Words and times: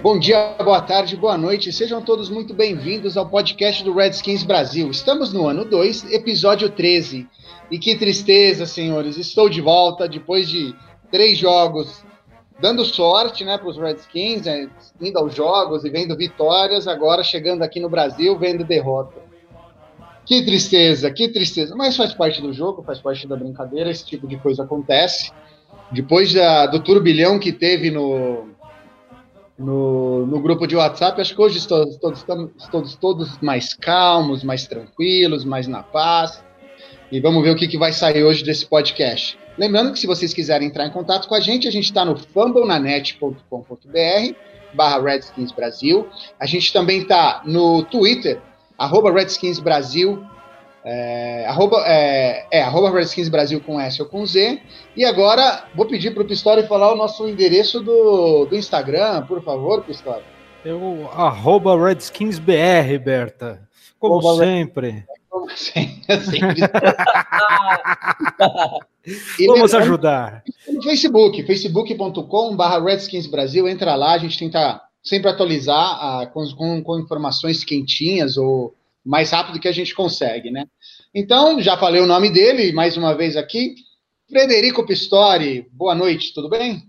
Bom 0.00 0.16
dia, 0.16 0.54
boa 0.62 0.80
tarde, 0.80 1.16
boa 1.16 1.36
noite. 1.36 1.72
Sejam 1.72 2.00
todos 2.00 2.30
muito 2.30 2.54
bem-vindos 2.54 3.16
ao 3.16 3.28
podcast 3.28 3.82
do 3.82 3.92
Redskins 3.92 4.44
Brasil. 4.44 4.88
Estamos 4.92 5.32
no 5.32 5.48
ano 5.48 5.64
2, 5.64 6.12
episódio 6.12 6.70
13. 6.70 7.26
E 7.68 7.80
que 7.80 7.96
tristeza, 7.96 8.64
senhores. 8.64 9.16
Estou 9.16 9.48
de 9.48 9.60
volta 9.60 10.08
depois 10.08 10.48
de 10.48 10.72
três 11.10 11.36
jogos, 11.36 12.04
dando 12.60 12.84
sorte 12.84 13.44
né, 13.44 13.58
para 13.58 13.68
os 13.68 13.76
Redskins, 13.76 14.42
né, 14.42 14.70
indo 15.00 15.18
aos 15.18 15.34
jogos 15.34 15.84
e 15.84 15.90
vendo 15.90 16.16
vitórias. 16.16 16.86
Agora 16.86 17.24
chegando 17.24 17.62
aqui 17.62 17.80
no 17.80 17.90
Brasil, 17.90 18.38
vendo 18.38 18.62
derrota. 18.62 19.20
Que 20.24 20.44
tristeza, 20.44 21.10
que 21.10 21.28
tristeza. 21.28 21.74
Mas 21.74 21.96
faz 21.96 22.14
parte 22.14 22.40
do 22.40 22.52
jogo, 22.52 22.84
faz 22.84 23.00
parte 23.00 23.26
da 23.26 23.34
brincadeira. 23.34 23.90
Esse 23.90 24.06
tipo 24.06 24.28
de 24.28 24.36
coisa 24.36 24.62
acontece. 24.62 25.32
Depois 25.90 26.32
da, 26.32 26.66
do 26.66 26.78
turbilhão 26.78 27.36
que 27.38 27.50
teve 27.50 27.90
no, 27.90 28.48
no, 29.58 30.24
no, 30.24 30.40
grupo 30.40 30.66
de 30.66 30.76
WhatsApp. 30.76 31.20
Acho 31.20 31.34
que 31.34 31.42
hoje 31.42 31.66
todos, 31.66 31.96
todos, 31.96 32.24
todos, 32.70 32.96
todos 32.96 33.38
mais 33.40 33.74
calmos, 33.74 34.44
mais 34.44 34.66
tranquilos, 34.66 35.44
mais 35.44 35.66
na 35.66 35.82
paz. 35.82 36.44
E 37.10 37.20
vamos 37.20 37.42
ver 37.42 37.50
o 37.50 37.56
que, 37.56 37.66
que 37.66 37.78
vai 37.78 37.92
sair 37.92 38.22
hoje 38.22 38.44
desse 38.44 38.66
podcast. 38.66 39.38
Lembrando 39.56 39.92
que 39.92 39.98
se 39.98 40.06
vocês 40.06 40.32
quiserem 40.32 40.68
entrar 40.68 40.86
em 40.86 40.90
contato 40.90 41.26
com 41.26 41.34
a 41.34 41.40
gente, 41.40 41.66
a 41.66 41.70
gente 41.70 41.86
está 41.86 42.04
no 42.04 42.16
fumblenanet.com.br 42.16 44.34
barra 44.74 45.02
Redskins 45.02 45.50
Brasil. 45.50 46.06
A 46.38 46.46
gente 46.46 46.72
também 46.72 47.00
está 47.00 47.42
no 47.44 47.82
Twitter, 47.82 48.40
arroba 48.78 49.10
Redskins 49.10 49.58
Brasil, 49.58 50.22
é, 50.84 51.46
arroba, 51.46 51.82
é, 51.86 52.46
é, 52.50 52.62
arroba 52.62 52.90
Redskins 52.90 53.28
Brasil 53.28 53.60
com 53.60 53.80
S 53.80 54.00
ou 54.00 54.08
com 54.08 54.24
Z. 54.24 54.60
E 54.96 55.04
agora 55.04 55.64
vou 55.74 55.86
pedir 55.86 56.12
para 56.12 56.22
o 56.22 56.26
Pistori 56.26 56.66
falar 56.66 56.92
o 56.92 56.96
nosso 56.96 57.28
endereço 57.28 57.80
do, 57.80 58.46
do 58.46 58.56
Instagram, 58.56 59.26
por 59.26 59.42
favor, 59.42 59.82
Pistori. 59.84 60.22
Eu, 60.64 61.08
arroba 61.12 61.76
RedskinsBR, 61.76 62.98
Berta. 62.98 63.60
Como 63.98 64.18
arroba 64.18 64.44
sempre. 64.44 65.04
Como 65.28 65.50
sempre. 65.50 66.20
sempre. 66.24 66.60
Vamos 69.46 69.74
ajudar. 69.74 70.42
No 70.68 70.82
Facebook, 70.82 71.42
facebook.com.br 71.44 72.84
Redskins 72.84 73.26
Brasil, 73.26 73.68
entra 73.68 73.94
lá, 73.94 74.12
a 74.12 74.18
gente 74.18 74.38
tenta 74.38 74.80
sempre 75.02 75.30
atualizar 75.30 75.76
ah, 75.76 76.26
com, 76.32 76.44
com, 76.54 76.82
com 76.82 76.98
informações 76.98 77.64
quentinhas 77.64 78.36
ou 78.36 78.74
mais 79.08 79.30
rápido 79.30 79.58
que 79.58 79.66
a 79.66 79.72
gente 79.72 79.94
consegue, 79.94 80.50
né? 80.50 80.66
Então, 81.14 81.58
já 81.62 81.78
falei 81.78 82.02
o 82.02 82.06
nome 82.06 82.28
dele 82.30 82.72
mais 82.72 82.94
uma 82.98 83.14
vez 83.14 83.38
aqui. 83.38 83.74
Frederico 84.28 84.86
Pistori, 84.86 85.66
boa 85.72 85.94
noite, 85.94 86.34
tudo 86.34 86.50
bem? 86.50 86.82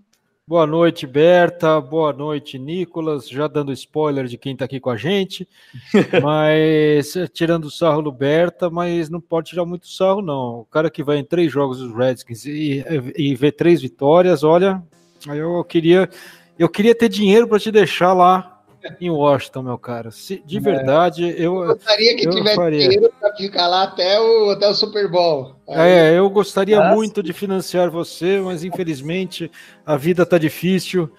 Boa 0.46 0.68
noite, 0.68 1.08
Berta. 1.08 1.80
Boa 1.80 2.12
noite, 2.12 2.60
Nicolas. 2.60 3.30
Já 3.30 3.48
dando 3.48 3.72
spoiler 3.72 4.26
de 4.26 4.38
quem 4.38 4.52
está 4.52 4.66
aqui 4.66 4.82
com 4.82 4.90
a 4.90 4.98
gente. 4.98 5.48
mas 6.22 7.14
tirando 7.34 7.72
sarro 7.72 8.02
do 8.02 8.12
Berta, 8.12 8.70
mas 8.70 9.10
não 9.10 9.22
pode 9.22 9.52
tirar 9.52 9.64
muito 9.64 9.88
sarro, 9.88 10.22
não. 10.22 10.60
O 10.60 10.66
cara 10.66 10.90
que 10.90 11.02
vai 11.02 11.20
em 11.20 11.24
três 11.24 11.50
jogos 11.50 11.78
dos 11.78 11.96
Redskins 11.96 12.44
e, 12.46 12.84
e 13.16 13.34
vê 13.34 13.50
três 13.50 13.82
vitórias, 13.82 14.44
olha, 14.44 14.84
eu 15.26 15.64
queria, 15.64 16.10
eu 16.58 16.68
queria 16.68 16.94
ter 16.94 17.08
dinheiro 17.08 17.48
para 17.48 17.60
te 17.60 17.72
deixar 17.72 18.12
lá 18.12 18.59
em 19.00 19.10
Washington, 19.10 19.64
meu 19.64 19.78
cara. 19.78 20.12
Se, 20.12 20.42
de 20.46 20.60
verdade, 20.60 21.26
é. 21.26 21.34
eu. 21.34 21.64
Eu 21.64 21.76
gostaria 21.76 22.16
que 22.16 22.28
eu 22.28 22.32
tivesse 22.32 22.56
faria. 22.56 22.80
dinheiro 22.80 23.14
para 23.20 23.36
ficar 23.36 23.68
lá 23.68 23.84
até 23.84 24.20
o, 24.20 24.52
até 24.52 24.68
o 24.68 24.74
Super 24.74 25.10
Bowl. 25.10 25.56
Aí... 25.68 25.92
É, 25.92 26.18
eu 26.18 26.30
gostaria 26.30 26.78
Nossa. 26.78 26.96
muito 26.96 27.22
de 27.22 27.34
financiar 27.34 27.90
você, 27.90 28.40
mas 28.40 28.64
infelizmente 28.64 29.52
a 29.86 29.98
vida 29.98 30.26
tá 30.26 30.38
difícil. 30.38 31.12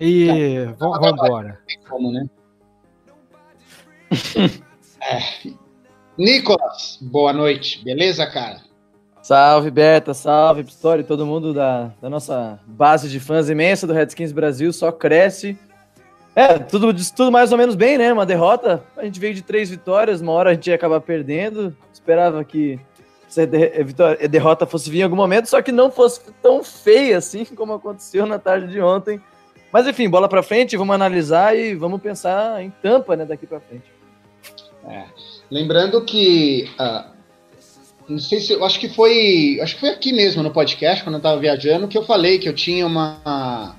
E 0.00 0.66
tá. 0.78 0.86
vamos 0.86 1.08
embora. 1.08 1.58
Como, 1.88 2.12
né? 2.12 2.26
é. 5.00 5.52
Nicolas, 6.18 6.98
boa 7.00 7.32
noite. 7.32 7.82
Beleza, 7.84 8.26
cara? 8.26 8.60
Salve, 9.22 9.70
Beta, 9.70 10.12
salve, 10.12 10.64
Pistori, 10.64 11.04
todo 11.04 11.24
mundo 11.24 11.54
da, 11.54 11.92
da 12.00 12.10
nossa 12.10 12.58
base 12.66 13.08
de 13.08 13.20
fãs 13.20 13.48
imensa 13.48 13.86
do 13.86 13.92
Redskins 13.92 14.32
Brasil, 14.32 14.72
só 14.72 14.90
cresce. 14.90 15.56
É, 16.34 16.58
tudo, 16.58 16.94
tudo 17.14 17.30
mais 17.30 17.52
ou 17.52 17.58
menos 17.58 17.74
bem, 17.74 17.98
né? 17.98 18.12
Uma 18.12 18.24
derrota. 18.24 18.82
A 18.96 19.04
gente 19.04 19.20
veio 19.20 19.34
de 19.34 19.42
três 19.42 19.68
vitórias, 19.68 20.20
uma 20.20 20.32
hora 20.32 20.50
a 20.50 20.54
gente 20.54 20.68
ia 20.68 20.74
acabar 20.74 21.00
perdendo. 21.00 21.76
Esperava 21.92 22.42
que 22.42 22.80
essa 23.28 23.46
derrota 24.28 24.66
fosse 24.66 24.90
vir 24.90 25.00
em 25.00 25.02
algum 25.04 25.16
momento, 25.16 25.46
só 25.46 25.62
que 25.62 25.72
não 25.72 25.90
fosse 25.90 26.20
tão 26.42 26.62
feia 26.62 27.18
assim 27.18 27.44
como 27.56 27.72
aconteceu 27.74 28.26
na 28.26 28.38
tarde 28.38 28.68
de 28.68 28.80
ontem. 28.80 29.20
Mas 29.72 29.86
enfim, 29.86 30.08
bola 30.08 30.28
para 30.28 30.42
frente, 30.42 30.76
vamos 30.76 30.94
analisar 30.94 31.56
e 31.56 31.74
vamos 31.74 32.00
pensar 32.00 32.62
em 32.62 32.70
tampa, 32.82 33.16
né, 33.16 33.24
daqui 33.24 33.46
para 33.46 33.60
frente. 33.60 33.90
É. 34.86 35.04
Lembrando 35.50 36.04
que 36.04 36.68
uh, 36.78 37.10
não 38.06 38.18
sei 38.18 38.40
se 38.40 38.52
eu 38.52 38.64
acho 38.64 38.78
que 38.78 38.88
foi, 38.90 39.58
acho 39.62 39.74
que 39.74 39.80
foi 39.80 39.90
aqui 39.90 40.12
mesmo 40.12 40.42
no 40.42 40.50
podcast 40.50 41.02
quando 41.02 41.14
eu 41.14 41.18
estava 41.20 41.40
viajando 41.40 41.88
que 41.88 41.96
eu 41.96 42.04
falei 42.04 42.38
que 42.38 42.48
eu 42.48 42.54
tinha 42.54 42.86
uma 42.86 43.76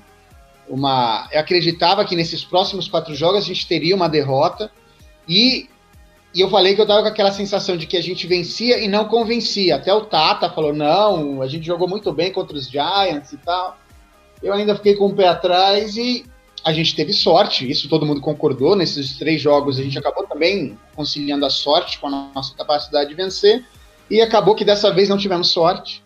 uma. 0.68 1.28
Eu 1.32 1.40
acreditava 1.40 2.04
que 2.04 2.16
nesses 2.16 2.44
próximos 2.44 2.88
quatro 2.88 3.14
jogos 3.14 3.44
a 3.44 3.46
gente 3.46 3.66
teria 3.66 3.94
uma 3.94 4.08
derrota. 4.08 4.70
E, 5.28 5.68
e 6.34 6.40
eu 6.40 6.50
falei 6.50 6.74
que 6.74 6.80
eu 6.80 6.86
tava 6.86 7.02
com 7.02 7.08
aquela 7.08 7.32
sensação 7.32 7.76
de 7.76 7.86
que 7.86 7.96
a 7.96 8.02
gente 8.02 8.26
vencia 8.26 8.78
e 8.78 8.88
não 8.88 9.06
convencia. 9.06 9.76
Até 9.76 9.92
o 9.92 10.02
Tata 10.02 10.50
falou: 10.50 10.72
não, 10.72 11.42
a 11.42 11.46
gente 11.46 11.66
jogou 11.66 11.88
muito 11.88 12.12
bem 12.12 12.32
contra 12.32 12.56
os 12.56 12.68
Giants 12.68 13.32
e 13.32 13.36
tal. 13.38 13.78
Eu 14.42 14.52
ainda 14.52 14.74
fiquei 14.74 14.94
com 14.94 15.06
o 15.06 15.14
pé 15.14 15.28
atrás 15.28 15.96
e 15.96 16.24
a 16.64 16.72
gente 16.72 16.94
teve 16.96 17.12
sorte, 17.12 17.70
isso 17.70 17.88
todo 17.88 18.06
mundo 18.06 18.20
concordou. 18.20 18.76
Nesses 18.76 19.18
três 19.18 19.40
jogos 19.40 19.78
a 19.78 19.82
gente 19.82 19.98
acabou 19.98 20.26
também 20.26 20.78
conciliando 20.94 21.44
a 21.44 21.50
sorte 21.50 21.98
com 21.98 22.08
a 22.08 22.30
nossa 22.34 22.54
capacidade 22.54 23.10
de 23.10 23.14
vencer. 23.14 23.64
E 24.10 24.20
acabou 24.20 24.54
que 24.54 24.64
dessa 24.64 24.92
vez 24.92 25.08
não 25.08 25.16
tivemos 25.16 25.48
sorte. 25.48 26.03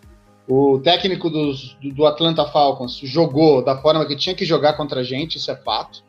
O 0.48 0.78
técnico 0.78 1.28
dos, 1.28 1.76
do 1.82 2.06
Atlanta 2.06 2.46
Falcons 2.46 2.98
jogou 3.04 3.62
da 3.62 3.76
forma 3.76 4.06
que 4.06 4.16
tinha 4.16 4.34
que 4.34 4.46
jogar 4.46 4.72
contra 4.78 5.00
a 5.00 5.04
gente, 5.04 5.36
isso 5.36 5.50
é 5.50 5.56
fato. 5.56 6.02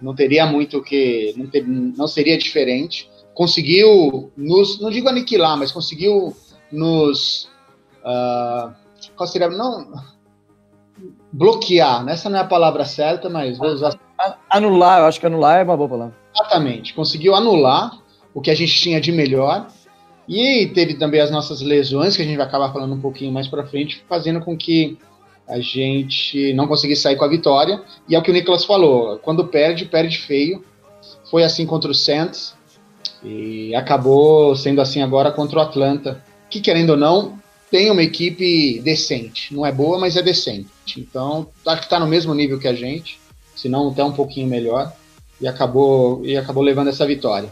Não 0.00 0.14
teria 0.14 0.46
muito 0.46 0.82
que. 0.82 1.34
Não, 1.36 1.46
ter, 1.46 1.66
não 1.66 2.08
seria 2.08 2.38
diferente. 2.38 3.10
Conseguiu 3.34 4.32
nos. 4.34 4.80
Não 4.80 4.90
digo 4.90 5.10
aniquilar, 5.10 5.58
mas 5.58 5.70
conseguiu 5.70 6.34
nos. 6.72 7.50
Uh, 8.02 8.72
qual 9.14 9.26
seria. 9.26 9.50
Não. 9.50 9.92
Bloquear, 11.32 12.04
né? 12.04 12.12
essa 12.12 12.28
não 12.30 12.38
é 12.38 12.42
a 12.42 12.46
palavra 12.46 12.84
certa, 12.84 13.28
mas 13.28 13.58
vou 13.58 13.68
usar. 13.68 13.98
Anular, 14.48 15.00
eu 15.00 15.04
acho 15.04 15.20
que 15.20 15.26
anular 15.26 15.60
é 15.60 15.62
uma 15.62 15.76
boa 15.76 15.88
palavra. 15.88 16.16
Exatamente. 16.34 16.94
Conseguiu 16.94 17.34
anular 17.34 17.98
o 18.34 18.40
que 18.40 18.50
a 18.50 18.54
gente 18.54 18.74
tinha 18.74 19.00
de 19.00 19.12
melhor 19.12 19.66
e 20.30 20.68
teve 20.68 20.94
também 20.94 21.20
as 21.20 21.28
nossas 21.28 21.60
lesões, 21.60 22.14
que 22.14 22.22
a 22.22 22.24
gente 22.24 22.36
vai 22.36 22.46
acabar 22.46 22.72
falando 22.72 22.94
um 22.94 23.00
pouquinho 23.00 23.32
mais 23.32 23.48
para 23.48 23.66
frente, 23.66 24.04
fazendo 24.08 24.40
com 24.40 24.56
que 24.56 24.96
a 25.48 25.58
gente 25.58 26.54
não 26.54 26.68
conseguisse 26.68 27.02
sair 27.02 27.16
com 27.16 27.24
a 27.24 27.28
vitória. 27.28 27.82
E 28.08 28.14
é 28.14 28.18
o 28.18 28.22
que 28.22 28.30
o 28.30 28.32
Nicolas 28.32 28.64
falou: 28.64 29.18
quando 29.18 29.48
perde, 29.48 29.86
perde 29.86 30.18
feio. 30.18 30.64
Foi 31.28 31.42
assim 31.42 31.66
contra 31.66 31.90
o 31.90 31.94
Saints 31.94 32.54
e 33.24 33.74
acabou 33.74 34.54
sendo 34.54 34.80
assim 34.80 35.02
agora 35.02 35.32
contra 35.32 35.58
o 35.58 35.62
Atlanta, 35.62 36.22
que 36.48 36.60
querendo 36.60 36.90
ou 36.90 36.96
não, 36.96 37.36
tem 37.68 37.90
uma 37.90 38.02
equipe 38.02 38.80
decente. 38.80 39.52
Não 39.52 39.66
é 39.66 39.72
boa, 39.72 39.98
mas 39.98 40.16
é 40.16 40.22
decente. 40.22 40.70
Então, 40.96 41.48
acho 41.66 41.80
que 41.80 41.86
está 41.86 41.98
no 41.98 42.06
mesmo 42.06 42.32
nível 42.34 42.58
que 42.58 42.68
a 42.68 42.74
gente, 42.74 43.18
se 43.56 43.68
não 43.68 43.88
até 43.88 44.04
um 44.04 44.12
pouquinho 44.12 44.46
melhor, 44.46 44.92
e 45.40 45.48
acabou, 45.48 46.24
e 46.24 46.36
acabou 46.36 46.62
levando 46.62 46.88
essa 46.88 47.06
vitória 47.06 47.50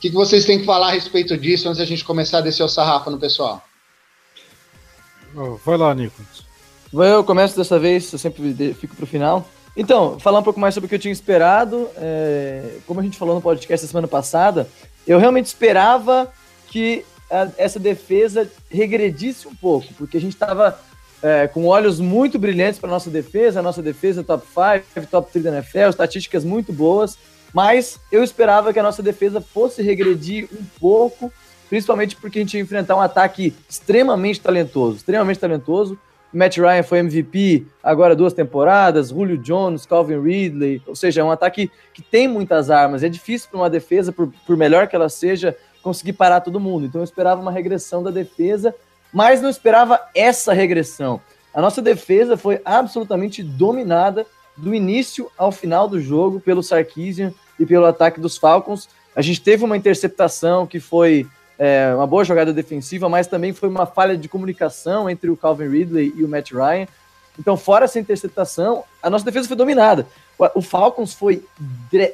que, 0.00 0.10
que 0.10 0.14
vocês 0.14 0.44
têm 0.44 0.58
que 0.58 0.64
falar 0.64 0.88
a 0.88 0.92
respeito 0.92 1.36
disso 1.36 1.68
antes 1.68 1.78
da 1.78 1.84
gente 1.84 2.04
começar 2.04 2.38
a 2.38 2.40
descer 2.40 2.62
o 2.62 2.68
sarrafo 2.68 3.10
no 3.10 3.18
pessoal? 3.18 3.62
vai 5.64 5.76
lá, 5.76 5.94
Nicolas. 5.94 6.44
Eu 6.92 7.24
começo 7.24 7.56
dessa 7.56 7.78
vez, 7.78 8.12
eu 8.12 8.18
sempre 8.18 8.74
fico 8.74 8.94
pro 8.94 9.06
final. 9.06 9.48
Então, 9.76 10.20
falar 10.20 10.38
um 10.38 10.42
pouco 10.44 10.60
mais 10.60 10.74
sobre 10.74 10.86
o 10.86 10.88
que 10.88 10.94
eu 10.94 11.00
tinha 11.00 11.12
esperado. 11.12 11.88
É, 11.96 12.76
como 12.86 13.00
a 13.00 13.02
gente 13.02 13.18
falou 13.18 13.34
no 13.34 13.42
podcast 13.42 13.86
semana 13.86 14.06
passada, 14.06 14.68
eu 15.06 15.18
realmente 15.18 15.46
esperava 15.46 16.32
que 16.68 17.04
a, 17.30 17.48
essa 17.56 17.80
defesa 17.80 18.48
regredisse 18.70 19.48
um 19.48 19.54
pouco, 19.54 19.92
porque 19.94 20.16
a 20.16 20.20
gente 20.20 20.34
estava 20.34 20.78
é, 21.20 21.48
com 21.48 21.66
olhos 21.66 21.98
muito 21.98 22.38
brilhantes 22.38 22.78
para 22.78 22.88
nossa 22.88 23.10
defesa, 23.10 23.58
a 23.58 23.62
nossa 23.62 23.82
defesa 23.82 24.22
top 24.22 24.46
5, 24.46 25.06
top 25.10 25.32
3 25.32 25.44
da 25.44 25.52
NFL, 25.52 25.88
estatísticas 25.88 26.44
muito 26.44 26.72
boas. 26.72 27.18
Mas 27.54 28.00
eu 28.10 28.24
esperava 28.24 28.72
que 28.72 28.80
a 28.80 28.82
nossa 28.82 29.00
defesa 29.00 29.40
fosse 29.40 29.80
regredir 29.80 30.48
um 30.52 30.64
pouco, 30.80 31.32
principalmente 31.70 32.16
porque 32.16 32.40
a 32.40 32.42
gente 32.42 32.54
ia 32.54 32.62
enfrentar 32.62 32.96
um 32.96 33.00
ataque 33.00 33.54
extremamente 33.70 34.40
talentoso, 34.40 34.96
extremamente 34.96 35.38
talentoso. 35.38 35.96
Matt 36.32 36.58
Ryan 36.58 36.82
foi 36.82 36.98
MVP 36.98 37.64
agora 37.80 38.16
duas 38.16 38.32
temporadas, 38.32 39.10
Julio 39.10 39.38
Jones, 39.38 39.86
Calvin 39.86 40.20
Ridley, 40.20 40.82
ou 40.84 40.96
seja, 40.96 41.20
é 41.20 41.24
um 41.24 41.30
ataque 41.30 41.70
que 41.92 42.02
tem 42.02 42.26
muitas 42.26 42.70
armas. 42.70 43.04
É 43.04 43.08
difícil 43.08 43.48
para 43.48 43.60
uma 43.60 43.70
defesa, 43.70 44.10
por, 44.10 44.32
por 44.44 44.56
melhor 44.56 44.88
que 44.88 44.96
ela 44.96 45.08
seja, 45.08 45.56
conseguir 45.80 46.14
parar 46.14 46.40
todo 46.40 46.58
mundo. 46.58 46.86
Então 46.86 47.02
eu 47.02 47.04
esperava 47.04 47.40
uma 47.40 47.52
regressão 47.52 48.02
da 48.02 48.10
defesa, 48.10 48.74
mas 49.12 49.40
não 49.40 49.48
esperava 49.48 50.00
essa 50.12 50.52
regressão. 50.52 51.20
A 51.54 51.62
nossa 51.62 51.80
defesa 51.80 52.36
foi 52.36 52.60
absolutamente 52.64 53.44
dominada 53.44 54.26
do 54.56 54.74
início 54.74 55.30
ao 55.38 55.52
final 55.52 55.86
do 55.86 56.00
jogo 56.00 56.40
pelo 56.40 56.64
Sarkisian 56.64 57.32
e 57.58 57.66
pelo 57.66 57.86
ataque 57.86 58.20
dos 58.20 58.36
Falcons. 58.36 58.88
A 59.14 59.22
gente 59.22 59.40
teve 59.40 59.64
uma 59.64 59.76
interceptação 59.76 60.66
que 60.66 60.80
foi 60.80 61.26
é, 61.58 61.92
uma 61.94 62.06
boa 62.06 62.24
jogada 62.24 62.52
defensiva, 62.52 63.08
mas 63.08 63.26
também 63.26 63.52
foi 63.52 63.68
uma 63.68 63.86
falha 63.86 64.16
de 64.16 64.28
comunicação 64.28 65.08
entre 65.08 65.30
o 65.30 65.36
Calvin 65.36 65.68
Ridley 65.68 66.12
e 66.16 66.24
o 66.24 66.28
Matt 66.28 66.52
Ryan. 66.52 66.86
Então, 67.38 67.56
fora 67.56 67.84
essa 67.84 67.98
interceptação, 67.98 68.84
a 69.02 69.10
nossa 69.10 69.24
defesa 69.24 69.48
foi 69.48 69.56
dominada. 69.56 70.06
O 70.54 70.62
Falcons 70.62 71.14
foi 71.14 71.44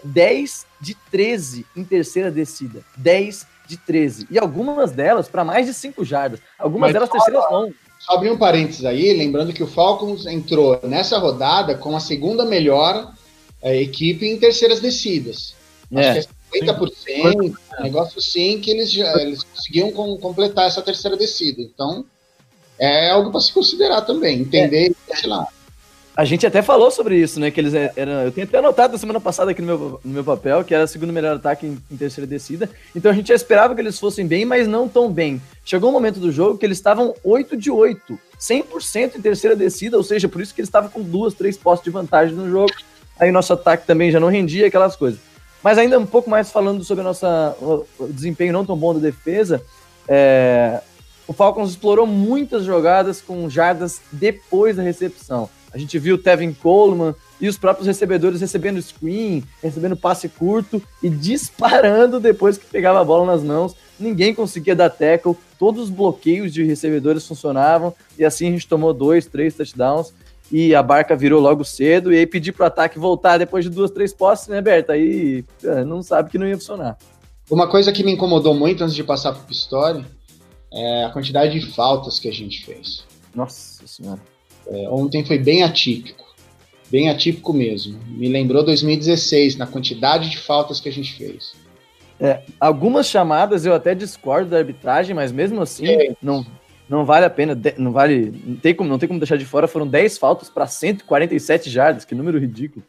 10 0.05 0.67
de 0.81 0.95
13 1.11 1.67
em 1.77 1.85
terceira 1.85 2.31
descida. 2.31 2.83
10 2.97 3.47
de 3.67 3.77
13. 3.77 4.27
E 4.31 4.39
algumas 4.39 4.93
delas 4.93 5.29
para 5.29 5.45
mais 5.45 5.67
de 5.67 5.75
5 5.75 6.05
jardas. 6.05 6.41
Algumas 6.59 6.89
mas 6.89 6.93
delas 6.93 7.09
terceiras 7.09 7.51
longas. 7.51 7.75
Só 7.99 8.15
abrir 8.15 8.31
um 8.31 8.39
parênteses 8.39 8.85
aí, 8.85 9.13
lembrando 9.13 9.53
que 9.53 9.63
o 9.63 9.67
Falcons 9.67 10.27
entrou 10.27 10.81
nessa 10.83 11.19
rodada 11.19 11.75
com 11.75 11.95
a 11.95 12.01
segunda 12.01 12.47
melhor 12.47 13.13
é, 13.63 13.81
equipe 13.81 14.27
em 14.27 14.39
terceiras 14.39 14.81
descidas. 14.81 15.55
É. 15.93 16.11
Acho 16.11 16.29
que 16.29 16.59
é 16.59 16.65
50%, 16.65 17.55
um 17.79 17.83
negócio 17.83 18.21
sim, 18.21 18.61
que 18.61 18.71
eles, 18.71 18.91
já, 18.91 19.13
eles 19.21 19.43
conseguiam 19.43 19.93
com, 19.93 20.17
completar 20.19 20.67
essa 20.67 20.83
terceira 20.83 21.17
descida. 21.17 21.63
Então, 21.63 22.05
é 22.79 23.11
algo 23.11 23.31
para 23.31 23.41
se 23.41 23.53
considerar 23.53 24.03
também, 24.03 24.41
entender, 24.41 24.95
é. 25.09 25.27
lá. 25.27 25.47
A 26.17 26.25
gente 26.25 26.47
até 26.47 26.61
falou 26.61 26.91
sobre 26.91 27.17
isso, 27.17 27.39
né? 27.39 27.51
Que 27.51 27.61
eles 27.61 27.73
eram. 27.73 28.13
Eu 28.25 28.33
tenho 28.33 28.47
até 28.47 28.59
anotado 28.59 28.93
na 28.93 28.99
semana 28.99 29.21
passada 29.21 29.53
aqui 29.53 29.63
no 29.63 29.67
meu, 29.67 30.01
no 30.05 30.13
meu 30.13 30.25
papel, 30.25 30.63
que 30.65 30.75
era 30.75 30.85
o 30.85 30.89
segundo 30.89 31.13
melhor 31.13 31.37
ataque 31.37 31.67
em, 31.67 31.79
em, 31.91 31.97
terceira 31.97 32.27
descida. 32.27 32.69
Então 32.95 33.11
a 33.11 33.15
gente 33.15 33.29
já 33.29 33.35
esperava 33.35 33.75
que 33.75 33.81
eles 33.81 33.99
fossem 33.99 34.27
bem, 34.27 34.45
mas 34.45 34.67
não 34.67 34.89
tão 34.89 35.11
bem. 35.11 35.41
Chegou 35.65 35.89
um 35.89 35.93
momento 35.93 36.19
do 36.21 36.33
jogo 36.33 36.59
que 36.59 36.67
eles 36.67 36.79
estavam 36.79 37.15
8 37.25 37.57
de 37.57 37.71
8, 37.71 38.19
100% 38.39 39.17
em 39.17 39.21
terceira 39.23 39.57
descida, 39.57 39.97
ou 39.97 40.03
seja, 40.03 40.29
por 40.29 40.43
isso 40.43 40.53
que 40.53 40.61
eles 40.61 40.69
estavam 40.69 40.91
com 40.91 41.01
duas, 41.01 41.33
três 41.33 41.57
postos 41.57 41.85
de 41.85 41.91
vantagem 41.91 42.35
no 42.35 42.51
jogo. 42.51 42.73
Aí 43.21 43.31
nosso 43.31 43.53
ataque 43.53 43.87
também 43.87 44.11
já 44.11 44.19
não 44.19 44.29
rendia 44.29 44.67
aquelas 44.67 44.97
coisas. 44.97 45.21
Mas 45.63 45.77
ainda 45.77 45.99
um 45.99 46.07
pouco 46.07 46.31
mais 46.31 46.51
falando 46.51 46.83
sobre 46.83 47.05
nossa, 47.05 47.55
o 47.61 47.87
desempenho 48.09 48.53
não 48.53 48.65
tão 48.65 48.75
bom 48.75 48.95
da 48.95 49.01
defesa, 49.01 49.63
é, 50.09 50.81
o 51.29 51.35
Falcons 51.35 51.71
explorou 51.71 52.07
muitas 52.07 52.65
jogadas 52.65 53.21
com 53.21 53.49
jardas 53.51 54.01
depois 54.11 54.77
da 54.77 54.83
recepção. 54.83 55.51
A 55.73 55.79
gente 55.79 55.99
viu 55.99 56.17
o 56.17 56.19
Tevin 56.19 56.53
Coleman 56.53 57.15
e 57.41 57.47
os 57.47 57.57
próprios 57.57 57.87
recebedores 57.87 58.41
recebendo 58.41 58.83
screen, 58.83 59.45
recebendo 59.63 59.97
passe 59.97 60.29
curto 60.29 60.83
e 61.03 61.09
disparando 61.09 62.19
depois 62.19 62.59
que 62.59 62.67
pegava 62.67 63.01
a 63.01 63.05
bola 63.05 63.25
nas 63.25 63.43
mãos. 63.43 63.77
Ninguém 63.99 64.35
conseguia 64.35 64.75
dar 64.75 64.91
tackle, 64.91 65.37
todos 65.59 65.85
os 65.85 65.91
bloqueios 65.91 66.53
de 66.53 66.65
recebedores 66.65 67.27
funcionavam 67.27 67.95
e 68.19 68.25
assim 68.25 68.49
a 68.49 68.51
gente 68.51 68.67
tomou 68.67 68.93
dois, 68.93 69.27
três 69.27 69.55
touchdowns 69.55 70.13
e 70.51 70.75
a 70.75 70.83
barca 70.83 71.15
virou 71.15 71.41
logo 71.41 71.65
cedo, 71.65 72.13
e 72.13 72.19
aí 72.19 72.27
pedir 72.27 72.53
pro 72.53 72.65
ataque 72.65 72.99
voltar 72.99 73.39
depois 73.39 73.65
de 73.65 73.71
duas, 73.71 73.91
três 73.91 74.13
postes, 74.13 74.49
né, 74.49 74.61
Berta? 74.61 74.95
Aí 74.95 75.45
é, 75.63 75.85
não 75.85 76.03
sabe 76.03 76.31
que 76.31 76.39
não 76.39 76.47
ia 76.47 76.57
funcionar. 76.57 76.99
Uma 77.51 77.69
coisa 77.69 77.93
que 77.93 78.05
me 78.05 78.13
incomodou 78.13 78.55
muito 78.55 78.83
antes 78.83 78.95
de 78.95 79.05
passar 79.05 79.33
pro 79.33 79.45
Pistori 79.45 80.05
é 80.73 81.05
a 81.05 81.11
quantidade 81.11 81.59
de 81.59 81.73
faltas 81.73 82.19
que 82.19 82.29
a 82.29 82.33
gente 82.33 82.65
fez. 82.65 83.05
Nossa 83.35 83.87
senhora. 83.87 84.21
É, 84.67 84.89
ontem 84.89 85.25
foi 85.25 85.39
bem 85.39 85.63
atípico. 85.63 86.25
Bem 86.91 87.09
atípico 87.09 87.53
mesmo. 87.53 87.99
Me 88.07 88.29
lembrou 88.29 88.65
2016, 88.65 89.57
na 89.57 89.67
quantidade 89.67 90.31
de 90.31 90.39
faltas 90.39 90.81
que 90.81 90.89
a 90.89 90.93
gente 90.93 91.15
fez. 91.15 91.53
É, 92.21 92.43
algumas 92.61 93.07
chamadas 93.07 93.65
eu 93.65 93.75
até 93.75 93.95
discordo 93.95 94.51
da 94.51 94.59
arbitragem, 94.59 95.15
mas 95.15 95.33
mesmo 95.33 95.63
assim, 95.63 95.87
é. 95.87 96.15
não, 96.21 96.45
não 96.91 97.05
vale 97.05 97.25
a 97.25 97.31
pena, 97.31 97.57
não 97.79 97.93
vale, 97.93 98.43
não 98.45 98.57
tem 98.57 98.75
como, 98.75 98.91
não 98.91 98.99
tem 98.99 99.07
como 99.09 99.21
deixar 99.21 99.37
de 99.37 99.45
fora, 99.45 99.69
foram 99.69 99.87
10 99.87 100.19
faltas 100.19 100.51
para 100.51 100.67
147 100.67 101.71
jardas, 101.71 102.05
que 102.05 102.17
número 102.17 102.37
ridículo. 102.37 102.85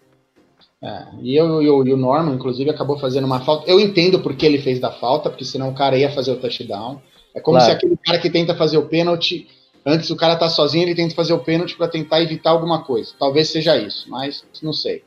É, 0.83 1.05
e, 1.21 1.35
eu, 1.35 1.61
eu, 1.61 1.85
e 1.85 1.93
o 1.93 1.97
Norman, 1.97 2.33
inclusive, 2.33 2.71
acabou 2.71 2.97
fazendo 2.97 3.25
uma 3.25 3.41
falta. 3.41 3.69
Eu 3.69 3.79
entendo 3.79 4.19
porque 4.19 4.43
ele 4.43 4.57
fez 4.57 4.79
da 4.79 4.91
falta, 4.91 5.29
porque 5.29 5.45
senão 5.45 5.69
o 5.69 5.75
cara 5.75 5.95
ia 5.95 6.11
fazer 6.11 6.31
o 6.31 6.37
touchdown. 6.37 6.99
É 7.35 7.39
como 7.39 7.59
claro. 7.59 7.71
se 7.71 7.77
aquele 7.77 7.95
cara 8.03 8.17
que 8.17 8.31
tenta 8.31 8.55
fazer 8.55 8.79
o 8.79 8.87
pênalti, 8.87 9.47
antes 9.85 10.09
o 10.09 10.15
cara 10.15 10.35
tá 10.35 10.49
sozinho, 10.49 10.83
ele 10.83 10.95
tenta 10.95 11.13
fazer 11.13 11.33
o 11.33 11.39
pênalti 11.39 11.77
para 11.77 11.87
tentar 11.87 12.23
evitar 12.23 12.49
alguma 12.49 12.83
coisa. 12.83 13.13
Talvez 13.19 13.49
seja 13.49 13.77
isso, 13.77 14.09
mas 14.09 14.43
não 14.63 14.73
sei. 14.73 15.03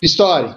Pistori, 0.00 0.54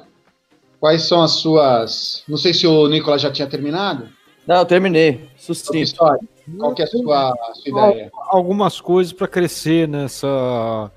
quais 0.79 1.01
são 1.01 1.21
as 1.21 1.31
suas. 1.31 2.23
Não 2.25 2.37
sei 2.37 2.53
se 2.53 2.65
o 2.65 2.87
Nicolas 2.87 3.21
já 3.21 3.29
tinha 3.29 3.47
terminado. 3.47 4.07
Não, 4.47 4.59
eu 4.59 4.65
terminei. 4.65 5.27
Sucinto. 5.35 5.97
Qual 6.57 6.73
que 6.73 6.81
é 6.81 6.85
a 6.85 6.87
sua, 6.87 7.31
a 7.31 7.53
sua 7.55 7.89
ideia? 7.89 8.11
Algumas 8.27 8.79
coisas 8.79 9.11
para 9.11 9.27
crescer 9.27 9.87
nessa 9.87 10.91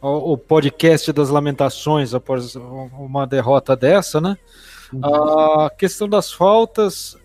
o 0.00 0.36
podcast 0.36 1.12
das 1.12 1.28
lamentações 1.28 2.12
após 2.12 2.56
uma 2.56 3.24
derrota 3.24 3.76
dessa, 3.76 4.20
né? 4.20 4.36
Uhum. 4.92 5.64
A 5.64 5.70
questão 5.70 6.08
das 6.08 6.32
faltas 6.32 7.16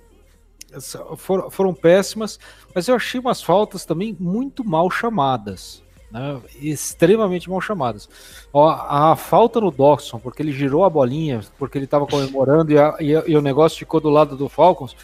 foram, 1.18 1.50
foram, 1.50 1.74
péssimas, 1.74 2.40
mas 2.76 2.88
eu 2.88 2.96
achei 2.96 3.20
umas 3.20 3.42
faltas 3.42 3.84
também 3.84 4.16
muito 4.20 4.64
mal 4.64 4.92
chamadas. 4.92 5.84
Né? 6.12 6.40
Extremamente 6.62 7.50
mal 7.50 7.60
chamadas. 7.60 8.08
Ó, 8.54 8.70
a 8.70 9.16
falta 9.16 9.60
no 9.60 9.72
Dawson, 9.72 10.20
porque 10.20 10.42
ele 10.42 10.52
girou 10.52 10.86
a 10.86 10.90
bolinha, 10.90 11.42
porque 11.58 11.78
ele 11.78 11.86
estava 11.86 12.06
comemorando 12.06 12.72
e, 12.72 12.78
a, 12.78 12.96
e, 13.00 13.16
a, 13.16 13.24
e, 13.28 13.36
o 13.36 13.42
negócio 13.42 13.80
ficou 13.80 14.00
do 14.00 14.10
lado 14.10 14.38
do 14.38 14.48
Falcons, 14.48 14.96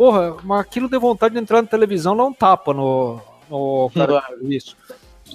Porra, 0.00 0.34
mas 0.42 0.60
aquilo 0.60 0.88
deu 0.88 0.98
vontade 0.98 1.34
de 1.34 1.40
entrar 1.42 1.60
na 1.60 1.68
televisão, 1.68 2.14
não 2.14 2.32
tapa 2.32 2.72
no, 2.72 3.20
no 3.50 3.90
cara 3.94 4.24
isso. 4.44 4.74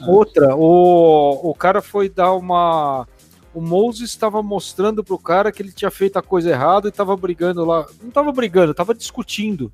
Outra, 0.08 0.56
o, 0.56 1.52
o 1.52 1.54
cara 1.54 1.84
foi 1.84 2.10
dar 2.10 2.34
uma. 2.34 3.08
O 3.54 3.62
Moses 3.62 4.10
estava 4.10 4.42
mostrando 4.42 5.04
pro 5.04 5.20
cara 5.20 5.52
que 5.52 5.62
ele 5.62 5.72
tinha 5.72 5.92
feito 5.92 6.18
a 6.18 6.24
coisa 6.24 6.50
errada 6.50 6.88
e 6.88 6.90
estava 6.90 7.16
brigando 7.16 7.64
lá. 7.64 7.86
Não 8.02 8.10
estava 8.10 8.32
brigando, 8.32 8.72
estava 8.72 8.96
discutindo 8.96 9.72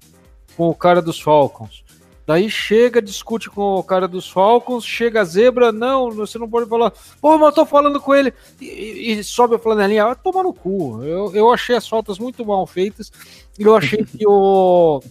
com 0.58 0.68
o 0.68 0.76
cara 0.76 1.02
dos 1.02 1.22
Falcons. 1.22 1.86
Daí 2.26 2.50
chega, 2.50 3.02
discute 3.02 3.50
com 3.50 3.76
o 3.76 3.84
cara 3.84 4.08
dos 4.08 4.30
Falcons, 4.30 4.86
chega 4.86 5.22
a 5.22 5.26
zebra, 5.26 5.72
não, 5.72 6.12
você 6.12 6.38
não 6.38 6.50
pode 6.50 6.70
falar, 6.70 6.94
pô, 7.20 7.38
mas 7.38 7.50
eu 7.50 7.56
tô 7.56 7.66
falando 7.66 8.00
com 8.00 8.14
ele, 8.14 8.34
e, 8.60 9.12
e 9.12 9.24
sobe 9.24 9.56
a 9.56 9.60
flanelinha, 9.60 10.06
vai 10.06 10.16
tomar 10.16 10.44
no 10.44 10.54
cu. 10.54 11.04
Eu, 11.04 11.36
eu 11.36 11.52
achei 11.52 11.76
as 11.76 11.88
faltas 11.88 12.20
muito 12.20 12.46
mal 12.46 12.66
feitas, 12.68 13.12
e 13.58 13.64
eu 13.64 13.76
achei 13.76 14.06
que 14.06 14.26
o, 14.28 15.02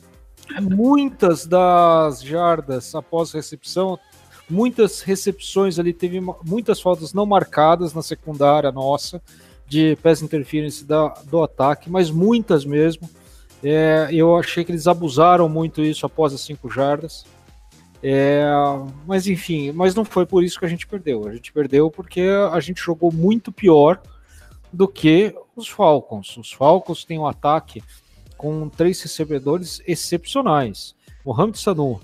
muitas 0.61 1.47
das 1.47 2.23
jardas 2.23 2.95
após 2.95 3.33
recepção, 3.33 3.99
muitas 4.49 5.00
recepções 5.00 5.79
ali, 5.79 5.93
teve 5.93 6.21
muitas 6.45 6.81
faltas 6.81 7.12
não 7.12 7.26
marcadas 7.26 7.93
na 7.93 8.02
secundária 8.02 8.71
nossa, 8.73 9.21
de 9.67 9.97
pass 10.02 10.21
interference 10.21 10.85
da, 10.85 11.09
do 11.26 11.43
ataque, 11.43 11.88
mas 11.88 12.11
muitas 12.11 12.64
mesmo. 12.64 13.09
É, 13.62 14.09
eu 14.11 14.37
achei 14.37 14.64
que 14.64 14.73
eles 14.73 14.87
abusaram 14.87 15.49
muito 15.49 15.83
isso 15.83 16.07
após 16.07 16.33
as 16.33 16.40
cinco 16.40 16.71
jardas. 16.71 17.25
É, 18.02 18.43
mas 19.07 19.26
enfim, 19.26 19.73
mas 19.73 19.95
não 19.95 20.05
foi 20.05 20.25
por 20.25 20.43
isso 20.43 20.59
que 20.59 20.64
a 20.64 20.69
gente 20.69 20.87
perdeu. 20.87 21.29
A 21.29 21.33
gente 21.33 21.52
perdeu 21.52 21.90
porque 21.90 22.23
a 22.50 22.59
gente 22.61 22.81
jogou 22.81 23.12
muito 23.12 23.52
pior 23.52 24.00
do 24.73 24.88
que 24.88 25.35
os 25.55 25.69
Falcons. 25.69 26.37
Os 26.37 26.52
Falcons 26.52 27.05
têm 27.05 27.19
um 27.19 27.26
ataque 27.26 27.83
com 28.38 28.69
três 28.71 29.02
recebedores 29.02 29.83
excepcionais: 29.87 30.95
Mohamed 31.25 31.59
Sanu, 31.59 32.00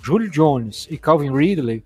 Julio 0.00 0.30
Jones 0.30 0.86
e 0.90 0.96
Calvin 0.96 1.32
Ridley. 1.32 1.82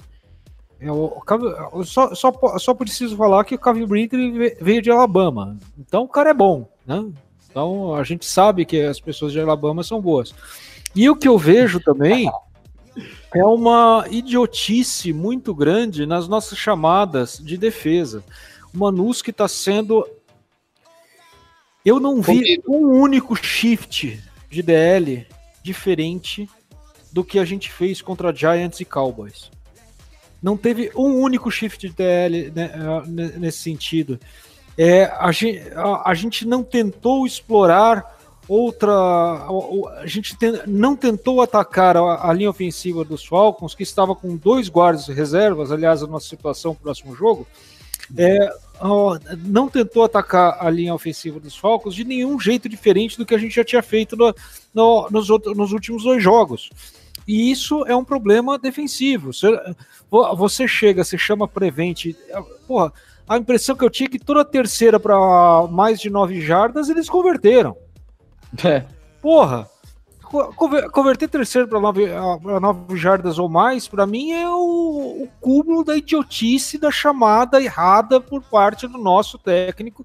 Eu, 0.79 1.23
é, 1.31 1.79
eu 1.79 1.85
só, 1.85 2.15
só, 2.15 2.59
só 2.59 2.75
preciso 2.75 3.17
falar 3.17 3.45
que 3.45 3.55
o 3.55 3.59
Calvin 3.59 3.87
Ridley 3.87 4.57
veio 4.61 4.83
de 4.83 4.91
Alabama. 4.91 5.57
Então 5.79 6.03
o 6.03 6.09
cara 6.09 6.31
é 6.31 6.35
bom, 6.35 6.69
né? 6.87 7.11
Então 7.55 7.95
a 7.95 8.03
gente 8.03 8.27
sabe 8.27 8.65
que 8.65 8.83
as 8.83 8.99
pessoas 8.99 9.31
de 9.31 9.39
Alabama 9.39 9.85
são 9.85 10.01
boas. 10.01 10.35
E 10.93 11.09
o 11.09 11.15
que 11.15 11.29
eu 11.29 11.39
vejo 11.39 11.79
também 11.79 12.29
é 13.33 13.45
uma 13.45 14.05
idiotice 14.11 15.13
muito 15.13 15.55
grande 15.55 16.05
nas 16.05 16.27
nossas 16.27 16.59
chamadas 16.59 17.39
de 17.39 17.57
defesa. 17.57 18.25
O 18.75 18.79
Manusk 18.79 19.29
está 19.29 19.47
sendo. 19.47 20.05
Eu 21.85 22.01
não 22.01 22.21
vi 22.21 22.61
um 22.67 22.89
único 22.89 23.37
shift 23.37 24.21
de 24.51 24.61
DL 24.61 25.25
diferente 25.63 26.51
do 27.13 27.23
que 27.23 27.39
a 27.39 27.45
gente 27.45 27.71
fez 27.71 28.03
contra 28.03 28.35
Giants 28.35 28.81
e 28.81 28.85
Cowboys. 28.85 29.49
Não 30.43 30.57
teve 30.57 30.91
um 30.97 31.21
único 31.21 31.53
shift 31.53 31.87
de 31.87 31.95
DL 31.95 32.51
né, 32.51 32.73
nesse 33.37 33.59
sentido. 33.59 34.19
É, 34.77 35.05
a, 35.05 35.31
gente, 35.31 35.61
a, 35.75 36.11
a 36.11 36.15
gente 36.15 36.47
não 36.47 36.63
tentou 36.63 37.27
explorar 37.27 38.15
outra. 38.49 38.93
A 40.01 40.07
gente 40.07 40.37
não 40.67 40.97
tentou 40.97 41.41
atacar 41.43 41.97
a, 41.97 42.29
a, 42.29 42.33
linha 42.33 42.51
ofensiva 42.51 43.05
dos 43.05 43.25
Falcons, 43.25 43.75
que 43.75 43.83
estava 43.83 44.15
com 44.15 44.37
dois 44.37 44.69
guardas 44.69 45.07
reservas, 45.09 45.71
aliás, 45.71 46.03
a 46.03 46.07
nossa 46.07 46.29
situação 46.29 46.75
próximo 46.75 47.15
jogo. 47.15 47.47
É, 48.17 48.51
não 49.45 49.69
tentou 49.69 50.05
atacar 50.05 50.59
a 50.61 50.69
linha 50.69 50.95
ofensiva 50.95 51.41
dos 51.41 51.57
Falcons 51.57 51.95
de 51.95 52.05
nenhum 52.05 52.39
jeito 52.39 52.69
diferente 52.69 53.17
do 53.17 53.25
que 53.25 53.35
a 53.35 53.39
gente 53.39 53.55
já 53.55 53.65
tinha 53.65 53.83
feito 53.83 54.17
no, 54.17 54.35
no, 54.75 55.09
nos, 55.11 55.31
outros, 55.31 55.57
nos 55.57 55.73
últimos 55.73 56.03
dois 56.03 56.23
jogos. 56.23 56.71
E 57.27 57.51
isso 57.51 57.87
é 57.87 57.97
um 57.97 58.05
problema 58.05 58.59
defensivo. 58.59 59.33
Você, 59.33 59.49
você 60.11 60.69
chega, 60.69 61.03
você 61.03 61.17
chama 61.17 61.49
Prevent. 61.49 62.15
Porra, 62.67 62.93
a 63.29 63.39
impressão 63.39 63.77
que 63.77 63.85
eu 63.85 63.91
tinha 63.91 64.07
é 64.07 64.11
que 64.11 64.19
toda 64.19 64.45
terceira 64.45 65.01
para 65.01 65.17
mais 65.71 66.01
de 66.01 66.11
nove 66.11 66.41
jardas 66.41 66.89
eles 66.89 67.09
converteram. 67.09 67.77
É. 68.65 68.85
Porra, 69.21 69.69
converter 70.93 71.29
terceiro 71.29 71.69
para 71.69 71.81
nove, 71.81 72.07
nove 72.61 72.97
jardas 72.97 73.39
ou 73.39 73.49
mais, 73.49 73.89
para 73.89 74.07
mim 74.07 74.33
é 74.33 74.49
o, 74.49 75.25
o 75.25 75.29
cúmulo 75.41 75.85
da 75.85 75.97
idiotice 75.97 76.79
da 76.79 76.91
chamada 76.91 77.63
errada 77.63 78.21
por 78.21 78.43
parte 78.43 78.87
do 78.87 78.99
nosso 78.99 79.39
técnico 79.39 80.05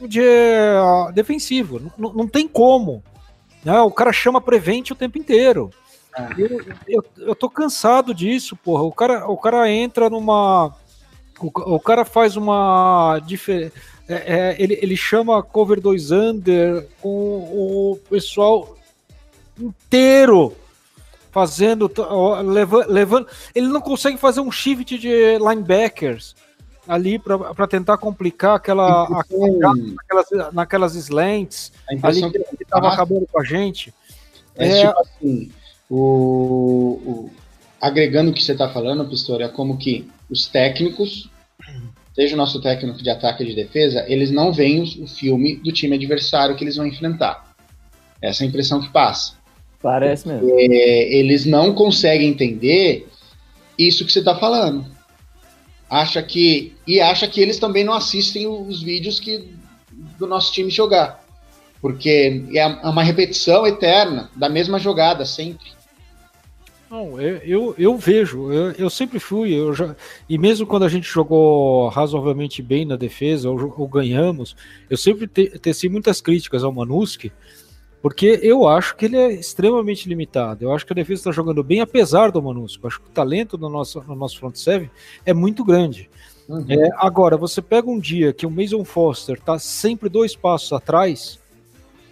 de 0.00 0.20
uh, 0.20 1.12
defensivo. 1.12 1.92
Não, 1.96 2.12
não 2.12 2.28
tem 2.28 2.48
como. 2.48 3.02
Né? 3.64 3.78
O 3.80 3.90
cara 3.90 4.12
chama 4.12 4.40
prevente 4.40 4.92
o 4.92 4.96
tempo 4.96 5.18
inteiro. 5.18 5.70
É. 6.16 6.28
Eu, 6.36 6.60
eu, 6.88 7.04
eu, 7.18 7.34
tô 7.34 7.48
cansado 7.48 8.14
disso, 8.14 8.56
porra. 8.56 8.82
O 8.82 8.92
cara, 8.92 9.30
o 9.30 9.36
cara 9.36 9.70
entra 9.70 10.10
numa. 10.10 10.74
O, 11.40 11.74
o 11.74 11.80
cara 11.80 12.04
faz 12.04 12.36
uma 12.36 13.20
diferença. 13.24 13.72
É, 14.08 14.14
é, 14.14 14.56
ele, 14.58 14.78
ele 14.82 14.96
chama 14.96 15.42
cover 15.42 15.80
2 15.80 16.10
under 16.10 16.86
com 17.00 17.08
o 17.08 17.98
pessoal 18.08 18.76
inteiro 19.58 20.52
fazendo, 21.30 21.90
levando, 22.44 22.88
levando. 22.88 23.28
Ele 23.54 23.68
não 23.68 23.80
consegue 23.80 24.18
fazer 24.18 24.40
um 24.40 24.50
shift 24.50 24.98
de 24.98 25.38
linebackers 25.38 26.34
ali 26.88 27.20
para 27.20 27.68
tentar 27.68 27.98
complicar 27.98 28.56
aquela, 28.56 29.04
aquela 29.04 29.74
naquelas, 29.74 30.52
naquelas 30.52 30.94
slants 30.96 31.72
ali 32.02 32.32
que 32.32 32.62
estava 32.62 32.92
acabando 32.92 33.28
com 33.30 33.40
a 33.40 33.44
gente. 33.44 33.94
É, 34.56 34.68
é 34.68 34.86
tipo 34.86 35.00
assim, 35.00 35.52
o, 35.88 37.00
o, 37.04 37.30
agregando 37.80 38.32
o 38.32 38.34
que 38.34 38.42
você 38.42 38.52
está 38.52 38.68
falando, 38.68 39.08
Pistori, 39.08 39.44
é 39.44 39.48
como 39.48 39.78
que 39.78 40.10
os 40.28 40.48
técnicos 40.48 41.29
seja 42.14 42.34
o 42.34 42.38
nosso 42.38 42.60
técnico 42.60 43.02
de 43.02 43.10
ataque 43.10 43.42
e 43.42 43.46
de 43.46 43.54
defesa, 43.54 44.04
eles 44.08 44.30
não 44.30 44.52
veem 44.52 44.82
o, 44.82 45.06
filme 45.06 45.56
do 45.56 45.72
time 45.72 45.96
adversário 45.96 46.56
que 46.56 46.64
eles 46.64 46.76
vão 46.76 46.86
enfrentar. 46.86 47.54
Essa 48.20 48.42
é 48.42 48.46
a 48.46 48.48
impressão 48.48 48.80
que 48.80 48.90
passa. 48.90 49.34
Parece 49.82 50.28
mesmo. 50.28 50.48
É, 50.58 51.14
eles 51.14 51.46
não 51.46 51.72
conseguem 51.72 52.28
entender 52.28 53.08
isso 53.78 54.04
que 54.04 54.12
você 54.12 54.18
está 54.18 54.34
falando. 54.34 54.84
Acha 55.88 56.22
que 56.22 56.74
e 56.86 57.00
acha 57.00 57.26
que 57.26 57.40
eles 57.40 57.58
também 57.58 57.82
não 57.82 57.94
assistem 57.94 58.46
os 58.46 58.82
vídeos 58.82 59.18
que 59.18 59.48
do 60.18 60.26
nosso 60.26 60.52
time 60.52 60.70
jogar, 60.70 61.24
porque 61.80 62.44
é 62.54 62.66
uma 62.66 63.02
repetição 63.02 63.66
eterna 63.66 64.30
da 64.36 64.48
mesma 64.48 64.78
jogada 64.78 65.24
sempre. 65.24 65.79
Não, 66.90 67.20
eu, 67.20 67.36
eu, 67.36 67.74
eu 67.78 67.96
vejo, 67.96 68.52
eu, 68.52 68.72
eu, 68.72 68.90
sempre 68.90 69.20
fui, 69.20 69.54
eu 69.54 69.72
já, 69.72 69.94
e 70.28 70.36
mesmo 70.36 70.66
quando 70.66 70.84
a 70.84 70.88
gente 70.88 71.08
jogou 71.08 71.88
razoavelmente 71.88 72.60
bem 72.62 72.84
na 72.84 72.96
defesa, 72.96 73.48
ou, 73.48 73.72
ou 73.78 73.86
ganhamos, 73.86 74.56
eu 74.88 74.96
sempre 74.96 75.28
te, 75.28 75.56
teci 75.60 75.88
muitas 75.88 76.20
críticas 76.20 76.64
ao 76.64 76.72
Manuski, 76.72 77.32
porque 78.02 78.40
eu 78.42 78.66
acho 78.66 78.96
que 78.96 79.04
ele 79.04 79.16
é 79.16 79.32
extremamente 79.32 80.08
limitado. 80.08 80.64
Eu 80.64 80.72
acho 80.72 80.84
que 80.84 80.92
a 80.92 80.96
defesa 80.96 81.20
está 81.20 81.30
jogando 81.30 81.62
bem, 81.62 81.80
apesar 81.80 82.32
do 82.32 82.42
Manuski. 82.42 82.82
Eu 82.82 82.88
acho 82.88 83.00
que 83.00 83.08
o 83.08 83.12
talento 83.12 83.56
do 83.56 83.68
nosso, 83.68 84.02
no 84.08 84.16
nosso 84.16 84.40
front 84.40 84.56
seven 84.56 84.90
é 85.24 85.32
muito 85.32 85.64
grande. 85.64 86.10
Uhum. 86.48 86.64
É, 86.68 86.88
agora, 86.96 87.36
você 87.36 87.62
pega 87.62 87.88
um 87.88 88.00
dia 88.00 88.32
que 88.32 88.46
o 88.46 88.50
Mason 88.50 88.84
Foster 88.84 89.36
está 89.36 89.60
sempre 89.60 90.08
dois 90.08 90.34
passos 90.34 90.72
atrás, 90.72 91.38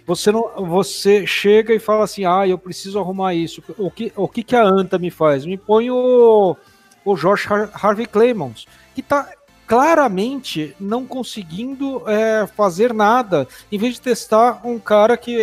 você 0.09 0.31
não, 0.31 0.65
você 0.65 1.27
chega 1.27 1.71
e 1.71 1.77
fala 1.77 2.03
assim, 2.03 2.25
ah, 2.25 2.47
eu 2.47 2.57
preciso 2.57 2.97
arrumar 2.97 3.35
isso. 3.35 3.61
O 3.77 3.91
que, 3.91 4.11
o 4.15 4.27
que, 4.27 4.41
que 4.41 4.55
a 4.55 4.63
Anta 4.63 4.97
me 4.97 5.11
faz? 5.11 5.45
Me 5.45 5.55
põe 5.55 5.91
o, 5.91 6.57
o 7.05 7.15
Josh 7.15 7.47
Harvey 7.75 8.07
Clemons, 8.07 8.65
que 8.95 9.01
está 9.01 9.31
claramente 9.67 10.75
não 10.79 11.05
conseguindo 11.05 12.01
é, 12.09 12.47
fazer 12.47 12.91
nada, 12.91 13.47
em 13.71 13.77
vez 13.77 13.93
de 13.95 14.01
testar 14.01 14.65
um 14.65 14.79
cara 14.79 15.15
que 15.15 15.39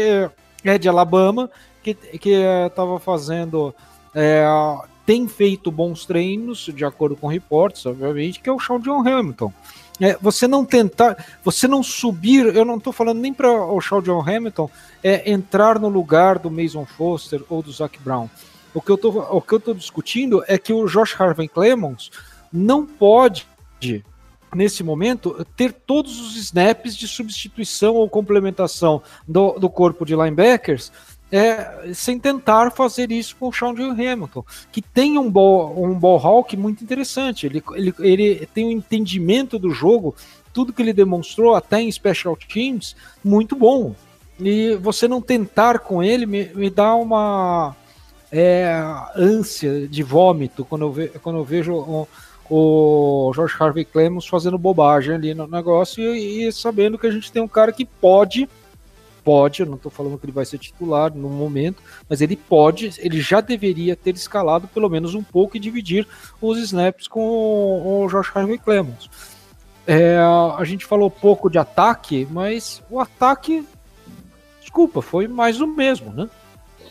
é 0.65 0.77
de 0.77 0.89
Alabama, 0.89 1.49
que 1.81 1.97
estava 2.13 2.97
é, 2.97 2.99
fazendo, 2.99 3.73
é, 4.13 4.45
tem 5.07 5.29
feito 5.29 5.71
bons 5.71 6.05
treinos, 6.05 6.69
de 6.75 6.85
acordo 6.85 7.15
com 7.15 7.29
reportes, 7.29 7.87
obviamente, 7.87 8.41
que 8.41 8.49
é 8.49 8.53
o 8.53 8.59
Sean 8.59 8.81
John 8.81 9.07
Hamilton. 9.07 9.53
É, 10.01 10.17
você 10.21 10.47
não 10.47 10.65
tentar, 10.65 11.25
você 11.43 11.67
não 11.67 11.83
subir, 11.83 12.55
eu 12.55 12.65
não 12.65 12.77
estou 12.77 12.93
falando 12.93 13.19
nem 13.19 13.33
para 13.33 13.51
o 13.51 13.81
Shaw 13.81 14.03
John 14.03 14.21
Hamilton 14.21 14.71
é 15.03 15.31
entrar 15.31 15.79
no 15.79 15.89
lugar 15.89 16.39
do 16.39 16.51
Mason 16.51 16.85
Foster 16.85 17.43
ou 17.49 17.63
do 17.63 17.73
Zac 17.73 17.99
Brown. 18.01 18.29
O 18.75 18.81
que 18.81 18.91
eu 19.55 19.61
tô 19.61 19.73
discutindo 19.73 20.45
é 20.47 20.59
que 20.59 20.73
o 20.73 20.87
Josh 20.87 21.19
Harvey 21.19 21.49
Clemons 21.49 22.11
não 22.53 22.85
pode 22.85 23.47
nesse 24.55 24.83
momento 24.83 25.47
ter 25.57 25.73
todos 25.73 26.21
os 26.21 26.37
snaps 26.37 26.97
de 26.97 27.09
substituição 27.09 27.95
ou 27.95 28.09
complementação 28.09 29.03
do, 29.27 29.53
do 29.53 29.69
corpo 29.69 30.05
de 30.05 30.15
linebackers 30.15 30.93
é, 31.37 31.93
sem 31.93 32.19
tentar 32.19 32.71
fazer 32.71 33.11
isso 33.11 33.37
com 33.37 33.49
o 33.49 33.53
Sean 33.53 33.71
Hamilton, 33.71 34.45
que 34.73 34.81
tem 34.81 35.19
um 35.19 35.31
ball, 35.31 35.83
um 35.83 35.95
ball 35.99 36.19
hawk 36.19 36.57
muito 36.57 36.83
interessante. 36.83 37.47
Ele, 37.47 37.63
ele, 37.75 37.95
ele 37.99 38.49
tem 38.55 38.67
um 38.67 38.71
entendimento 38.71 39.59
do 39.59 39.71
jogo, 39.71 40.15
tudo 40.53 40.73
que 40.73 40.81
ele 40.81 40.93
demonstrou 40.93 41.55
até 41.55 41.81
em 41.81 41.93
Special 41.93 42.37
Teams, 42.37 42.97
muito 43.23 43.55
bom. 43.55 43.95
E 44.39 44.75
você 44.77 45.09
não 45.09 45.21
tentar 45.21 45.79
com 45.81 46.03
ele 46.03 46.27
me, 46.27 46.47
me 46.55 46.71
dá 46.71 46.95
uma 46.95 47.75
é, 48.31 48.83
ânsia 49.15 49.87
de 49.89 50.03
vômito 50.03 50.65
quando 50.65 50.83
eu, 50.83 50.93
ve, 50.93 51.09
quando 51.23 51.39
eu 51.39 51.45
vejo 51.45 52.07
o, 52.49 53.33
George 53.35 53.55
Harvey 53.59 53.85
Clemens 53.85 54.27
fazendo 54.27 54.59
bobagem 54.59 55.15
ali 55.15 55.35
no 55.35 55.47
negócio 55.47 56.15
e, 56.15 56.47
e 56.47 56.53
sabendo 56.53 56.99
que 56.99 57.07
a 57.07 57.11
gente 57.11 57.33
tem 57.33 57.43
um 57.43 57.49
cara 57.49 57.73
que 57.73 57.85
pode 57.85 58.49
pode, 59.27 59.59
eu 59.59 59.67
não 59.67 59.75
estou 59.75 59.91
falando 59.91 60.17
que 60.17 60.25
ele 60.25 60.31
vai 60.31 60.45
ser 60.45 60.57
titular 60.57 61.13
no 61.13 61.29
momento, 61.29 61.83
mas 62.09 62.21
ele 62.21 62.37
pode, 62.37 62.93
ele 62.99 63.21
já 63.21 63.41
deveria 63.41 63.97
ter 63.97 64.15
escalado 64.15 64.69
pelo 64.69 64.89
menos 64.89 65.17
um 65.17 65.23
pouco 65.23 65.57
e 65.57 65.61
dividir 65.61 66.07
os 66.41 66.57
snaps 66.59 67.09
com 67.09 67.21
o, 67.21 68.07
Josh 68.09 68.31
Harvey 68.33 68.57
Clemens. 68.57 69.11
É, 69.85 70.17
a 70.17 70.63
gente 70.63 70.87
falou 70.87 71.11
pouco 71.11 71.51
de 71.51 71.59
ataque, 71.59 72.25
mas 72.31 72.81
o 72.89 73.01
ataque, 73.01 73.67
desculpa, 74.61 75.03
foi 75.03 75.27
mais 75.27 75.61
o 75.61 75.67
mesmo, 75.67 76.13
né? 76.13 76.31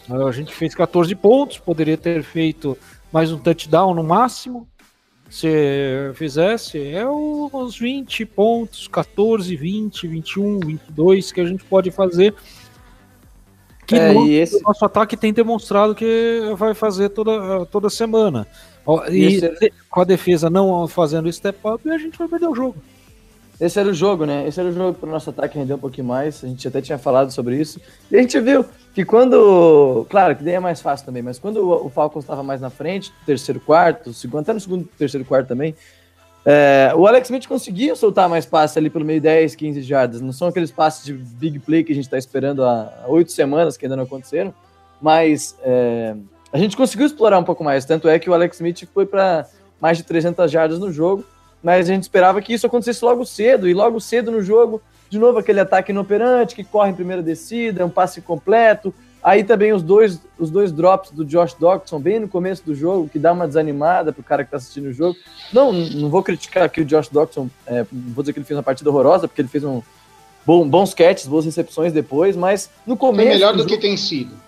A 0.09 0.31
gente 0.33 0.53
fez 0.53 0.75
14 0.75 1.15
pontos, 1.15 1.57
poderia 1.57 1.97
ter 1.97 2.21
feito 2.21 2.77
mais 3.13 3.31
um 3.31 3.39
touchdown 3.39 3.93
no 3.93 4.03
máximo, 4.03 4.67
se 5.29 6.11
fizesse, 6.13 6.79
é 6.91 7.07
uns 7.07 7.77
20 7.77 8.25
pontos, 8.25 8.87
14, 8.87 9.55
20, 9.55 10.07
21, 10.07 10.59
22 10.59 11.31
que 11.31 11.41
a 11.41 11.45
gente 11.45 11.63
pode 11.63 11.91
fazer. 11.91 12.33
Que 13.85 13.95
é, 13.95 14.13
no, 14.13 14.27
esse... 14.27 14.57
o 14.57 14.61
nosso 14.61 14.83
ataque 14.83 15.15
tem 15.15 15.33
demonstrado 15.33 15.93
que 15.93 16.53
vai 16.57 16.73
fazer 16.73 17.09
toda, 17.09 17.65
toda 17.67 17.89
semana. 17.89 18.47
E, 19.09 19.15
e 19.15 19.25
esse... 19.25 19.73
com 19.89 20.01
a 20.01 20.03
defesa 20.03 20.49
não 20.49 20.87
fazendo 20.87 21.31
step 21.31 21.59
up, 21.65 21.89
a 21.89 21.97
gente 21.97 22.17
vai 22.17 22.27
perder 22.27 22.47
o 22.47 22.55
jogo. 22.55 22.75
Esse 23.59 23.79
era 23.79 23.87
o 23.87 23.93
jogo, 23.93 24.25
né? 24.25 24.45
Esse 24.47 24.59
era 24.59 24.67
o 24.67 24.71
jogo 24.71 24.97
para 24.97 25.07
o 25.07 25.11
nosso 25.11 25.29
ataque 25.29 25.57
render 25.57 25.73
um 25.73 25.79
pouquinho 25.79 26.07
mais. 26.07 26.43
A 26.43 26.47
gente 26.47 26.67
até 26.67 26.81
tinha 26.81 26.97
falado 26.97 27.31
sobre 27.31 27.57
isso. 27.57 27.79
E 28.11 28.17
a 28.17 28.21
gente 28.21 28.39
viu 28.39 28.65
que 28.93 29.05
quando. 29.05 30.05
Claro 30.09 30.35
que 30.35 30.43
daí 30.43 30.55
é 30.55 30.59
mais 30.59 30.81
fácil 30.81 31.05
também, 31.05 31.23
mas 31.23 31.39
quando 31.39 31.65
o 31.69 31.89
Falcons 31.89 32.25
estava 32.25 32.43
mais 32.43 32.59
na 32.59 32.69
frente, 32.69 33.13
terceiro 33.25 33.59
quarto, 33.59 34.13
segundo, 34.13 34.41
até 34.41 34.53
no 34.53 34.59
segundo, 34.59 34.89
terceiro 34.97 35.25
quarto 35.25 35.47
também, 35.47 35.73
é, 36.45 36.91
o 36.95 37.07
Alex 37.07 37.27
Smith 37.27 37.47
conseguia 37.47 37.95
soltar 37.95 38.27
mais 38.27 38.45
passes 38.45 38.75
ali 38.75 38.89
pelo 38.89 39.05
meio 39.05 39.21
10, 39.21 39.55
15 39.55 39.81
jardas. 39.81 40.21
Não 40.21 40.33
são 40.33 40.49
aqueles 40.49 40.71
passes 40.71 41.05
de 41.05 41.13
big 41.13 41.59
play 41.59 41.83
que 41.83 41.93
a 41.93 41.95
gente 41.95 42.05
está 42.05 42.17
esperando 42.17 42.63
há 42.63 43.05
oito 43.07 43.31
semanas, 43.31 43.77
que 43.77 43.85
ainda 43.85 43.95
não 43.95 44.03
aconteceram, 44.03 44.53
mas 45.01 45.57
é, 45.63 46.13
a 46.51 46.57
gente 46.57 46.75
conseguiu 46.75 47.05
explorar 47.05 47.39
um 47.39 47.43
pouco 47.43 47.63
mais. 47.63 47.85
Tanto 47.85 48.09
é 48.09 48.19
que 48.19 48.29
o 48.29 48.33
Alex 48.33 48.57
Smith 48.57 48.87
foi 48.93 49.05
para 49.05 49.47
mais 49.79 49.97
de 49.97 50.03
300 50.03 50.51
jardas 50.51 50.77
no 50.77 50.91
jogo 50.91 51.23
mas 51.65 51.89
a 51.89 51.93
gente 51.93 52.03
esperava 52.03 52.39
que 52.43 52.53
isso 52.53 52.67
acontecesse 52.67 53.03
logo 53.03 53.25
cedo, 53.25 53.67
e 53.67 53.73
logo 53.73 53.99
cedo 53.99 54.29
no 54.31 54.39
jogo, 54.43 54.79
de 55.09 55.17
novo 55.17 55.39
aquele 55.39 55.59
ataque 55.59 55.91
inoperante, 55.91 56.53
que 56.53 56.63
corre 56.63 56.91
em 56.91 56.93
primeira 56.93 57.23
descida, 57.23 57.83
um 57.83 57.89
passe 57.89 58.21
completo, 58.21 58.93
aí 59.23 59.43
também 59.43 59.73
os 59.73 59.81
dois, 59.81 60.21
os 60.37 60.51
dois 60.51 60.71
drops 60.71 61.09
do 61.09 61.25
Josh 61.25 61.55
Doctson 61.55 61.99
bem 61.99 62.19
no 62.19 62.27
começo 62.27 62.63
do 62.63 62.75
jogo, 62.75 63.09
que 63.09 63.17
dá 63.17 63.33
uma 63.33 63.47
desanimada 63.47 64.13
pro 64.13 64.21
cara 64.21 64.43
que 64.45 64.51
tá 64.51 64.57
assistindo 64.57 64.89
o 64.89 64.93
jogo. 64.93 65.17
Não, 65.51 65.73
não 65.73 66.09
vou 66.09 66.21
criticar 66.21 66.61
aqui 66.65 66.81
o 66.81 66.85
Josh 66.85 67.09
Doctson, 67.09 67.49
é, 67.65 67.83
vou 67.91 68.21
dizer 68.21 68.33
que 68.33 68.37
ele 68.37 68.45
fez 68.45 68.55
uma 68.57 68.63
partida 68.63 68.87
horrorosa, 68.91 69.27
porque 69.27 69.41
ele 69.41 69.49
fez 69.49 69.63
um, 69.63 69.81
bom, 70.45 70.67
bons 70.69 70.93
catches, 70.93 71.25
boas 71.25 71.45
recepções 71.45 71.91
depois, 71.91 72.35
mas 72.35 72.69
no 72.85 72.95
Foi 72.95 73.09
começo. 73.09 73.29
melhor 73.29 73.53
do 73.53 73.59
jogo- 73.63 73.69
que 73.71 73.77
tem 73.79 73.97
sido. 73.97 74.45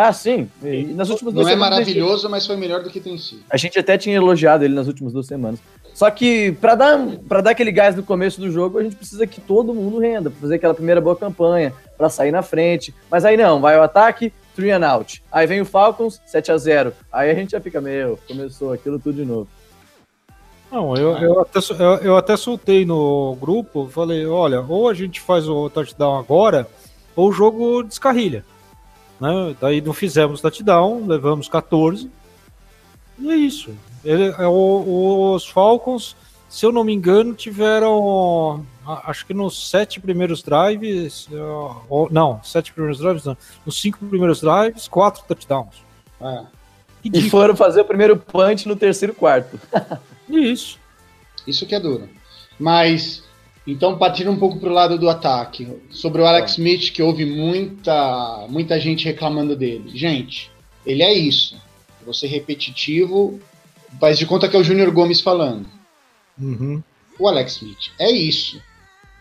Ah, 0.00 0.12
sim. 0.12 0.48
E 0.62 0.84
nas 0.94 1.10
últimas 1.10 1.34
Não 1.34 1.48
é 1.48 1.56
maravilhoso, 1.56 2.28
mas 2.30 2.46
foi 2.46 2.56
melhor 2.56 2.84
do 2.84 2.88
que 2.88 3.00
tem 3.00 3.18
sido. 3.18 3.42
A 3.50 3.56
gente 3.56 3.76
até 3.80 3.98
tinha 3.98 4.14
elogiado 4.14 4.64
ele 4.64 4.72
nas 4.72 4.86
últimas 4.86 5.12
duas 5.12 5.26
semanas. 5.26 5.58
Só 5.98 6.08
que 6.12 6.52
pra 6.60 6.76
dar, 6.76 6.96
dar 7.42 7.50
aquele 7.50 7.72
gás 7.72 7.96
no 7.96 8.04
começo 8.04 8.40
do 8.40 8.52
jogo, 8.52 8.78
a 8.78 8.84
gente 8.84 8.94
precisa 8.94 9.26
que 9.26 9.40
todo 9.40 9.74
mundo 9.74 9.98
renda, 9.98 10.30
pra 10.30 10.40
fazer 10.40 10.54
aquela 10.54 10.72
primeira 10.72 11.00
boa 11.00 11.16
campanha, 11.16 11.74
pra 11.96 12.08
sair 12.08 12.30
na 12.30 12.40
frente. 12.40 12.94
Mas 13.10 13.24
aí 13.24 13.36
não, 13.36 13.60
vai 13.60 13.76
o 13.76 13.82
ataque, 13.82 14.32
three 14.54 14.70
and 14.70 14.86
out. 14.86 15.20
Aí 15.32 15.44
vem 15.44 15.60
o 15.60 15.64
Falcons, 15.64 16.20
7 16.24 16.52
a 16.52 16.56
0 16.56 16.92
Aí 17.12 17.32
a 17.32 17.34
gente 17.34 17.50
já 17.50 17.60
fica, 17.60 17.80
meu, 17.80 18.16
começou 18.28 18.72
aquilo 18.72 19.00
tudo 19.00 19.16
de 19.16 19.24
novo. 19.24 19.48
Não, 20.70 20.94
eu, 20.94 21.18
eu, 21.18 21.40
até, 21.40 21.58
eu, 21.58 21.94
eu 21.96 22.16
até 22.16 22.36
soltei 22.36 22.86
no 22.86 23.36
grupo, 23.40 23.88
falei, 23.88 24.24
olha, 24.24 24.60
ou 24.60 24.88
a 24.88 24.94
gente 24.94 25.20
faz 25.20 25.48
o 25.48 25.68
touchdown 25.68 26.16
agora, 26.16 26.68
ou 27.16 27.30
o 27.30 27.32
jogo 27.32 27.82
descarrilha. 27.82 28.44
Né? 29.20 29.56
Daí 29.60 29.80
não 29.80 29.92
fizemos 29.92 30.40
touchdown, 30.40 31.08
levamos 31.08 31.48
14. 31.48 32.08
E 33.18 33.30
é 33.30 33.36
isso. 33.36 33.74
Ele, 34.04 34.26
é 34.38 34.46
o- 34.46 35.32
os 35.34 35.46
Falcons, 35.48 36.16
se 36.48 36.64
eu 36.64 36.72
não 36.72 36.84
me 36.84 36.92
engano, 36.94 37.34
tiveram. 37.34 38.64
Acho 39.04 39.26
que 39.26 39.34
nos 39.34 39.68
sete 39.70 40.00
primeiros 40.00 40.42
drives. 40.42 41.28
ó, 41.32 41.82
ou- 41.88 42.08
não, 42.10 42.40
sete 42.42 42.72
primeiros 42.72 42.98
drives, 42.98 43.24
não. 43.24 43.36
Nos 43.66 43.80
cinco 43.80 43.98
primeiros 44.06 44.40
drives, 44.40 44.88
quatro 44.88 45.22
touchdowns. 45.26 45.74
É. 46.20 46.42
E 47.04 47.28
foram 47.30 47.54
fazer 47.54 47.80
o 47.82 47.84
primeiro 47.84 48.16
punch 48.16 48.66
no 48.66 48.74
terceiro 48.76 49.14
quarto. 49.14 49.58
Isso. 50.28 50.78
Isso 51.46 51.64
que 51.66 51.74
é 51.74 51.80
duro. 51.80 52.08
Mas, 52.58 53.22
então, 53.66 53.96
partindo 53.96 54.30
um 54.30 54.38
pouco 54.38 54.58
pro 54.58 54.72
lado 54.72 54.98
do 54.98 55.08
ataque, 55.08 55.68
sobre 55.90 56.20
o 56.20 56.26
Alex 56.26 56.52
Smith, 56.52 56.90
que 56.92 57.02
houve 57.02 57.24
muita, 57.24 58.46
muita 58.48 58.80
gente 58.80 59.04
reclamando 59.04 59.54
dele. 59.56 59.90
Gente, 59.96 60.50
ele 60.84 61.02
é 61.02 61.12
isso. 61.12 61.56
Vou 62.08 62.14
ser 62.14 62.28
repetitivo, 62.28 63.38
faz 64.00 64.18
de 64.18 64.24
conta 64.24 64.48
que 64.48 64.56
é 64.56 64.58
o 64.58 64.64
Júnior 64.64 64.90
Gomes 64.90 65.20
falando. 65.20 65.66
Uhum. 66.40 66.82
O 67.18 67.28
Alex 67.28 67.56
Smith 67.56 67.90
é 67.98 68.10
isso. 68.10 68.58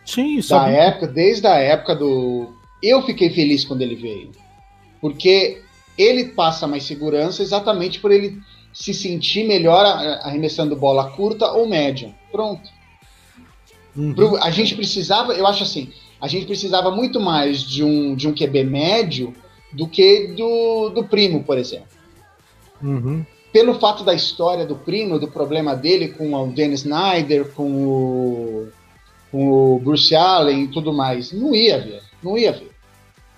Sim, 0.06 0.38
Da 0.38 0.44
sabe? 0.44 0.74
época, 0.74 1.08
desde 1.08 1.46
a 1.48 1.56
época 1.56 1.94
do. 1.94 2.48
Eu 2.82 3.02
fiquei 3.02 3.30
feliz 3.30 3.66
quando 3.66 3.82
ele 3.82 3.96
veio. 3.96 4.32
Porque 5.02 5.62
ele 5.98 6.26
passa 6.30 6.66
mais 6.66 6.84
segurança 6.84 7.44
exatamente 7.44 8.00
por 8.00 8.10
ele 8.12 8.40
se 8.74 8.94
sentir 8.94 9.46
melhor 9.46 9.86
arremessando 10.22 10.74
bola 10.76 11.10
curta 11.12 11.52
ou 11.52 11.68
média. 11.68 12.16
Pronto. 12.32 12.70
Uhum. 13.96 14.14
Pro- 14.14 14.38
a 14.38 14.50
gente 14.50 14.76
precisava, 14.76 15.34
eu 15.34 15.46
acho 15.46 15.64
assim, 15.64 15.92
a 16.22 16.28
gente 16.30 16.46
precisava 16.46 16.90
muito 16.90 17.20
mais 17.20 17.62
de 17.64 17.84
um, 17.84 18.16
de 18.16 18.30
um 18.30 18.34
QB 18.34 18.64
médio 18.64 19.34
do 19.74 19.88
que 19.88 20.28
do, 20.38 20.90
do 20.92 21.04
primo, 21.04 21.44
por 21.44 21.58
exemplo. 21.58 21.97
Uhum. 22.82 23.26
Pelo 23.52 23.80
fato 23.80 24.04
da 24.04 24.14
história 24.14 24.66
do 24.66 24.76
primo, 24.76 25.20
do 25.20 25.28
problema 25.28 25.76
dele 25.76 26.10
com 26.10 26.34
o 26.34 26.52
Dennis 26.52 26.82
Snyder, 26.82 27.52
com 27.54 27.72
o, 27.72 28.68
com 29.32 29.76
o 29.76 29.80
Bruce 29.80 30.16
Allen 30.16 30.64
e 30.64 30.68
tudo 30.68 30.94
mais, 30.94 31.32
não 31.32 31.56
ia 31.56 31.80
ver, 31.80 32.02
não 32.22 32.38
ia 32.38 32.52
ver. 32.52 32.72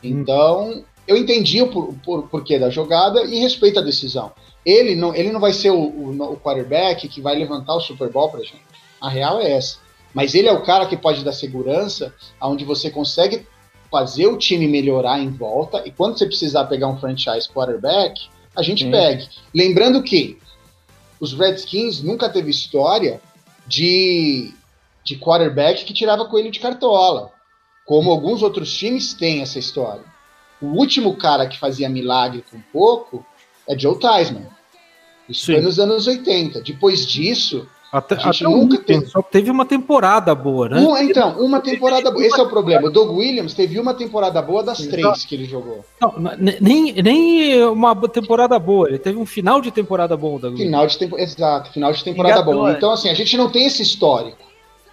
Então, 0.04 0.84
eu 1.08 1.16
entendi 1.16 1.62
o 1.62 1.68
por, 1.68 1.94
por, 2.04 2.28
porquê 2.28 2.58
da 2.60 2.70
jogada 2.70 3.24
e 3.24 3.40
respeito 3.40 3.80
a 3.80 3.84
decisão. 3.84 4.32
Ele 4.66 4.96
não, 4.96 5.16
ele 5.16 5.32
não 5.32 5.40
vai 5.40 5.54
ser 5.54 5.72
o, 5.72 5.80
o, 5.80 6.34
o 6.34 6.38
quarterback 6.38 7.08
que 7.08 7.22
vai 7.22 7.36
levantar 7.36 7.76
o 7.76 7.82
Super 7.82 8.10
Bowl 8.10 8.30
pra 8.30 8.42
gente. 8.42 8.62
A 9.00 9.10
real 9.10 9.40
é 9.40 9.52
essa. 9.52 9.78
Mas 10.14 10.34
ele 10.34 10.48
é 10.48 10.52
o 10.52 10.64
cara 10.64 10.86
que 10.86 10.98
pode 10.98 11.24
dar 11.24 11.32
segurança, 11.32 12.14
onde 12.42 12.66
você 12.66 12.90
consegue 12.90 13.46
fazer 13.92 14.28
o 14.28 14.38
time 14.38 14.68
melhorar 14.68 15.20
em 15.20 15.30
volta, 15.30 15.82
e 15.86 15.92
quando 15.92 16.18
você 16.18 16.26
precisar 16.26 16.66
pegar 16.66 16.88
um 16.88 17.00
franchise 17.00 17.50
quarterback, 17.50 18.30
a 18.56 18.62
gente 18.62 18.86
Sim. 18.86 18.92
pegue. 18.92 19.28
Lembrando 19.54 20.02
que 20.04 20.38
os 21.20 21.34
Redskins 21.34 22.02
nunca 22.02 22.30
teve 22.30 22.50
história 22.50 23.22
de, 23.68 24.54
de 25.04 25.18
quarterback 25.18 25.86
que 25.86 25.94
tirava 25.94 26.26
coelho 26.26 26.52
de 26.52 26.60
cartola, 26.60 27.32
como 27.86 28.12
alguns 28.12 28.42
outros 28.42 28.76
times 28.76 29.14
têm 29.14 29.42
essa 29.42 29.60
história. 29.60 30.04
O 30.62 30.68
último 30.68 31.16
cara 31.16 31.48
que 31.48 31.58
fazia 31.58 31.90
milagre 31.90 32.44
com 32.50 32.60
pouco 32.74 33.26
é 33.68 33.78
Joe 33.78 34.00
Theismann. 34.00 34.48
Isso 35.28 35.46
Sim. 35.46 35.54
foi 35.54 35.62
nos 35.62 35.80
anos 35.80 36.08
80. 36.08 36.62
Depois 36.62 37.06
disso, 37.06 37.68
Até, 37.92 38.16
A 38.16 38.20
gente 38.20 38.46
até 38.46 38.56
nunca 38.56 38.78
teve. 38.78 39.08
Só 39.08 39.22
teve 39.22 39.50
uma 39.50 39.66
temporada 39.66 40.36
boa, 40.36 40.70
né? 40.70 40.80
uma- 40.80 41.04
então, 41.04 41.40
uma 41.44 41.60
temporada 41.60 42.12
boa. 42.12 42.24
Esse 42.24 42.40
é 42.40 42.44
o 42.44 42.48
problema. 42.50 42.88
O 42.88 42.92
Doug 42.92 43.18
Williams 43.18 43.56
teve 43.56 43.80
uma 43.80 43.96
temporada 43.96 44.40
boa 44.44 44.62
das 44.64 44.78
três 44.86 45.26
que 45.26 45.34
ele 45.34 45.46
jogou. 45.46 45.84
Não, 46.00 46.14
nem, 46.62 46.94
nem 47.02 47.64
uma 47.66 47.96
temporada 48.08 48.60
boa. 48.60 48.88
Ele 48.88 49.00
teve 49.00 49.18
um 49.18 49.26
final 49.26 49.60
de 49.60 49.72
temporada 49.72 50.16
bom 50.16 50.40
da 50.40 50.52
Final 50.52 50.86
de 50.86 50.98
temporada. 51.00 51.28
Exato, 51.28 51.72
final 51.72 51.92
de 51.92 52.04
temporada 52.04 52.42
Engatou, 52.42 52.68
é. 52.68 52.74
Então, 52.74 52.92
assim, 52.92 53.10
a 53.10 53.14
gente 53.16 53.36
não 53.36 53.50
tem 53.50 53.66
esse 53.66 53.82
histórico. 53.82 54.38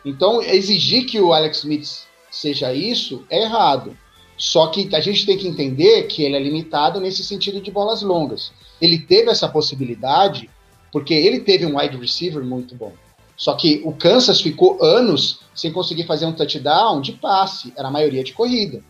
Então, 0.05 0.41
exigir 0.41 1.05
que 1.05 1.21
o 1.21 1.35
Alex 1.35 1.59
Smith 1.59 2.07
seja 2.31 2.73
isso 2.73 3.25
é 3.29 3.43
errado. 3.43 3.95
Só 4.39 4.69
que 4.69 4.89
a 4.95 5.01
gente 5.01 5.27
tem 5.27 5.37
que 5.37 5.49
entender 5.49 6.05
que 6.05 6.23
ele 6.23 6.37
é 6.37 6.41
limitado 6.41 7.01
nesse 7.01 7.25
sentido 7.25 7.61
de 7.61 7.71
bolas 7.71 8.03
longas. 8.03 8.53
Ele 8.81 8.99
teve 8.99 9.31
essa 9.31 9.49
possibilidade 9.49 10.49
porque 10.93 11.15
ele 11.15 11.41
teve 11.41 11.67
um 11.67 11.79
wide 11.79 11.97
receiver 11.97 12.43
muito 12.45 12.75
bom. 12.75 12.93
Só 13.37 13.55
que 13.55 13.83
o 13.85 13.93
Kansas 13.93 14.41
ficou 14.41 14.83
anos 14.83 15.41
sem 15.55 15.71
conseguir 15.73 16.07
fazer 16.07 16.25
um 16.27 16.33
touchdown 16.33 17.01
de 17.01 17.13
passe. 17.13 17.73
Era 17.77 17.89
a 17.89 17.91
maioria 17.91 18.25
de 18.25 18.33
corrida. 18.33 18.81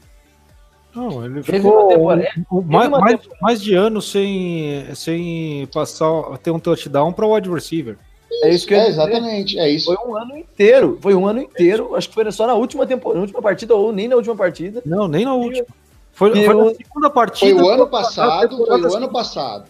Não, 0.95 1.25
ele 1.25 1.43
Teve 1.43 1.59
ficou 1.59 1.73
uma 1.81 1.89
temporada- 1.89 2.29
um- 2.51 2.59
um- 2.59 2.63
mais, 2.63 2.89
uma 2.89 2.99
mais, 3.01 3.21
mais 3.43 3.61
de 3.63 3.75
ano 3.75 4.01
sem, 4.01 4.87
sem 4.95 5.67
passar, 5.75 6.39
ter 6.43 6.51
um 6.51 6.59
touchdown 6.61 7.13
para 7.13 7.27
o 7.27 7.35
wide 7.35 7.51
receiver. 7.51 7.99
É 8.43 8.51
isso 8.51 8.67
que 8.67 8.75
eu 8.75 8.79
É, 8.79 8.89
exatamente. 8.89 9.59
É 9.59 9.69
isso. 9.69 9.87
Foi 9.87 9.97
um 10.07 10.17
ano 10.17 10.37
inteiro. 10.37 10.99
Foi 11.03 11.15
um 11.15 11.27
ano 11.27 11.41
inteiro. 11.41 11.95
Acho 11.95 12.09
que 12.09 12.15
foi 12.15 12.31
só 12.33 12.47
na 12.47 12.55
última 12.55 12.87
temporada, 12.87 13.17
na 13.19 13.23
última 13.23 13.43
partida, 13.43 13.75
ou 13.75 13.93
nem 13.93 14.09
na 14.09 14.17
última 14.17 14.37
partida. 14.37 14.83
Não, 14.87 15.09
nem 15.09 15.25
na 15.25 15.35
última. 15.35 15.67
Foi, 16.13 16.31
foi 16.45 16.55
na 16.55 16.75
segunda 16.75 17.11
partida. 17.11 17.61
Foi 17.61 17.69
o 17.69 17.69
ano 17.71 17.87
passado, 17.89 18.57
foi 18.57 18.81
o 18.81 18.97
ano 18.97 19.11
passado. 19.11 19.65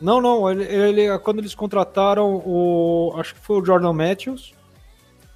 Não, 0.00 0.20
não, 0.20 0.50
ele, 0.50 0.64
ele- 0.64 1.18
quando 1.20 1.38
eles 1.38 1.54
contrataram 1.54 2.34
o. 2.44 3.12
Acho 3.16 3.34
que 3.34 3.40
foi 3.40 3.60
o 3.60 3.64
Jordan 3.64 3.92
Matthews. 3.92 4.54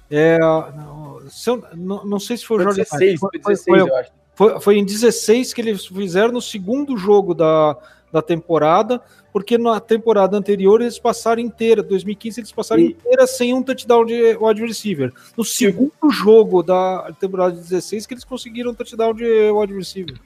É, 0.09 0.37
não, 0.39 1.21
se 1.29 1.49
eu- 1.49 1.63
não, 1.73 2.05
não 2.05 2.19
sei 2.19 2.37
se 2.37 2.45
foi 2.45 2.57
o 2.57 2.59
Foi 2.59 2.65
Jordan 2.65 2.83
16, 2.83 3.19
Matthews. 3.19 3.19
foi 3.21 3.29
Foi, 3.41 3.53
16, 3.53 3.79
foi- 3.81 3.89
eu 3.89 3.95
acho. 3.97 4.11
foi- 4.35 4.59
foi 4.59 4.77
em 4.77 4.85
16 4.85 5.53
que 5.53 5.61
eles 5.61 5.85
fizeram 5.87 6.33
no 6.33 6.41
segundo 6.41 6.97
jogo 6.97 7.33
da, 7.33 7.77
da 8.11 8.21
temporada, 8.21 9.01
porque 9.31 9.57
na 9.57 9.79
temporada 9.79 10.37
anterior 10.37 10.81
eles 10.81 10.99
passaram 10.99 11.41
inteira, 11.41 11.81
2015 11.81 12.41
eles 12.41 12.51
passaram 12.51 12.81
E- 12.81 12.87
inteira 12.87 13.25
sem 13.25 13.53
um 13.53 13.63
touchdown 13.63 14.05
de 14.05 14.35
wide 14.39 14.61
receiver. 14.61 15.13
No 15.37 15.45
segundo 15.45 16.09
jogo 16.11 16.61
da 16.61 17.09
temporada 17.17 17.53
de 17.53 17.61
16 17.61 18.05
que 18.05 18.13
eles 18.13 18.25
conseguiram 18.25 18.71
um 18.71 18.75
touchdown 18.75 19.13
de 19.13 19.49
wide 19.49 19.73
receiver. 19.73 20.17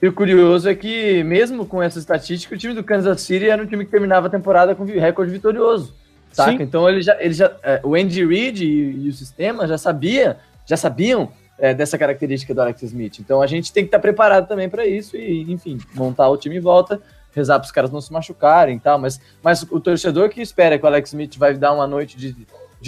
E 0.00 0.08
o 0.08 0.12
curioso 0.12 0.68
é 0.68 0.74
que, 0.74 1.22
mesmo 1.24 1.64
com 1.64 1.82
essa 1.82 1.98
estatística, 1.98 2.54
o 2.54 2.58
time 2.58 2.74
do 2.74 2.84
Kansas 2.84 3.22
City 3.22 3.48
era 3.48 3.62
um 3.62 3.66
time 3.66 3.84
que 3.84 3.90
terminava 3.90 4.26
a 4.26 4.30
temporada 4.30 4.74
com 4.74 4.84
recorde 4.84 5.32
vitorioso. 5.32 5.94
Saca? 6.32 6.52
Sim. 6.52 6.62
Então 6.62 6.86
ele 6.88 7.00
já, 7.00 7.16
ele 7.18 7.32
já, 7.32 7.56
é, 7.62 7.80
o 7.82 7.94
Andy 7.94 8.26
Reid 8.26 8.62
e, 8.62 9.06
e 9.06 9.08
o 9.08 9.12
sistema 9.12 9.66
já 9.66 9.78
sabia, 9.78 10.36
já 10.66 10.76
sabiam 10.76 11.30
é, 11.58 11.72
dessa 11.72 11.96
característica 11.96 12.52
do 12.54 12.60
Alex 12.60 12.82
Smith. 12.82 13.18
Então 13.20 13.40
a 13.40 13.46
gente 13.46 13.72
tem 13.72 13.84
que 13.84 13.88
estar 13.88 13.98
preparado 13.98 14.46
também 14.46 14.68
para 14.68 14.84
isso 14.84 15.16
e, 15.16 15.50
enfim, 15.50 15.78
montar 15.94 16.28
o 16.28 16.36
time 16.36 16.56
em 16.56 16.60
volta, 16.60 17.00
rezar 17.34 17.58
para 17.58 17.64
os 17.64 17.72
caras 17.72 17.90
não 17.90 18.02
se 18.02 18.12
machucarem 18.12 18.76
e 18.76 18.80
tal. 18.80 18.98
Mas, 18.98 19.18
mas 19.42 19.62
o 19.62 19.80
torcedor 19.80 20.28
que 20.28 20.42
espera 20.42 20.78
que 20.78 20.84
o 20.84 20.86
Alex 20.86 21.10
Smith 21.10 21.38
vai 21.38 21.54
dar 21.54 21.72
uma 21.72 21.86
noite 21.86 22.18
de, 22.18 22.36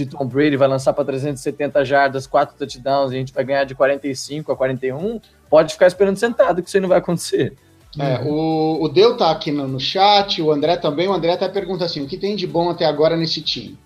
de 0.04 0.06
Tom 0.06 0.26
Brady, 0.26 0.56
vai 0.56 0.68
lançar 0.68 0.92
para 0.92 1.04
370 1.04 1.84
jardas, 1.84 2.26
quatro 2.26 2.56
touchdowns 2.56 3.12
e 3.12 3.16
a 3.16 3.18
gente 3.18 3.32
vai 3.32 3.44
ganhar 3.44 3.64
de 3.64 3.74
45 3.74 4.52
a 4.52 4.56
41, 4.56 5.20
pode 5.50 5.72
ficar 5.72 5.87
esperando 5.87 6.16
sentado 6.16 6.62
que 6.62 6.68
isso 6.68 6.76
aí 6.76 6.80
não 6.80 6.88
vai 6.88 6.98
acontecer. 6.98 7.54
É, 7.98 8.20
o, 8.24 8.82
o 8.82 8.88
Deu 8.88 9.16
tá 9.16 9.30
aqui 9.30 9.50
no, 9.50 9.66
no 9.66 9.80
chat, 9.80 10.40
o 10.40 10.52
André 10.52 10.76
também. 10.76 11.08
O 11.08 11.12
André 11.12 11.32
até 11.32 11.48
pergunta 11.48 11.84
assim: 11.84 12.02
o 12.02 12.06
que 12.06 12.16
tem 12.16 12.37
de 12.37 12.46
bom 12.46 12.68
até 12.68 12.84
agora 12.84 13.16
nesse 13.16 13.40
time? 13.40 13.78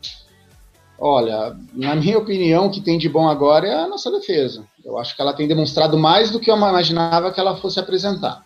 Olha, 0.98 1.56
na 1.72 1.96
minha 1.96 2.18
opinião, 2.18 2.66
o 2.66 2.70
que 2.70 2.80
tem 2.80 2.98
de 2.98 3.08
bom 3.08 3.28
agora 3.28 3.66
é 3.66 3.74
a 3.74 3.88
nossa 3.88 4.10
defesa. 4.10 4.64
Eu 4.84 4.98
acho 4.98 5.16
que 5.16 5.22
ela 5.22 5.32
tem 5.32 5.48
demonstrado 5.48 5.98
mais 5.98 6.30
do 6.30 6.38
que 6.38 6.50
eu 6.50 6.56
imaginava 6.56 7.32
que 7.32 7.40
ela 7.40 7.56
fosse 7.56 7.80
apresentar. 7.80 8.44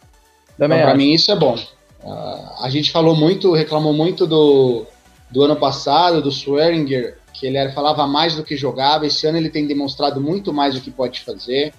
Também 0.57 0.79
Então, 0.79 0.89
para 0.89 0.97
mim, 0.97 1.13
isso 1.13 1.31
é 1.31 1.37
bom. 1.37 1.59
Ah, 2.03 2.61
a 2.63 2.71
gente 2.71 2.91
falou 2.91 3.15
muito, 3.15 3.53
reclamou 3.53 3.93
muito 3.93 4.27
do, 4.27 4.87
do 5.31 5.43
ano 5.43 5.57
passado, 5.57 6.23
do 6.23 6.31
Swearinger, 6.31 7.19
que 7.39 7.47
ele 7.47 7.59
era, 7.59 7.73
falava 7.73 8.07
mais 8.07 8.35
do 8.35 8.43
que 8.43 8.57
jogava. 8.57 9.07
Esse 9.07 9.27
ano 9.27 9.39
ele 9.39 9.51
tem 9.51 9.67
demonstrado 9.67 10.21
muito 10.21 10.53
mais 10.53 10.75
do 10.75 10.81
que 10.81 10.91
pode 10.91 11.21
fazer, 11.21 11.75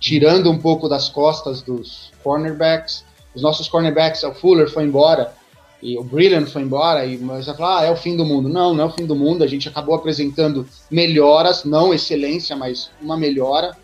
tirando 0.00 0.50
um 0.50 0.58
pouco 0.58 0.88
das 0.88 1.08
costas 1.08 1.62
dos 1.62 2.10
cornerbacks. 2.22 3.04
Os 3.34 3.42
nossos 3.42 3.68
cornerbacks, 3.68 4.22
o 4.24 4.32
Fuller 4.32 4.68
foi 4.68 4.84
embora 4.84 5.32
e 5.82 5.96
o 5.96 6.02
Brilliant 6.02 6.48
foi 6.48 6.62
embora, 6.62 7.04
e 7.04 7.16
vai 7.16 7.42
falar, 7.42 7.80
ah, 7.80 7.84
é 7.84 7.90
o 7.90 7.96
fim 7.96 8.16
do 8.16 8.24
mundo. 8.24 8.48
Não, 8.48 8.74
não 8.74 8.84
é 8.84 8.86
o 8.86 8.90
fim 8.90 9.06
do 9.06 9.14
mundo. 9.14 9.44
A 9.44 9.46
gente 9.46 9.68
acabou 9.68 9.94
apresentando 9.94 10.66
melhoras, 10.90 11.64
não 11.64 11.92
excelência, 11.92 12.56
mas 12.56 12.90
uma 13.00 13.16
melhora. 13.16 13.76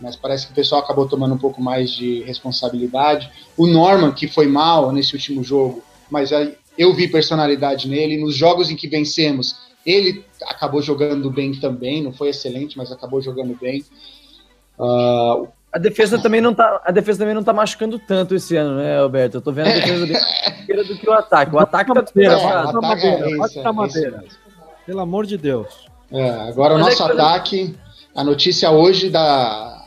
mas 0.00 0.16
parece 0.16 0.46
que 0.46 0.52
o 0.52 0.54
pessoal 0.54 0.80
acabou 0.80 1.06
tomando 1.06 1.34
um 1.34 1.38
pouco 1.38 1.60
mais 1.60 1.90
de 1.90 2.22
responsabilidade. 2.22 3.30
O 3.56 3.66
Norman, 3.66 4.12
que 4.12 4.26
foi 4.26 4.46
mal 4.46 4.92
nesse 4.92 5.14
último 5.14 5.44
jogo, 5.44 5.82
mas 6.10 6.30
eu 6.78 6.94
vi 6.94 7.08
personalidade 7.08 7.88
nele. 7.88 8.16
Nos 8.16 8.34
jogos 8.34 8.70
em 8.70 8.76
que 8.76 8.88
vencemos, 8.88 9.56
ele 9.84 10.24
acabou 10.42 10.80
jogando 10.82 11.30
bem 11.30 11.52
também, 11.58 12.02
não 12.02 12.12
foi 12.12 12.28
excelente, 12.28 12.76
mas 12.76 12.92
acabou 12.92 13.20
jogando 13.20 13.56
bem. 13.60 13.84
Uh, 14.78 15.48
a 15.72 15.78
defesa 15.78 16.20
também 16.20 16.40
não 16.40 16.54
tá, 16.54 16.82
a 16.84 16.92
defesa 16.92 17.20
também 17.20 17.34
não 17.34 17.42
tá 17.42 17.52
machucando 17.52 17.98
tanto 17.98 18.34
esse 18.34 18.54
ano, 18.56 18.76
né, 18.76 18.98
Alberto? 18.98 19.38
Eu 19.38 19.40
tô 19.40 19.52
vendo 19.52 19.68
a 19.68 19.72
defesa 19.72 20.06
bem 20.06 20.84
do 20.84 20.98
que 20.98 21.08
o 21.08 21.12
ataque. 21.12 21.54
O 21.54 21.58
ataque 21.58 21.92
tá 21.94 21.94
madeira, 21.94 22.34
é, 22.34 22.72
madeira, 22.72 23.26
é, 23.26 23.58
é, 23.58 23.72
madeira. 23.72 24.24
Pelo 24.84 25.00
amor 25.00 25.26
de 25.26 25.38
Deus. 25.38 25.86
É, 26.10 26.30
agora 26.30 26.74
mas 26.74 26.82
o 26.82 26.90
nosso 26.90 27.02
é 27.02 27.12
ataque, 27.12 27.74
a 28.14 28.22
notícia 28.22 28.70
hoje 28.70 29.08
da 29.08 29.82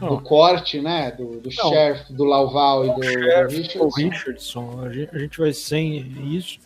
do 0.00 0.20
corte, 0.20 0.80
né? 0.80 1.10
Do, 1.10 1.40
do 1.40 1.50
Sheriff, 1.50 2.12
do 2.12 2.24
Lauval 2.24 2.86
e 2.86 2.88
do, 2.88 3.00
do 3.00 3.48
Richardson. 3.48 3.88
Richardson. 3.96 4.82
A 4.84 4.92
gente, 4.92 5.14
a 5.14 5.18
gente 5.18 5.38
vai 5.38 5.52
sem 5.52 6.36
isso. 6.36 6.58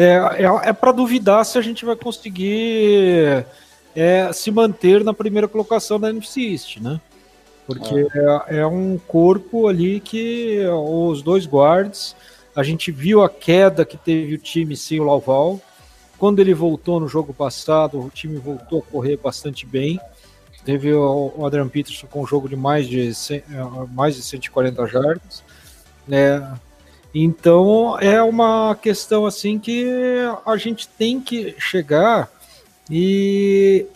É, 0.00 0.44
é, 0.44 0.68
é 0.68 0.72
para 0.72 0.92
duvidar 0.92 1.44
se 1.44 1.58
a 1.58 1.60
gente 1.60 1.84
vai 1.84 1.96
conseguir 1.96 3.44
é, 3.96 4.32
se 4.32 4.48
manter 4.52 5.02
na 5.02 5.12
primeira 5.12 5.48
colocação 5.48 5.98
da 5.98 6.08
NFC 6.08 6.40
East, 6.40 6.76
né? 6.76 7.00
Porque 7.66 8.06
ah. 8.14 8.44
é, 8.46 8.58
é, 8.58 8.66
um 8.66 8.96
corpo 8.96 9.66
ali 9.66 9.98
que 9.98 10.64
os 10.68 11.20
dois 11.20 11.46
guards, 11.46 12.14
a 12.54 12.62
gente 12.62 12.92
viu 12.92 13.24
a 13.24 13.28
queda 13.28 13.84
que 13.84 13.96
teve 13.96 14.34
o 14.34 14.38
time 14.38 14.76
sem 14.76 15.00
o 15.00 15.04
Lauval. 15.04 15.60
Quando 16.16 16.38
ele 16.38 16.54
voltou 16.54 17.00
no 17.00 17.08
jogo 17.08 17.34
passado, 17.34 17.98
o 17.98 18.08
time 18.08 18.38
voltou 18.38 18.78
a 18.78 18.92
correr 18.92 19.16
bastante 19.16 19.66
bem. 19.66 20.00
Teve 20.64 20.94
o, 20.94 21.44
Adrian 21.44 21.68
Peterson 21.68 22.06
com 22.06 22.22
um 22.22 22.26
jogo 22.26 22.48
de 22.48 22.54
mais 22.54 22.86
de, 22.86 23.12
100, 23.12 23.42
mais 23.92 24.14
de 24.14 24.22
140 24.22 24.86
jardas. 24.86 25.42
Né? 26.06 26.40
Então 27.14 27.98
é 28.00 28.22
uma 28.22 28.76
questão 28.80 29.24
assim 29.24 29.58
que 29.58 29.86
a 30.44 30.56
gente 30.56 30.86
tem 30.88 31.20
que 31.20 31.54
chegar 31.58 32.30
e 32.90 33.86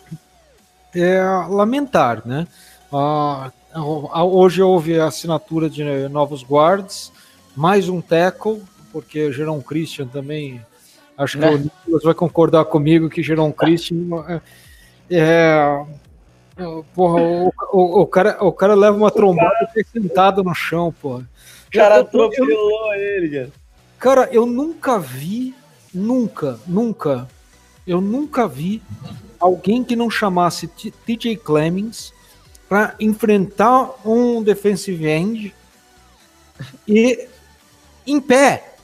é, 0.95 1.21
lamentar, 1.49 2.21
né? 2.25 2.47
Ah, 2.91 3.51
hoje 4.23 4.61
houve 4.61 4.99
a 4.99 5.05
assinatura 5.05 5.69
de 5.69 5.83
novos 6.09 6.43
guards, 6.43 7.11
mais 7.55 7.89
um 7.89 8.01
tackle, 8.01 8.61
porque 8.91 9.31
Jerão 9.31 9.61
Christian 9.61 10.07
também, 10.07 10.61
acho 11.17 11.39
que 11.39 11.45
né? 11.45 11.49
o 11.49 11.57
Nicolas 11.57 12.03
vai 12.03 12.13
concordar 12.13 12.65
comigo 12.65 13.09
que 13.09 13.23
Jerão 13.23 13.51
Christian 13.51 13.97
é, 14.27 14.41
é 15.09 15.85
porra, 16.93 17.21
o, 17.21 17.53
o, 17.71 18.01
o, 18.01 18.07
cara, 18.07 18.43
o 18.43 18.51
cara 18.51 18.73
leva 18.75 18.95
uma 18.95 19.11
trombada 19.11 19.69
e 19.75 19.83
sentado 19.83 20.43
no 20.43 20.53
chão, 20.53 20.93
porra. 21.01 21.27
O 21.67 21.71
cara 21.71 21.99
atropelou 21.99 22.93
ele, 22.95 23.29
cara. 23.29 23.51
Cara, 23.99 24.29
eu 24.31 24.45
nunca 24.45 24.99
vi, 24.99 25.55
nunca, 25.93 26.59
nunca 26.67 27.27
eu 27.85 27.99
nunca 27.99 28.47
vi 28.47 28.81
alguém 29.39 29.83
que 29.83 29.95
não 29.95 30.09
chamasse 30.09 30.67
TJ 30.67 31.37
Clemens 31.37 32.13
para 32.67 32.95
enfrentar 32.99 33.93
um 34.07 34.41
defensive 34.41 35.05
end 35.05 35.53
e 36.87 37.27
em 38.07 38.21
pé. 38.21 38.75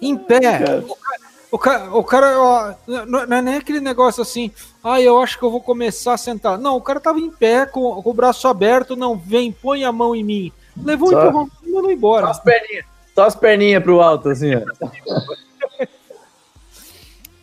Em 0.00 0.16
pé. 0.16 0.80
O 0.80 0.96
cara, 0.96 1.23
o 1.54 2.02
cara 2.02 2.40
ó, 2.40 2.74
não 3.06 3.36
é 3.36 3.40
nem 3.40 3.54
aquele 3.54 3.80
negócio 3.80 4.20
assim, 4.22 4.50
ah, 4.82 5.00
eu 5.00 5.20
acho 5.22 5.38
que 5.38 5.44
eu 5.44 5.50
vou 5.50 5.60
começar 5.60 6.14
a 6.14 6.18
sentar. 6.18 6.58
Não, 6.58 6.76
o 6.76 6.80
cara 6.80 6.98
tava 6.98 7.20
em 7.20 7.30
pé, 7.30 7.64
com, 7.64 8.02
com 8.02 8.10
o 8.10 8.14
braço 8.14 8.48
aberto, 8.48 8.96
não, 8.96 9.16
vem, 9.16 9.52
põe 9.52 9.84
a 9.84 9.92
mão 9.92 10.16
em 10.16 10.24
mim. 10.24 10.52
Levou 10.76 11.10
só, 11.10 11.28
empurrão 11.28 11.50
e 11.64 11.70
mandou 11.70 11.92
embora. 11.92 12.26
Só 12.26 12.32
as 12.32 12.40
perninhas, 12.40 12.84
só 13.14 13.24
as 13.24 13.36
perninhas 13.36 13.82
pro 13.82 14.00
alto, 14.00 14.28
assim, 14.28 14.50
ó. 14.54 14.62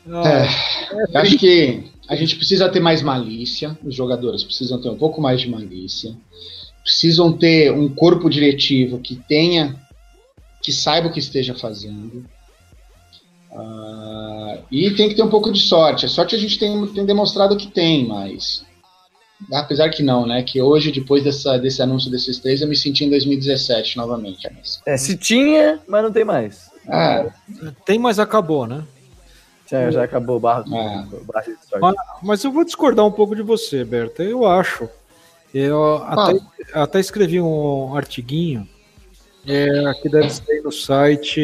É, 0.04 1.20
acho 1.20 1.38
que 1.38 1.92
a 2.10 2.16
gente 2.16 2.36
precisa 2.36 2.68
ter 2.68 2.80
mais 2.80 3.02
malícia, 3.02 3.78
os 3.84 3.96
jogadores 3.96 4.44
precisam 4.44 4.82
ter 4.82 4.90
um 4.90 4.98
pouco 4.98 5.22
mais 5.22 5.40
de 5.40 5.50
malícia, 5.50 6.14
precisam 6.84 7.32
ter 7.32 7.72
um 7.72 7.88
corpo 7.88 8.30
diretivo 8.30 9.00
que 9.00 9.16
tenha, 9.16 9.80
que 10.62 10.74
saiba 10.74 11.08
o 11.08 11.14
que 11.14 11.20
esteja 11.20 11.54
fazendo. 11.54 12.26
Uh, 13.52 14.64
e 14.72 14.92
tem 14.96 15.10
que 15.10 15.16
ter 15.16 15.24
um 15.24 15.30
pouco 15.30 15.52
de 15.52 15.60
sorte. 15.60 16.06
A 16.06 16.10
sorte 16.10 16.36
a 16.36 16.40
gente 16.40 16.58
tem, 16.58 16.88
tem 16.88 17.06
demonstrado 17.06 17.58
que 17.58 17.68
tem, 17.68 18.08
mas. 18.08 18.66
Apesar 19.52 19.90
que 19.90 20.04
não, 20.04 20.26
né? 20.26 20.44
Que 20.44 20.62
hoje, 20.62 20.92
depois 20.92 21.24
dessa, 21.24 21.58
desse 21.58 21.82
anúncio 21.82 22.10
desses 22.10 22.40
três, 22.40 22.62
eu 22.62 22.68
me 22.68 22.78
senti 22.78 23.04
em 23.04 23.10
2017 23.10 23.98
novamente. 23.98 24.50
Mas... 24.56 24.82
É, 24.86 24.96
se 24.96 25.18
tinha, 25.18 25.80
mas 25.88 26.04
não 26.04 26.12
tem 26.12 26.24
mais. 26.24 26.70
É. 26.88 27.30
Tem, 27.86 28.00
mas 28.00 28.20
acabou, 28.20 28.66
né? 28.66 28.84
Já, 29.70 29.90
já 29.90 30.04
acabou 30.04 30.38
o 30.38 30.40
barro, 30.40 30.64
é. 30.76 31.04
de 31.04 31.10
sorte. 31.66 31.80
Mas, 31.80 31.96
mas, 32.22 32.44
eu 32.44 32.52
vou 32.52 32.64
discordar 32.64 33.06
um 33.06 33.12
pouco 33.12 33.36
de 33.36 33.42
você, 33.42 33.84
Berta. 33.84 34.24
Eu 34.24 34.46
acho. 34.46 34.88
Eu 35.54 35.96
até, 36.06 36.40
até 36.74 37.00
escrevi 37.00 37.42
um 37.42 37.96
artiguinho 37.96 38.68
é, 39.46 39.94
que 40.02 40.10
deve 40.10 40.30
sair 40.30 40.62
no 40.62 40.72
site 40.72 41.42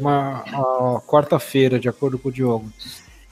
uma, 0.00 1.00
quarta-feira, 1.06 1.78
de 1.78 1.88
acordo 1.88 2.18
com 2.18 2.28
o 2.28 2.32
Diogo. 2.32 2.70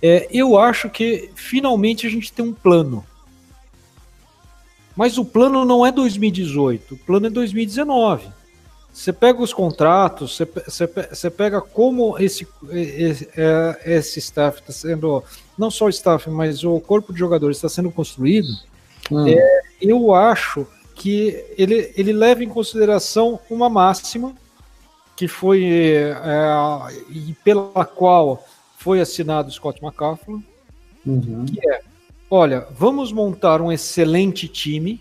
É, 0.03 0.27
eu 0.31 0.59
acho 0.59 0.89
que 0.89 1.31
finalmente 1.35 2.07
a 2.07 2.11
gente 2.11 2.33
tem 2.33 2.45
um 2.45 2.53
plano. 2.53 3.05
Mas 4.97 5.19
o 5.19 5.25
plano 5.25 5.65
não 5.65 5.87
é 5.87 5.93
2018, 5.93 6.95
o 6.95 6.99
plano 6.99 7.27
é 7.27 7.31
2019. 7.31 8.29
Você 8.93 9.13
pega 9.13 9.41
os 9.41 9.53
contratos, 9.53 10.37
você, 10.37 10.45
você, 10.45 10.87
você 10.87 11.31
pega 11.31 11.61
como 11.61 12.19
esse, 12.19 12.47
esse, 12.71 13.29
é, 13.37 13.81
esse 13.97 14.19
staff 14.19 14.61
está 14.61 14.73
sendo, 14.73 15.23
não 15.57 15.71
só 15.71 15.87
o 15.87 15.91
staff, 15.91 16.29
mas 16.29 16.65
o 16.65 16.81
corpo 16.81 17.13
de 17.13 17.19
jogadores 17.19 17.57
está 17.57 17.69
sendo 17.69 17.91
construído. 17.91 18.49
Hum. 19.11 19.29
É, 19.29 19.61
eu 19.81 20.13
acho 20.13 20.67
que 21.01 21.43
ele, 21.57 21.93
ele 21.97 22.13
leva 22.13 22.45
em 22.45 22.49
consideração 22.49 23.41
uma 23.49 23.71
máxima 23.71 24.35
que 25.17 25.27
foi 25.27 25.65
é, 25.65 26.15
e 27.09 27.35
pela 27.43 27.87
qual 27.87 28.47
foi 28.77 29.01
assinado 29.01 29.51
Scott 29.51 29.83
McCaffrey, 29.83 30.43
uhum. 31.07 31.47
que 31.47 31.59
é, 31.67 31.81
olha, 32.31 32.67
vamos 32.71 33.13
montar 33.13 33.63
um 33.63 33.73
excelente 33.73 34.47
time 34.47 35.01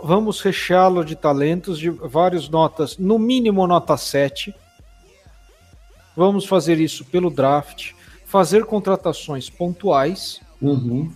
Vamos 0.00 0.40
fechá-lo 0.40 1.04
de 1.04 1.16
talentos 1.16 1.76
de 1.76 1.90
várias 1.90 2.48
notas, 2.48 2.96
no 2.96 3.18
mínimo 3.18 3.66
nota 3.66 3.96
7. 3.96 4.54
Vamos 6.16 6.44
fazer 6.46 6.78
isso 6.78 7.04
pelo 7.04 7.30
draft, 7.30 7.92
fazer 8.24 8.64
contratações 8.64 9.50
pontuais. 9.50 10.40
Uhum. 10.60 11.10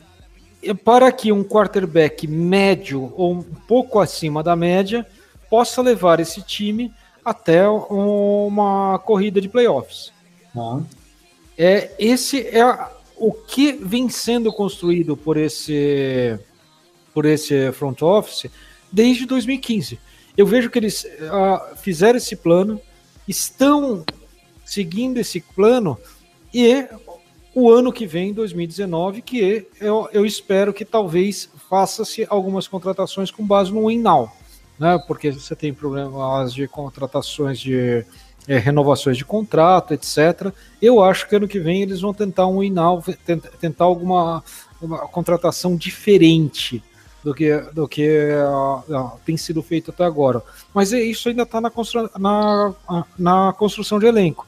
Para 0.75 1.11
que 1.13 1.33
um 1.33 1.45
quarterback 1.45 2.27
médio 2.27 3.13
ou 3.17 3.33
um 3.33 3.43
pouco 3.43 3.99
acima 3.99 4.43
da 4.43 4.57
média 4.57 5.07
possa 5.49 5.83
levar 5.83 6.21
esse 6.21 6.43
time 6.43 6.93
até 7.25 7.69
uma 7.69 8.99
corrida 9.01 9.41
de 9.41 9.49
playoffs. 9.49 10.13
É, 11.59 11.91
esse 11.99 12.47
é 12.47 12.65
o 13.17 13.33
que 13.33 13.73
vem 13.73 14.09
sendo 14.09 14.53
construído 14.53 15.17
por 15.17 15.37
esse 15.37 16.39
por 17.13 17.25
esse 17.25 17.73
front 17.73 18.03
office 18.03 18.51
desde 18.93 19.25
2015. 19.25 19.99
Eu 20.37 20.47
vejo 20.47 20.69
que 20.69 20.79
eles 20.79 21.05
uh, 21.05 21.77
fizeram 21.77 22.19
esse 22.19 22.37
plano, 22.37 22.79
estão 23.27 24.05
seguindo 24.67 25.17
esse 25.17 25.41
plano 25.41 25.99
e 26.53 26.87
o 27.59 27.73
ano 27.73 27.91
que 27.91 28.07
vem, 28.07 28.35
2019, 28.35 29.23
que 29.23 29.67
eu, 29.81 30.07
eu 30.13 30.27
espero 30.27 30.75
que 30.75 30.85
talvez 30.85 31.49
faça-se 31.71 32.27
algumas 32.29 32.69
contratações 32.69 33.31
com 33.31 33.47
base 33.47 33.73
no 33.73 33.91
now, 33.99 34.31
né? 34.79 35.03
Porque 35.09 35.31
você 35.31 35.57
tem 35.57 35.73
problemas 35.73 36.53
de 36.53 36.69
contratações 36.69 37.59
de 37.59 38.05
é, 38.47 38.59
renovações 38.59 39.17
de 39.17 39.25
contrato, 39.25 39.95
etc. 39.95 40.53
Eu 40.83 41.03
acho 41.03 41.27
que 41.27 41.35
ano 41.35 41.49
que 41.49 41.59
vem 41.59 41.81
eles 41.81 42.03
vão 42.03 42.13
tentar 42.13 42.47
um 42.47 42.61
tentar, 43.25 43.49
tentar 43.59 43.85
alguma 43.85 44.45
contratação 45.11 45.77
diferente 45.77 46.85
do 47.25 47.35
que, 47.35 47.57
do 47.73 47.89
que 47.89 48.07
uh, 48.35 48.95
uh, 48.95 49.13
tem 49.25 49.39
sido 49.39 49.63
feito 49.63 49.91
até 49.91 50.05
agora. 50.05 50.43
Mas 50.75 50.93
é, 50.93 51.01
isso 51.01 51.31
ainda 51.31 51.45
está 51.45 51.59
na, 51.59 51.71
constru 51.71 52.11
na, 52.19 52.75
na 53.19 53.55
construção 53.55 53.99
de 53.99 54.05
elenco. 54.05 54.47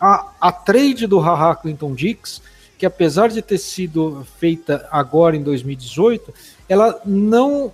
A, 0.00 0.30
a 0.40 0.52
trade 0.52 1.06
do 1.06 1.18
Haha 1.18 1.54
Clinton 1.56 1.94
Dix, 1.94 2.42
que 2.78 2.84
apesar 2.84 3.28
de 3.28 3.40
ter 3.40 3.58
sido 3.58 4.26
feita 4.38 4.86
agora 4.90 5.36
em 5.36 5.42
2018, 5.42 6.32
ela 6.68 7.00
não 7.04 7.72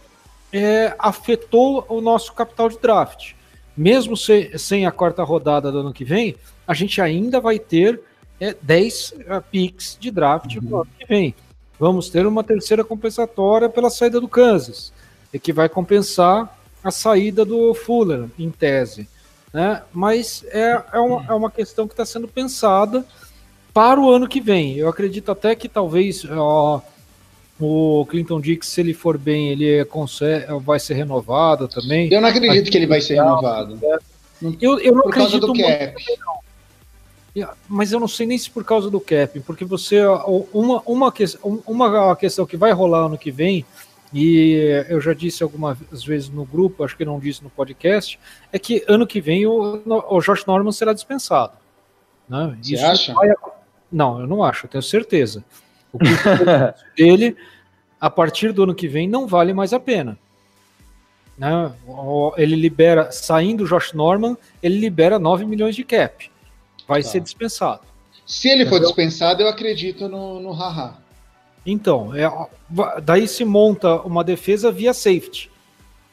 é, 0.53 0.95
afetou 0.99 1.85
o 1.89 2.01
nosso 2.01 2.33
capital 2.33 2.69
de 2.69 2.79
draft. 2.79 3.33
Mesmo 3.77 4.17
se, 4.17 4.57
sem 4.59 4.87
a 4.87 4.93
quarta 4.93 5.23
rodada 5.25 5.73
do 5.73 5.79
ano 5.79 5.93
que 5.93 6.05
vem, 6.05 6.37
a 6.67 6.75
gente 6.75 7.01
ainda 7.01 7.41
vai 7.41 7.59
ter 7.59 8.01
é, 8.39 8.55
10 8.61 9.13
uh, 9.13 9.43
picks 9.51 9.97
de 9.99 10.11
draft 10.11 10.57
uhum. 10.57 10.63
no 10.63 10.77
ano 10.77 10.91
que 10.99 11.07
vem. 11.07 11.35
vamos 11.79 12.09
ter 12.09 12.27
uma 12.27 12.45
terceira 12.45 12.85
compensatória 12.85 13.69
pela 13.69 13.91
saída 13.91 14.21
do 14.21 14.29
Kansas, 14.29 14.93
e 15.33 15.39
que 15.39 15.53
vai 15.53 15.69
compensar 15.69 16.59
a 16.85 16.91
saída 16.91 17.45
do 17.45 17.73
Fuller, 17.73 18.29
em 18.39 18.51
tese. 18.51 19.09
Né? 19.53 19.83
Mas 19.93 20.45
é, 20.49 20.83
é, 20.93 20.99
uma, 20.99 21.27
é 21.29 21.33
uma 21.35 21.51
questão 21.51 21.87
que 21.87 21.93
está 21.93 22.07
sendo 22.07 22.27
pensada 22.27 23.05
para 23.73 24.01
o 24.01 24.11
ano 24.11 24.29
que 24.29 24.41
vem. 24.41 24.77
Eu 24.77 24.89
acredito 24.89 25.31
até 25.31 25.55
que 25.55 25.69
talvez 25.69 26.25
ó, 26.31 26.81
o 27.61 28.07
Clinton 28.07 28.41
Dix, 28.41 28.67
se 28.69 28.81
ele 28.81 28.95
for 28.95 29.19
bem, 29.19 29.51
ele 29.51 29.85
consegue, 29.85 30.47
vai 30.61 30.81
ser 30.81 30.95
renovado 30.95 31.69
também. 31.69 32.13
Eu 32.13 32.21
não 32.21 32.29
acredito 32.29 32.71
que 32.71 32.77
ele 32.77 32.87
vai 32.87 33.01
ser 33.01 33.15
renovado. 33.15 33.79
Eu, 34.61 34.79
eu 34.81 34.95
não 34.95 35.03
por 35.03 35.11
acredito 35.11 35.47
causa 35.47 35.53
do 35.53 35.53
cap. 35.55 36.05
Mas 37.69 37.93
eu 37.93 38.01
não 38.01 38.09
sei 38.09 38.27
nem 38.27 38.37
se 38.37 38.51
por 38.51 38.65
causa 38.65 38.91
do 38.91 39.01
cap, 39.01 39.41
porque 39.41 39.65
você 39.65 40.05
uma, 40.53 40.83
uma, 40.85 41.13
uma 41.67 42.17
questão 42.17 42.45
que 42.45 42.57
vai 42.57 42.73
rolar 42.73 43.07
ano 43.07 43.17
que 43.17 43.31
vem 43.31 43.65
e 44.13 44.85
eu 44.89 45.01
já 45.01 45.15
disse 45.15 45.43
algumas 45.43 45.79
vezes 46.05 46.29
no 46.29 46.45
grupo, 46.45 46.85
acho 46.85 46.97
que 46.97 47.05
não 47.05 47.19
disse 47.19 47.43
no 47.43 47.49
podcast, 47.49 48.19
é 48.53 48.59
que 48.59 48.85
ano 48.87 49.07
que 49.07 49.21
vem 49.21 49.47
o, 49.47 49.83
o 49.87 50.21
Josh 50.21 50.45
Norman 50.45 50.73
será 50.73 50.93
dispensado. 50.93 51.53
Né? 52.29 52.57
Você 52.61 52.75
Isso 52.75 52.87
acha? 52.87 53.15
Vai... 53.15 53.29
Não, 53.91 54.21
eu 54.21 54.27
não 54.27 54.43
acho, 54.43 54.67
eu 54.67 54.71
tenho 54.71 54.83
certeza. 54.83 55.45
O 55.93 55.99
dele, 56.97 57.37
a 58.01 58.11
partir 58.11 58.53
do 58.53 58.65
ano 58.65 58.75
que 58.75 58.87
vem, 58.89 59.09
não 59.09 59.27
vale 59.27 59.53
mais 59.53 59.73
a 59.73 59.81
pena. 59.81 60.19
Né? 61.37 61.73
Ele 62.37 62.55
libera, 62.55 63.11
saindo 63.11 63.65
o 63.65 63.67
Josh 63.67 63.93
Norman, 63.93 64.37
ele 64.63 64.79
libera 64.79 65.19
9 65.19 65.45
milhões 65.47 65.75
de 65.75 65.85
cap. 65.85 66.31
Vai 66.87 67.03
tá. 67.03 67.09
ser 67.09 67.21
dispensado. 67.21 67.83
Se 68.27 68.49
ele 68.49 68.67
for 68.67 68.81
dispensado, 68.81 69.43
eu 69.43 69.49
acredito 69.49 70.09
no, 70.09 70.41
no 70.41 70.53
Haha. 70.53 71.02
Então, 71.65 72.13
é, 72.15 72.31
daí 73.03 73.29
se 73.29 73.45
monta 73.45 73.97
uma 74.03 74.25
defesa 74.25 74.73
via 74.73 74.93
safety, 74.93 75.51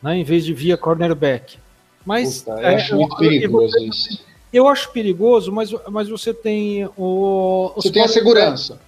né, 0.01 0.17
em 0.17 0.23
vez 0.23 0.45
de 0.45 0.53
via 0.53 0.77
cornerback. 0.77 1.57
Mas 2.05 2.43
Puta, 2.43 2.51
eu 2.51 2.67
é, 2.67 2.75
acho 2.75 2.95
muito 2.95 3.15
perigoso 3.17 3.71
você, 3.71 3.85
isso. 3.85 4.29
Eu 4.51 4.67
acho 4.67 4.91
perigoso, 4.91 5.51
mas, 5.51 5.71
mas 5.89 6.09
você 6.09 6.33
tem 6.33 6.89
o. 6.97 7.71
Você 7.75 7.91
tem 7.91 8.03
a 8.03 8.07
segurança. 8.07 8.79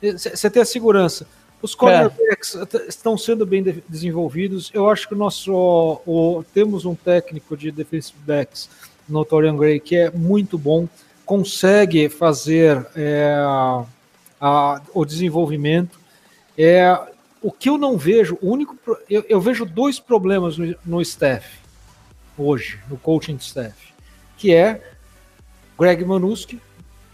Você 0.00 0.50
tem 0.50 0.62
a 0.62 0.64
segurança. 0.64 1.26
Os 1.62 1.74
cornerbacks 1.74 2.56
é. 2.56 2.88
estão 2.88 3.16
sendo 3.16 3.46
bem 3.46 3.62
de 3.62 3.82
desenvolvidos. 3.88 4.70
Eu 4.74 4.90
acho 4.90 5.08
que 5.08 5.14
o 5.14 5.16
nosso. 5.16 5.52
O, 6.06 6.44
temos 6.52 6.84
um 6.84 6.94
técnico 6.94 7.56
de 7.56 7.70
defensive 7.70 8.18
backs 8.24 8.68
no 9.08 9.24
Torian 9.24 9.56
Gray 9.56 9.78
que 9.78 9.94
é 9.94 10.10
muito 10.10 10.58
bom, 10.58 10.88
consegue 11.24 12.08
fazer. 12.08 12.84
É, 12.96 13.36
a, 14.40 14.80
o 14.94 15.04
desenvolvimento. 15.04 15.98
É, 16.56 16.98
o 17.42 17.52
que 17.52 17.68
eu 17.68 17.78
não 17.78 17.96
vejo, 17.96 18.38
o 18.40 18.50
único, 18.50 18.76
eu, 19.08 19.24
eu 19.28 19.40
vejo 19.40 19.64
dois 19.64 19.98
problemas 20.00 20.58
no, 20.58 20.74
no 20.84 21.00
staff 21.02 21.60
hoje, 22.36 22.78
no 22.88 22.96
coaching 22.96 23.36
staff, 23.36 23.92
que 24.36 24.54
é 24.54 24.82
Greg 25.78 26.04
Manuski, 26.04 26.60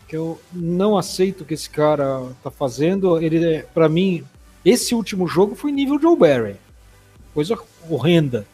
que 0.08 0.16
eu 0.16 0.40
não 0.52 0.96
aceito 0.96 1.44
que 1.44 1.54
esse 1.54 1.70
cara 1.70 2.22
tá 2.42 2.50
fazendo. 2.50 3.20
Ele, 3.20 3.62
para 3.74 3.88
mim, 3.88 4.24
esse 4.64 4.94
último 4.94 5.26
jogo 5.26 5.54
foi 5.54 5.72
nível 5.72 6.00
Joe 6.00 6.16
Barry, 6.16 6.56
coisa 7.34 7.58
horrenda. 7.88 8.46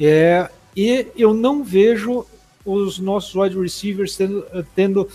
É, 0.00 0.48
e 0.76 1.06
eu 1.16 1.34
não 1.34 1.62
vejo 1.64 2.24
os 2.64 2.98
nossos 2.98 3.34
wide 3.34 3.58
receivers 3.58 4.16
tendo, 4.16 4.46
tendo 4.74 5.08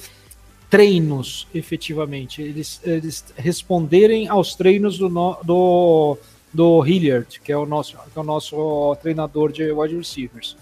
treinos, 0.74 1.48
efetivamente. 1.54 2.42
Eles, 2.42 2.82
eles 2.84 3.24
responderem 3.38 4.28
aos 4.28 4.56
treinos 4.56 4.98
do, 4.98 5.08
do, 5.44 6.18
do 6.52 6.84
Hilliard, 6.84 7.40
que 7.42 7.52
é 7.52 7.58
o 7.58 7.64
nosso, 7.64 7.96
que 7.96 8.18
é 8.18 8.20
o 8.20 8.24
nosso 8.24 8.96
treinador 9.00 9.52
de 9.52 9.72
wide 9.72 9.96
receivers. 9.96 10.58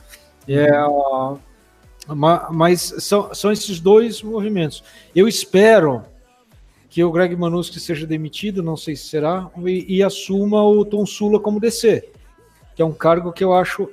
É, 0.45 0.67
mas 2.13 2.93
são, 3.00 3.34
são 3.34 3.54
esses 3.54 3.80
dois 3.80 4.21
movimentos. 4.21 4.84
Eu 5.15 5.30
espero 5.30 6.04
que 6.89 7.02
o 7.02 7.10
Greg 7.10 7.34
Manuski 7.38 7.80
seja 7.80 8.06
demitido, 8.06 8.62
não 8.62 8.76
sei 8.76 8.97
se 8.97 9.06
será, 9.06 9.50
e, 9.65 9.95
e 9.95 10.04
assuma 10.04 10.62
o 10.62 10.84
Tom 10.84 11.06
Sula 11.06 11.39
como 11.39 11.58
DC, 11.58 12.10
que 12.76 12.82
é 12.82 12.86
um 12.86 12.91
cargo 12.91 13.32
que 13.32 13.45
eu 13.45 13.54
acho 13.54 13.89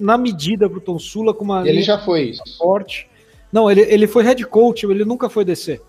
na 0.00 0.16
medida 0.16 0.66
para 0.66 0.78
o 0.78 0.80
Tom 0.80 0.98
Sula 0.98 1.34
com 1.34 1.44
uma 1.44 1.68
ele 1.68 1.82
já 1.82 1.98
foi 1.98 2.32
forte 2.56 3.09
não, 3.52 3.70
ele, 3.70 3.82
ele 3.82 4.06
foi 4.06 4.22
head 4.22 4.44
coach, 4.46 4.86
ele 4.86 5.04
nunca 5.04 5.28
foi 5.28 5.44
DC. 5.44 5.80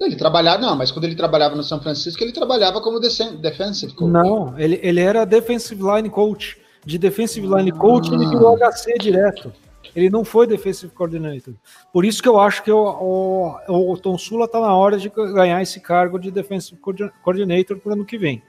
Ele 0.00 0.16
trabalhava, 0.16 0.60
não, 0.60 0.76
mas 0.76 0.90
quando 0.90 1.04
ele 1.04 1.14
trabalhava 1.14 1.54
no 1.54 1.62
São 1.62 1.80
Francisco, 1.80 2.22
ele 2.24 2.32
trabalhava 2.32 2.80
como 2.80 2.98
defensive 2.98 3.92
coach. 3.94 4.10
Não, 4.10 4.58
ele, 4.58 4.80
ele 4.82 5.00
era 5.00 5.24
defensive 5.24 5.80
line 5.82 6.10
coach. 6.10 6.60
De 6.84 6.98
defensive 6.98 7.46
line 7.46 7.70
coach, 7.70 8.10
ah. 8.10 8.14
ele 8.14 8.26
virou 8.26 8.56
HC 8.56 8.98
direto. 8.98 9.52
Ele 9.94 10.10
não 10.10 10.24
foi 10.24 10.46
defensive 10.46 10.92
coordinator. 10.92 11.54
Por 11.92 12.04
isso 12.04 12.22
que 12.22 12.28
eu 12.28 12.40
acho 12.40 12.62
que 12.64 12.72
o, 12.72 13.56
o, 13.68 13.92
o 13.92 13.96
Tom 13.98 14.16
Sula 14.18 14.46
está 14.46 14.58
na 14.58 14.74
hora 14.74 14.98
de 14.98 15.08
ganhar 15.08 15.60
esse 15.62 15.80
cargo 15.80 16.18
de 16.18 16.30
defensive 16.30 16.80
coordinator 17.22 17.78
para 17.78 17.90
o 17.90 17.92
ano 17.92 18.04
que 18.04 18.18
vem. 18.18 18.42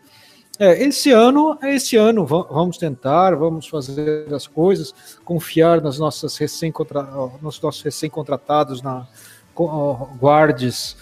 É, 0.63 0.81
esse 0.81 1.11
ano 1.11 1.57
é 1.61 1.75
esse 1.75 1.97
ano, 1.97 2.25
vamos 2.25 2.77
tentar, 2.77 3.35
vamos 3.35 3.67
fazer 3.67 4.33
as 4.33 4.47
coisas, 4.47 4.95
confiar 5.25 5.81
nas 5.81 5.99
nossas 5.99 6.37
recém 6.37 6.71
nos 7.41 7.59
nossos 7.59 7.81
recém-contratados 7.81 8.81
na 8.81 9.05
guardes 10.21 10.95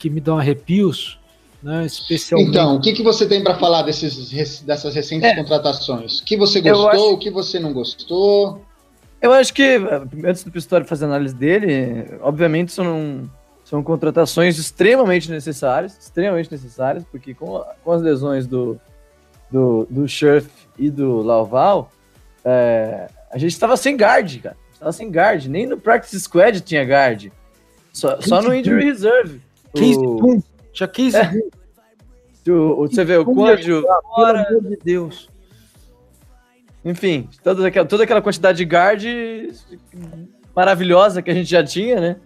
que 0.00 0.10
me 0.10 0.20
dão 0.20 0.36
arrepios, 0.36 1.16
né, 1.62 1.86
especialmente. 1.86 2.50
Então, 2.50 2.74
o 2.74 2.80
que, 2.80 2.92
que 2.92 3.04
você 3.04 3.24
tem 3.24 3.40
para 3.40 3.56
falar 3.56 3.82
desses, 3.82 4.62
dessas 4.62 4.92
recentes 4.96 5.30
é, 5.30 5.36
contratações? 5.36 6.18
O 6.18 6.24
que 6.24 6.36
você 6.36 6.60
gostou, 6.60 6.88
acho... 6.88 7.12
o 7.12 7.18
que 7.18 7.30
você 7.30 7.60
não 7.60 7.72
gostou? 7.72 8.60
Eu 9.22 9.32
acho 9.32 9.54
que, 9.54 9.76
antes 10.24 10.42
do 10.42 10.50
Pistori 10.50 10.84
fazer 10.84 11.04
a 11.04 11.08
análise 11.08 11.36
dele, 11.36 12.18
obviamente 12.20 12.72
são, 12.72 13.30
são 13.64 13.80
contratações 13.80 14.58
extremamente 14.58 15.30
necessárias, 15.30 15.96
extremamente 15.96 16.50
necessárias, 16.50 17.04
porque 17.12 17.32
com, 17.32 17.62
com 17.84 17.92
as 17.92 18.02
lesões 18.02 18.44
do, 18.44 18.80
do, 19.50 19.86
do 19.90 20.08
Scherf 20.08 20.48
e 20.78 20.90
do 20.90 21.22
Lauval, 21.22 21.90
é, 22.44 23.08
a 23.30 23.38
gente 23.38 23.52
estava 23.52 23.76
sem 23.76 23.96
guard, 23.96 24.40
cara. 24.40 24.56
Estava 24.72 24.92
sem 24.92 25.10
guard. 25.10 25.46
Nem 25.46 25.66
no 25.66 25.76
practice 25.76 26.20
squad 26.20 26.60
tinha 26.60 26.84
guard. 26.84 27.30
Só, 27.92 28.20
só 28.20 28.40
no 28.40 28.54
injury 28.54 28.84
reserve. 28.84 29.40
Case 29.74 29.98
o... 29.98 30.42
Tinha 30.72 30.88
case 30.88 31.16
é. 31.16 32.50
o, 32.50 32.86
Você 32.86 33.04
vê 33.04 33.16
o 33.16 33.24
quanto... 33.24 33.64
Pelo 33.64 33.90
amor 33.90 34.62
de 34.62 34.78
Deus. 34.84 35.28
Enfim, 36.84 37.28
toda 37.42 37.66
aquela, 37.66 37.86
toda 37.86 38.04
aquela 38.04 38.22
quantidade 38.22 38.58
de 38.58 38.64
guard 38.64 39.02
maravilhosa 40.54 41.20
que 41.20 41.30
a 41.30 41.34
gente 41.34 41.50
já 41.50 41.62
tinha, 41.62 42.00
né? 42.00 42.16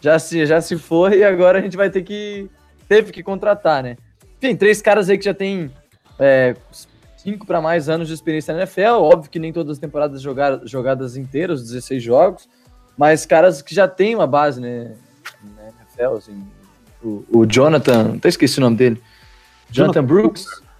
Já 0.00 0.18
se, 0.18 0.46
já 0.46 0.60
se 0.60 0.76
foi 0.76 1.18
e 1.18 1.24
agora 1.24 1.58
a 1.58 1.62
gente 1.62 1.76
vai 1.76 1.90
ter 1.90 2.02
que. 2.02 2.50
Teve 2.88 3.12
que 3.12 3.22
contratar, 3.22 3.82
né? 3.82 3.96
Enfim, 4.38 4.56
três 4.56 4.80
caras 4.80 5.08
aí 5.10 5.18
que 5.18 5.24
já 5.24 5.34
tem 5.34 5.70
é, 6.20 6.54
cinco 7.16 7.46
para 7.46 7.60
mais 7.60 7.88
anos 7.88 8.06
de 8.06 8.14
experiência 8.14 8.54
na 8.54 8.60
NFL. 8.60 9.00
Óbvio 9.00 9.30
que 9.30 9.38
nem 9.38 9.52
todas 9.52 9.72
as 9.72 9.78
temporadas 9.78 10.20
jogadas, 10.20 10.70
jogadas 10.70 11.16
inteiras, 11.16 11.62
16 11.62 12.02
jogos, 12.02 12.48
mas 12.96 13.26
caras 13.26 13.62
que 13.62 13.74
já 13.74 13.88
têm 13.88 14.14
uma 14.14 14.26
base 14.26 14.60
né, 14.60 14.94
na 15.56 15.62
NFL. 15.64 16.16
Assim, 16.16 16.46
o, 17.02 17.24
o, 17.30 17.46
Jonathan, 17.46 18.14
até 18.16 18.28
esqueci 18.28 18.58
o 18.58 18.60
nome 18.60 18.76
dele. 18.76 19.02
Jonathan, 19.70 20.00
Jonathan 20.00 20.04
Brooks. 20.04 20.44
Cooper. 20.44 20.70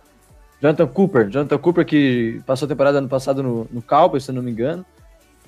Jonathan 0.61 0.87
Cooper. 0.87 1.29
Jonathan 1.29 1.59
Cooper 1.59 1.87
que 1.87 2.41
passou 2.47 2.67
a 2.67 2.69
temporada 2.69 2.99
ano 2.99 3.09
passado 3.09 3.43
no, 3.43 3.67
no 3.73 3.81
Cowboys, 3.81 4.25
se 4.25 4.31
eu 4.31 4.35
não 4.35 4.43
me 4.43 4.51
engano. 4.51 4.85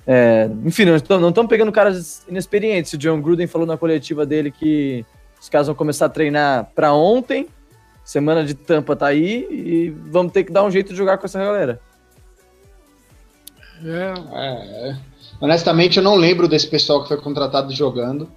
É, 0.05 0.49
enfim, 0.65 0.85
não 0.85 0.95
estamos 0.95 1.47
pegando 1.47 1.71
caras 1.71 2.25
inexperientes. 2.27 2.93
O 2.93 2.97
John 2.97 3.21
Gruden 3.21 3.47
falou 3.47 3.65
na 3.65 3.77
coletiva 3.77 4.25
dele 4.25 4.51
que 4.51 5.05
os 5.39 5.47
caras 5.49 5.67
vão 5.67 5.75
começar 5.75 6.07
a 6.07 6.09
treinar 6.09 6.69
para 6.75 6.93
ontem. 6.93 7.47
Semana 8.03 8.43
de 8.43 8.53
tampa 8.53 8.95
tá 8.95 9.07
aí 9.07 9.47
e 9.49 9.89
vamos 10.09 10.33
ter 10.33 10.43
que 10.43 10.51
dar 10.51 10.63
um 10.63 10.71
jeito 10.71 10.89
de 10.89 10.95
jogar 10.95 11.17
com 11.17 11.25
essa 11.25 11.39
galera. 11.39 11.79
É. 13.83 14.13
é. 14.33 14.97
Honestamente, 15.39 15.97
eu 15.97 16.03
não 16.03 16.15
lembro 16.15 16.47
desse 16.47 16.67
pessoal 16.67 17.01
que 17.01 17.07
foi 17.07 17.17
contratado 17.17 17.73
jogando. 17.73 18.29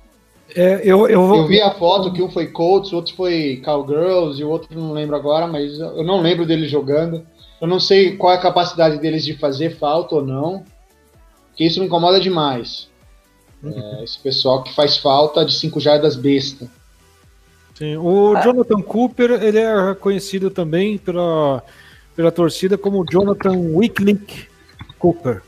É, 0.55 0.81
eu, 0.85 1.09
eu, 1.09 1.27
vou... 1.27 1.39
eu 1.39 1.47
vi 1.47 1.61
a 1.61 1.73
foto 1.73 2.13
que 2.13 2.23
um 2.23 2.31
foi 2.31 2.47
Colts, 2.47 2.93
o 2.93 2.97
outro 2.97 3.15
foi 3.15 3.61
Cowgirls 3.65 4.41
e 4.41 4.45
o 4.45 4.49
outro 4.49 4.79
não 4.79 4.93
lembro 4.93 5.17
agora, 5.17 5.47
mas 5.47 5.79
eu 5.79 6.05
não 6.05 6.21
lembro 6.21 6.47
dele 6.47 6.69
jogando. 6.69 7.27
Eu 7.61 7.67
não 7.67 7.81
sei 7.81 8.17
qual 8.17 8.33
é 8.33 8.37
a 8.37 8.41
capacidade 8.41 8.99
deles 8.99 9.25
de 9.25 9.37
fazer 9.37 9.77
falta 9.77 10.15
ou 10.15 10.25
não 10.25 10.65
que 11.57 11.65
isso 11.65 11.81
me 11.81 11.87
incomoda 11.87 12.21
demais. 12.21 12.89
É, 13.65 14.05
esse 14.05 14.19
pessoal 14.19 14.63
que 14.63 14.75
faz 14.75 14.99
falta 14.99 15.45
de 15.45 15.55
5 15.55 15.81
jardas 15.81 16.15
besta. 16.15 16.71
Sim, 17.77 17.97
o 17.99 18.35
ah. 18.35 18.41
Jonathan 18.41 18.81
Cooper, 18.81 19.33
ele 19.33 19.59
é 19.59 19.95
conhecido 19.95 20.51
também 20.51 20.97
pela, 20.97 21.63
pela 22.15 22.33
torcida 22.33 22.79
como 22.79 23.05
Jonathan 23.05 23.53
Wicklick 23.53 24.49
Cooper. 24.99 25.43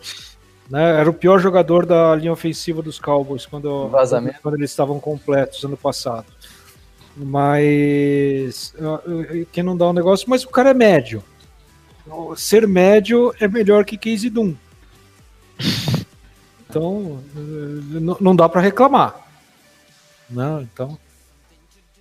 Né? 0.69 1.01
Era 1.01 1.09
o 1.09 1.15
pior 1.15 1.39
jogador 1.39 1.87
da 1.87 2.15
linha 2.15 2.31
ofensiva 2.31 2.83
dos 2.83 3.01
Cowboys 3.01 3.47
quando, 3.47 3.91
quando 4.43 4.57
eles 4.57 4.71
estavam 4.71 5.01
completos 5.01 5.65
ano 5.65 5.77
passado. 5.77 6.27
Mas 7.17 8.75
quem 9.51 9.65
não 9.65 9.75
dá 9.75 9.87
um 9.89 9.95
negócio, 9.95 10.29
mas 10.29 10.45
o 10.45 10.51
cara 10.51 10.71
é 10.71 10.75
médio. 10.75 11.25
Ser 12.37 12.69
médio 12.69 13.35
é 13.41 13.49
melhor 13.49 13.87
que 13.87 13.97
Casey 13.97 14.29
Doom. 14.29 14.55
Então, 16.69 17.23
não 18.21 18.37
dá 18.37 18.47
para 18.51 18.61
reclamar. 18.61 19.27
Não, 20.29 20.61
então. 20.61 20.99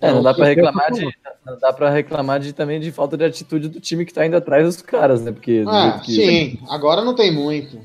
É, 0.00 0.12
não 0.12 0.22
dá 0.22 0.32
para 0.32 0.46
reclamar 0.46 0.92
de, 0.92 1.04
não 1.44 1.58
dá 1.58 1.72
para 1.72 1.90
reclamar 1.90 2.40
de 2.40 2.52
também 2.52 2.78
de 2.78 2.92
falta 2.92 3.16
de 3.16 3.24
atitude 3.24 3.68
do 3.68 3.80
time 3.80 4.04
que 4.04 4.14
tá 4.14 4.24
indo 4.24 4.36
atrás 4.36 4.64
dos 4.64 4.80
caras, 4.80 5.22
né? 5.22 5.32
Porque 5.32 5.64
ah, 5.66 6.00
que... 6.04 6.12
sim, 6.12 6.58
agora 6.68 7.04
não 7.04 7.14
tem 7.14 7.32
muito. 7.32 7.80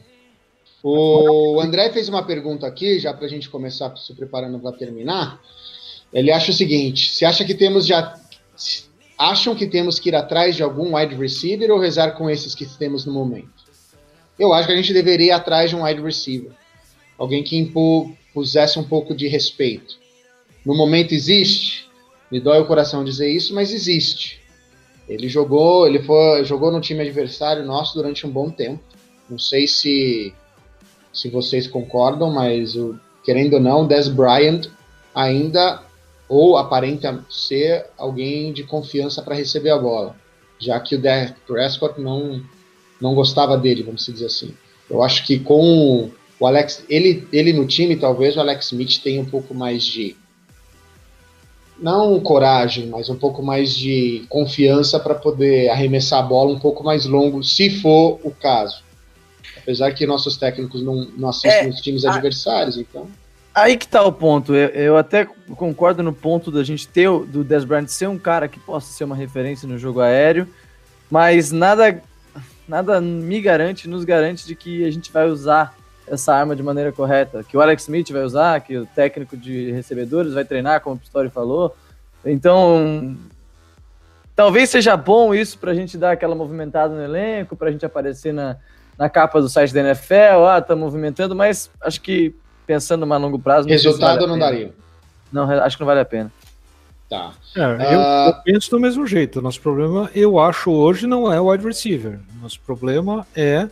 O 0.84 1.62
André 1.62 1.90
fez 1.92 2.10
uma 2.10 2.24
pergunta 2.24 2.68
aqui, 2.68 3.00
já 3.00 3.14
para 3.14 3.26
a 3.26 3.30
gente 3.30 3.50
começar 3.50 3.96
se 3.96 4.14
preparando 4.14 4.60
para 4.60 4.76
terminar. 4.76 5.40
Ele 6.12 6.32
acha 6.32 6.52
o 6.52 6.54
seguinte: 6.54 7.10
se 7.10 7.26
acha 7.26 7.44
que 7.46 7.56
temos 7.56 7.88
já 7.88 8.16
acham 9.18 9.56
que 9.56 9.66
temos 9.66 9.98
que 9.98 10.10
ir 10.10 10.16
atrás 10.16 10.56
de 10.56 10.64
algum 10.64 10.96
wide 10.96 11.16
receiver 11.16 11.72
ou 11.72 11.80
rezar 11.80 12.12
com 12.12 12.30
esses 12.30 12.54
que 12.54 12.66
temos 12.66 13.06
no 13.06 13.14
momento? 13.14 13.64
Eu 14.38 14.54
acho 14.54 14.68
que 14.68 14.74
a 14.74 14.76
gente 14.76 14.94
deveria 14.94 15.28
ir 15.28 15.32
atrás 15.32 15.70
de 15.70 15.76
um 15.76 15.84
wide 15.84 16.02
receiver, 16.02 16.52
alguém 17.18 17.44
que 17.44 17.58
impusesse 17.58 18.78
um 18.78 18.84
pouco 18.84 19.16
de 19.16 19.28
respeito. 19.28 19.96
No 20.66 20.76
momento 20.76 21.14
existe, 21.14 21.88
me 22.34 22.40
dói 22.40 22.60
o 22.60 22.66
coração 22.66 23.04
dizer 23.04 23.30
isso, 23.30 23.54
mas 23.54 23.72
existe. 23.72 24.42
Ele 25.08 25.30
jogou, 25.30 25.86
ele 25.86 26.02
foi, 26.02 26.44
jogou 26.44 26.72
no 26.72 26.82
time 26.82 27.02
adversário 27.02 27.64
nosso 27.64 27.94
durante 27.94 28.26
um 28.26 28.32
bom 28.32 28.50
tempo. 28.50 28.82
Não 29.30 29.38
sei 29.38 29.68
se 29.68 30.34
se 31.14 31.30
vocês 31.30 31.68
concordam, 31.68 32.34
mas 32.34 32.76
o, 32.76 33.00
querendo 33.24 33.54
ou 33.54 33.60
não, 33.60 33.86
Des 33.86 34.08
Bryant 34.08 34.64
ainda 35.14 35.84
ou 36.28 36.58
aparenta 36.58 37.24
ser 37.30 37.86
alguém 37.96 38.52
de 38.52 38.64
confiança 38.64 39.22
para 39.22 39.36
receber 39.36 39.70
a 39.70 39.78
bola, 39.78 40.16
já 40.58 40.80
que 40.80 40.96
o 40.96 41.00
Dak 41.00 41.40
Prescott 41.46 42.02
não 42.02 42.42
não 43.00 43.14
gostava 43.14 43.56
dele, 43.56 43.84
vamos 43.84 44.08
dizer 44.08 44.26
assim. 44.26 44.56
Eu 44.90 45.04
acho 45.04 45.24
que 45.28 45.38
com 45.38 46.10
o 46.40 46.48
Alex, 46.48 46.84
ele, 46.90 47.28
ele 47.32 47.54
no 47.54 47.68
time, 47.68 47.96
talvez 47.96 48.36
o 48.36 48.40
Alex 48.40 48.66
Smith 48.72 49.04
tenha 49.04 49.22
um 49.22 49.26
pouco 49.26 49.54
mais 49.54 49.84
de 49.84 50.16
não 51.80 52.20
coragem, 52.20 52.88
mas 52.88 53.10
um 53.10 53.16
pouco 53.16 53.42
mais 53.42 53.76
de 53.76 54.26
confiança 54.30 55.00
para 55.00 55.16
poder 55.16 55.70
arremessar 55.70 56.20
a 56.20 56.24
bola 56.24 56.52
um 56.52 56.60
pouco 56.60 56.84
mais 56.84 57.06
longo, 57.06 57.44
se 57.44 57.70
for 57.82 58.20
o 58.24 58.32
caso. 58.32 58.84
Apesar 59.58 59.92
que 59.94 60.06
nossos 60.06 60.38
técnicos 60.38 60.84
não, 60.84 61.08
não 61.18 61.30
assistem 61.30 61.68
é, 61.68 61.70
os 61.70 61.80
times 61.82 62.06
a, 62.06 62.14
adversários, 62.14 62.78
então. 62.78 63.08
Aí 63.56 63.78
que 63.78 63.88
tá 63.88 64.04
o 64.04 64.12
ponto. 64.12 64.54
Eu, 64.54 64.70
eu, 64.70 64.98
até 64.98 65.26
concordo 65.56 66.02
no 66.02 66.12
ponto 66.12 66.52
da 66.52 66.64
gente 66.64 66.88
ter 66.88 67.10
do 67.10 67.44
Des 67.44 67.64
Bryant 67.64 67.88
ser 67.88 68.08
um 68.08 68.18
cara 68.18 68.48
que 68.48 68.60
possa 68.60 68.92
ser 68.92 69.04
uma 69.04 69.16
referência 69.16 69.68
no 69.68 69.78
jogo 69.78 70.02
aéreo, 70.02 70.48
mas 71.10 71.52
nada, 71.52 72.02
nada 72.68 73.00
me 73.00 73.40
garante, 73.40 73.88
nos 73.88 74.04
garante 74.04 74.46
de 74.46 74.56
que 74.56 74.84
a 74.84 74.92
gente 74.92 75.12
vai 75.12 75.30
usar 75.30 75.78
essa 76.08 76.34
arma 76.34 76.56
de 76.56 76.64
maneira 76.64 76.92
correta, 76.92 77.44
que 77.44 77.56
o 77.56 77.62
Alex 77.62 77.84
Smith 77.84 78.12
vai 78.12 78.24
usar, 78.24 78.60
que 78.62 78.78
o 78.78 78.86
técnico 78.86 79.38
de 79.38 79.72
recebedores 79.72 80.34
vai 80.34 80.46
treinar, 80.46 80.82
como 80.82 80.96
o 80.96 81.00
Pistori 81.00 81.30
falou. 81.30 81.76
Então, 82.26 83.16
talvez 84.36 84.70
seja 84.70 84.96
bom 84.96 85.34
isso 85.34 85.58
para 85.58 85.72
a 85.72 85.76
gente 85.76 85.98
dar 85.98 86.12
aquela 86.12 86.36
movimentada 86.36 86.94
no 86.94 87.02
elenco, 87.02 87.56
para 87.56 87.70
a 87.70 87.72
gente 87.72 87.86
aparecer 87.86 88.34
na, 88.34 88.58
na 88.98 89.10
capa 89.10 89.42
do 89.42 89.50
site 89.50 89.74
da 89.74 89.82
NFL, 89.82 90.46
ah, 90.48 90.62
tá 90.62 90.76
movimentando, 90.76 91.36
mas 91.36 91.70
acho 91.82 92.02
que 92.02 92.36
pensando 92.66 93.12
a 93.12 93.18
longo 93.18 93.40
prazo. 93.40 93.68
Resultado 93.68 94.20
vale 94.20 94.28
não 94.28 94.40
daria. 94.40 94.74
Não, 95.32 95.50
acho 95.50 95.78
que 95.78 95.82
não 95.82 95.88
vale 95.88 96.00
a 96.00 96.06
pena. 96.06 96.32
Tá. 97.10 97.32
É, 97.56 97.62
eu, 97.62 98.00
uh... 98.00 98.30
eu, 98.30 98.34
penso 98.44 98.72
do 98.72 98.80
mesmo 98.80 99.06
jeito. 99.06 99.42
Nosso 99.42 99.62
problema, 99.62 100.10
eu 100.16 100.40
acho, 100.40 100.72
hoje 100.72 101.06
não 101.06 101.32
é 101.32 101.40
o 101.40 101.50
wide 101.50 101.66
receiver. 101.66 102.20
Nosso 102.42 102.60
problema 102.62 103.26
é, 103.36 103.68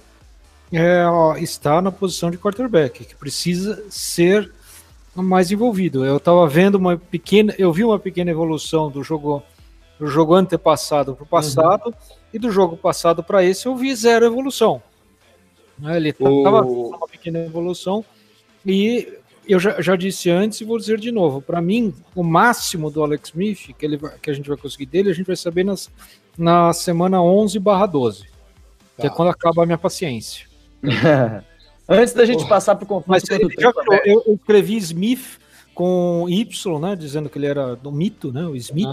é 0.72 1.04
estar 1.42 1.82
na 1.82 1.92
posição 1.92 2.32
de 2.32 2.38
quarterback, 2.38 3.04
que 3.04 3.16
precisa 3.16 3.84
ser 3.90 4.52
mais 5.16 5.52
envolvido. 5.52 6.06
Eu 6.06 6.18
estava 6.18 6.48
vendo 6.48 6.76
uma 6.76 6.98
pequena, 6.98 7.54
eu 7.58 7.72
vi 7.74 7.84
uma 7.84 8.00
pequena 8.00 8.32
evolução 8.32 8.90
do 8.90 9.04
jogo 9.04 9.44
do 10.00 10.08
jogo 10.08 10.34
antepassado 10.34 11.14
para 11.14 11.24
o 11.24 11.28
passado 11.28 11.88
uhum. 11.88 11.94
e 12.34 12.40
do 12.40 12.50
jogo 12.50 12.76
passado 12.76 13.24
para 13.24 13.44
esse 13.44 13.68
eu 13.68 13.76
vi 13.76 13.94
zero 13.96 14.26
evolução. 14.26 14.82
Né? 15.78 15.96
Ele 15.96 16.10
estava 16.10 16.64
o... 16.64 16.88
uma 16.88 17.08
pequena 17.08 17.38
evolução 17.38 18.04
e 18.66 19.08
eu 19.48 19.60
já, 19.60 19.80
já, 19.80 19.96
disse 19.96 20.30
antes 20.30 20.60
e 20.60 20.66
vou 20.66 20.80
dizer 20.80 21.00
de 21.00 21.12
novo. 21.12 21.40
Para 21.40 21.62
mim, 21.62 21.94
o 22.16 22.24
máximo 22.24 22.90
do 22.90 23.04
Alex 23.04 23.30
Smith 23.30 23.76
que, 23.78 23.86
ele, 23.86 24.00
que 24.22 24.32
a 24.32 24.34
gente 24.34 24.48
vai 24.48 24.58
conseguir 24.58 24.88
dele, 24.88 25.12
a 25.12 25.14
gente 25.14 25.28
vai 25.28 25.36
saber 25.36 25.64
nas, 25.64 25.92
na 26.36 26.74
semana 26.74 27.18
11/12, 27.18 28.24
que 28.98 29.06
é 29.06 29.10
tá. 29.10 29.16
quando 29.16 29.30
acaba 29.30 29.62
a 29.62 29.66
minha 29.68 29.78
paciência. 29.78 30.51
Antes 31.88 32.13
da 32.13 32.26
gente 32.26 32.48
passar 32.48 32.76
para 32.76 32.86
o 32.86 32.88
confronto 32.88 33.10
Mas, 33.10 33.24
já, 33.24 33.72
eu, 34.06 34.24
eu, 34.26 34.36
escrevi 34.36 34.78
Smith 34.78 35.39
com 35.74 36.26
Y, 36.30 36.80
né, 36.80 36.96
dizendo 36.96 37.30
que 37.30 37.38
ele 37.38 37.48
era 37.48 37.76
do 37.76 37.91
mito, 37.91 38.32
né, 38.32 38.44
o 38.44 38.56
Smith. 38.56 38.88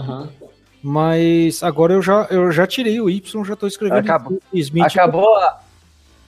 Mas 0.81 1.61
agora 1.63 1.93
eu 1.93 2.01
já, 2.01 2.27
eu 2.29 2.51
já 2.51 2.65
tirei 2.65 2.99
o 2.99 3.09
Y, 3.09 3.45
já 3.45 3.53
estou 3.53 3.67
escrevendo 3.67 3.99
acabou, 3.99 4.39
Smith. 4.53 4.85
Acabou 4.85 5.35
a, 5.35 5.59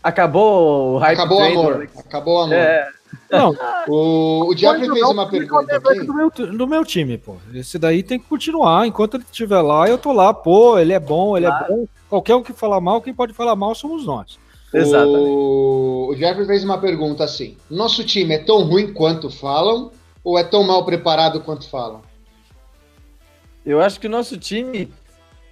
Acabou 0.04 0.96
o 0.96 0.98
hype 0.98 1.14
Acabou 1.14 1.40
o 1.40 1.44
amor. 1.44 1.90
Acabou 1.98 2.36
o 2.36 2.42
amor. 2.42 2.56
É. 2.56 2.90
Não, 3.30 3.54
o, 3.88 4.50
o 4.50 4.58
Jeffrey 4.58 4.90
fez 4.90 5.04
uma 5.04 5.30
pergunta 5.30 5.76
aqui. 5.76 6.06
Do 6.06 6.14
meu, 6.14 6.30
do 6.30 6.68
meu 6.68 6.86
time, 6.86 7.18
pô. 7.18 7.36
Esse 7.54 7.78
daí 7.78 8.02
tem 8.02 8.18
que 8.18 8.26
continuar. 8.26 8.88
Enquanto 8.88 9.16
ele 9.16 9.26
estiver 9.30 9.62
lá, 9.62 9.88
eu 9.88 9.98
tô 9.98 10.12
lá. 10.12 10.34
Pô, 10.34 10.80
ele 10.80 10.94
é 10.94 11.00
bom, 11.00 11.38
ele 11.38 11.46
é 11.46 11.50
claro. 11.50 11.66
é 11.66 11.76
bom. 11.76 11.86
Qualquer 12.10 12.36
um 12.36 12.44
que 12.44 12.54
falar 12.54 12.82
mal, 12.82 13.02
quem 13.02 13.14
pode 13.14 13.34
falar 13.34 13.56
mal 13.56 13.76
somos 13.76 14.06
nós. 14.06 14.40
Exatamente. 14.74 15.20
O, 15.20 16.08
o 16.10 16.16
Jeffrey 16.16 16.46
fez 16.46 16.64
uma 16.64 16.80
pergunta 16.80 17.24
assim: 17.24 17.58
Nosso 17.70 18.04
time 18.04 18.36
é 18.36 18.40
tão 18.40 18.64
ruim 18.64 18.94
quanto 18.94 19.30
falam 19.30 19.92
ou 20.24 20.38
é 20.38 20.44
tão 20.44 20.64
mal 20.64 20.86
preparado 20.86 21.42
quanto 21.42 21.70
falam? 21.70 22.02
Eu 23.66 23.82
acho 23.82 24.00
que 24.00 24.08
o 24.08 24.10
nosso 24.10 24.38
time 24.38 24.92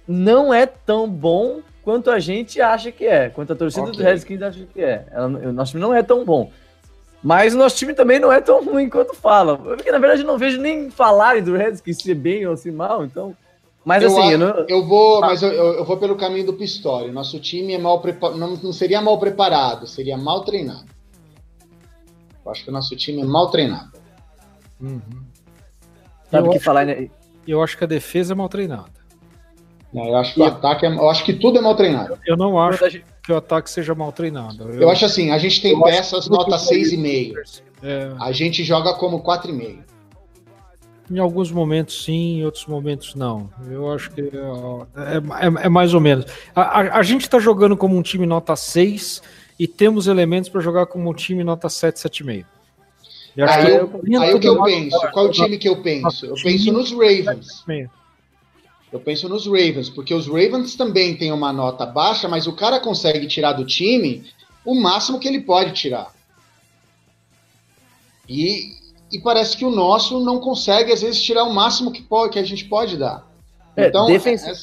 não 0.06 0.52
é 0.52 0.66
tão 0.66 1.08
bom 1.08 1.60
quanto 1.82 2.10
a 2.10 2.18
gente 2.18 2.60
acha 2.60 2.90
que 2.90 3.06
é, 3.06 3.28
quanto 3.28 3.52
a 3.52 3.56
torcida 3.56 3.86
okay. 3.86 3.96
do 3.96 4.02
Redskins 4.02 4.42
acha 4.42 4.66
que 4.66 4.82
é. 4.82 5.06
Ela, 5.10 5.26
o 5.26 5.52
nosso 5.52 5.72
time 5.72 5.82
não 5.82 5.94
é 5.94 6.02
tão 6.02 6.24
bom. 6.24 6.50
Mas 7.22 7.54
o 7.54 7.58
nosso 7.58 7.76
time 7.76 7.92
também 7.92 8.18
não 8.18 8.32
é 8.32 8.40
tão 8.40 8.64
ruim 8.64 8.88
quanto 8.88 9.14
fala. 9.14 9.56
Porque, 9.56 9.90
na 9.90 9.98
verdade, 9.98 10.22
eu 10.22 10.26
não 10.26 10.38
vejo 10.38 10.60
nem 10.60 10.90
falarem 10.90 11.42
do 11.42 11.56
Redskins 11.56 11.98
ser 11.98 12.14
bem 12.14 12.46
ou 12.46 12.56
se 12.56 12.70
mal, 12.70 13.04
então... 13.04 13.36
Mas 13.84 14.02
eu, 14.02 14.08
assim, 14.10 14.32
eu, 14.32 14.38
não... 14.38 14.46
eu 14.68 14.86
vou, 14.86 15.20
mas 15.20 15.42
eu, 15.42 15.50
eu, 15.50 15.84
vou 15.84 15.96
pelo 15.96 16.16
caminho 16.16 16.46
do 16.46 16.52
Pistori. 16.52 17.10
Nosso 17.10 17.40
time 17.40 17.72
é 17.72 17.78
mal 17.78 18.00
preparado, 18.00 18.38
não, 18.38 18.56
não 18.56 18.72
seria 18.72 19.00
mal 19.00 19.18
preparado, 19.18 19.86
seria 19.86 20.18
mal 20.18 20.44
treinado. 20.44 20.86
Eu 22.44 22.52
acho 22.52 22.64
que 22.64 22.70
o 22.70 22.72
nosso 22.72 22.94
time 22.96 23.22
é 23.22 23.24
mal 23.24 23.50
treinado. 23.50 23.92
Uhum. 24.80 25.00
Sabe 26.30 26.48
o 26.48 26.50
que 26.52 26.58
falar? 26.58 26.86
Que, 26.86 27.10
eu 27.46 27.62
acho 27.62 27.76
que 27.76 27.84
a 27.84 27.86
defesa 27.86 28.34
é 28.34 28.36
mal 28.36 28.48
treinada. 28.48 29.00
Não, 29.92 30.06
eu 30.06 30.16
acho 30.16 30.34
que 30.34 30.40
e... 30.40 30.42
o 30.42 30.46
ataque 30.46 30.86
é, 30.86 30.88
eu 30.88 31.10
acho 31.10 31.24
que 31.24 31.32
tudo 31.32 31.58
é 31.58 31.62
mal 31.62 31.74
treinado. 31.74 32.18
Eu 32.26 32.36
não 32.36 32.60
acho 32.60 33.02
que 33.22 33.32
o 33.32 33.36
ataque 33.36 33.70
seja 33.70 33.94
mal 33.94 34.12
treinado. 34.12 34.70
Eu, 34.70 34.82
eu 34.82 34.90
acho 34.90 35.04
assim, 35.04 35.30
a 35.30 35.38
gente 35.38 35.60
tem 35.60 35.78
peças 35.80 36.28
nota 36.28 36.56
6,5. 36.56 37.62
É... 37.82 38.12
A 38.20 38.30
gente 38.30 38.62
joga 38.62 38.94
como 38.94 39.22
4,5. 39.22 39.89
Em 41.10 41.18
alguns 41.18 41.50
momentos 41.50 42.04
sim, 42.04 42.38
em 42.38 42.44
outros 42.44 42.66
momentos 42.66 43.14
não. 43.16 43.50
Eu 43.68 43.92
acho 43.92 44.10
que 44.12 44.20
é, 44.20 44.26
é, 44.26 45.66
é 45.66 45.68
mais 45.68 45.92
ou 45.92 46.00
menos. 46.00 46.24
A, 46.54 46.62
a, 46.62 46.98
a 46.98 47.02
gente 47.02 47.22
está 47.22 47.38
jogando 47.40 47.76
como 47.76 47.96
um 47.96 48.02
time 48.02 48.26
nota 48.26 48.54
6 48.54 49.20
e 49.58 49.66
temos 49.66 50.06
elementos 50.06 50.48
para 50.48 50.60
jogar 50.60 50.86
como 50.86 51.10
um 51.10 51.14
time 51.14 51.42
nota 51.42 51.68
7, 51.68 51.96
7,5. 51.96 52.44
Aí, 53.38 53.74
eu, 53.74 54.20
aí 54.20 54.34
o 54.34 54.40
que 54.40 54.48
eu 54.48 54.62
penso? 54.62 54.98
Qual 55.12 55.26
o 55.26 55.30
time 55.30 55.58
que 55.58 55.68
eu 55.68 55.82
penso? 55.82 56.26
Eu 56.26 56.34
penso 56.34 56.72
nos 56.72 56.92
Ravens. 56.92 57.64
Eu 58.92 58.98
penso 58.98 59.28
nos 59.28 59.46
Ravens, 59.46 59.88
porque 59.88 60.12
os 60.12 60.26
Ravens 60.26 60.74
também 60.74 61.16
têm 61.16 61.32
uma 61.32 61.52
nota 61.52 61.86
baixa, 61.86 62.28
mas 62.28 62.46
o 62.46 62.52
cara 62.52 62.80
consegue 62.80 63.26
tirar 63.26 63.52
do 63.52 63.64
time 63.64 64.24
o 64.64 64.74
máximo 64.74 65.20
que 65.20 65.28
ele 65.28 65.40
pode 65.40 65.72
tirar. 65.72 66.12
E, 68.28 68.74
e 69.12 69.18
parece 69.18 69.56
que 69.56 69.64
o 69.64 69.70
nosso 69.70 70.20
não 70.20 70.38
consegue, 70.38 70.92
às 70.92 71.02
vezes, 71.02 71.20
tirar 71.22 71.44
o 71.44 71.52
máximo 71.52 71.90
que, 71.90 72.02
pode, 72.02 72.32
que 72.32 72.38
a 72.38 72.44
gente 72.44 72.64
pode 72.66 72.96
dar. 72.96 73.26
É, 73.76 73.88
então, 73.88 74.06
defensi 74.06 74.48
é, 74.48 74.54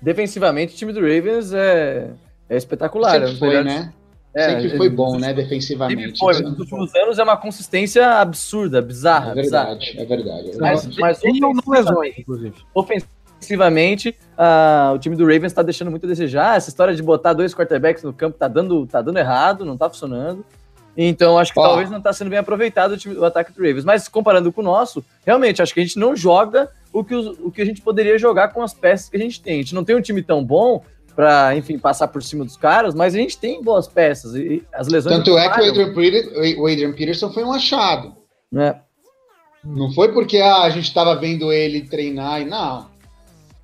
defensivamente, 0.00 0.74
o 0.74 0.76
time 0.76 0.92
do 0.92 1.00
Ravens 1.00 1.52
é, 1.52 2.10
é 2.48 2.56
espetacular. 2.56 3.12
Sempre 3.12 3.32
é 3.32 3.36
foi, 3.36 3.64
né? 3.64 3.92
É, 4.34 4.50
Sempre 4.50 4.76
foi 4.76 4.88
bom, 4.88 5.16
né, 5.16 5.32
defensivamente. 5.32 6.18
Foi, 6.18 6.40
nos 6.40 6.58
últimos 6.58 6.92
anos 6.96 7.18
é 7.20 7.22
uma 7.22 7.36
consistência 7.36 8.18
absurda, 8.18 8.82
bizarra. 8.82 9.30
É 9.30 9.34
verdade, 9.34 9.78
bizarra. 9.78 10.02
é 10.02 10.06
verdade. 10.06 10.48
É 10.48 10.50
verdade. 10.50 10.60
Mas, 10.60 10.96
mas 10.96 11.18
ofensivamente, 11.18 12.20
inclusive. 12.20 12.54
Ofensivamente, 12.74 14.16
uh, 14.36 14.94
o 14.94 14.98
time 14.98 15.14
do 15.14 15.22
Ravens 15.22 15.52
está 15.52 15.62
deixando 15.62 15.90
muito 15.90 16.04
a 16.04 16.08
desejar. 16.08 16.56
Essa 16.56 16.68
história 16.68 16.94
de 16.96 17.02
botar 17.02 17.32
dois 17.32 17.54
quarterbacks 17.54 18.02
no 18.02 18.12
campo 18.12 18.36
tá 18.36 18.48
dando, 18.48 18.84
tá 18.88 19.00
dando 19.00 19.18
errado, 19.18 19.64
não 19.64 19.76
tá 19.76 19.88
funcionando. 19.88 20.44
Então, 20.96 21.38
acho 21.38 21.52
que 21.52 21.60
talvez 21.60 21.90
não 21.90 21.98
está 21.98 22.12
sendo 22.12 22.30
bem 22.30 22.38
aproveitado 22.38 22.92
o, 22.92 22.96
time, 22.96 23.16
o 23.16 23.24
ataque 23.24 23.52
do 23.52 23.60
Ravens. 23.62 23.84
Mas 23.84 24.06
comparando 24.08 24.52
com 24.52 24.60
o 24.60 24.64
nosso, 24.64 25.04
realmente, 25.26 25.60
acho 25.60 25.74
que 25.74 25.80
a 25.80 25.82
gente 25.84 25.98
não 25.98 26.14
joga 26.14 26.70
o 26.92 27.02
que, 27.02 27.14
os- 27.14 27.36
o 27.40 27.50
que 27.50 27.60
a 27.60 27.64
gente 27.64 27.80
poderia 27.82 28.16
jogar 28.18 28.48
com 28.48 28.62
as 28.62 28.72
peças 28.72 29.08
que 29.08 29.16
a 29.16 29.20
gente 29.20 29.40
tem. 29.40 29.54
A 29.54 29.62
gente 29.62 29.74
não 29.74 29.84
tem 29.84 29.96
um 29.96 30.00
time 30.00 30.22
tão 30.22 30.44
bom 30.44 30.82
para, 31.16 31.56
enfim, 31.56 31.78
passar 31.78 32.08
por 32.08 32.22
cima 32.22 32.44
dos 32.44 32.56
caras, 32.56 32.94
mas 32.94 33.14
a 33.14 33.18
gente 33.18 33.36
tem 33.38 33.62
boas 33.62 33.86
peças. 33.88 34.34
E, 34.34 34.62
as 34.72 34.86
lesões. 34.88 35.16
Tanto 35.16 35.36
é 35.38 35.48
que 35.48 35.60
o 35.60 35.64
Adrian, 35.68 35.94
Peter- 35.94 36.58
o 36.60 36.66
Adrian 36.66 36.92
Peterson 36.92 37.32
foi 37.32 37.42
um 37.44 37.52
achado. 37.52 38.12
né? 38.50 38.80
Não 39.64 39.90
foi 39.92 40.12
porque 40.12 40.38
ah, 40.38 40.62
a 40.62 40.70
gente 40.70 40.84
estava 40.88 41.14
vendo 41.16 41.50
ele 41.52 41.82
treinar 41.88 42.40
e 42.42 42.44
não. 42.44 42.86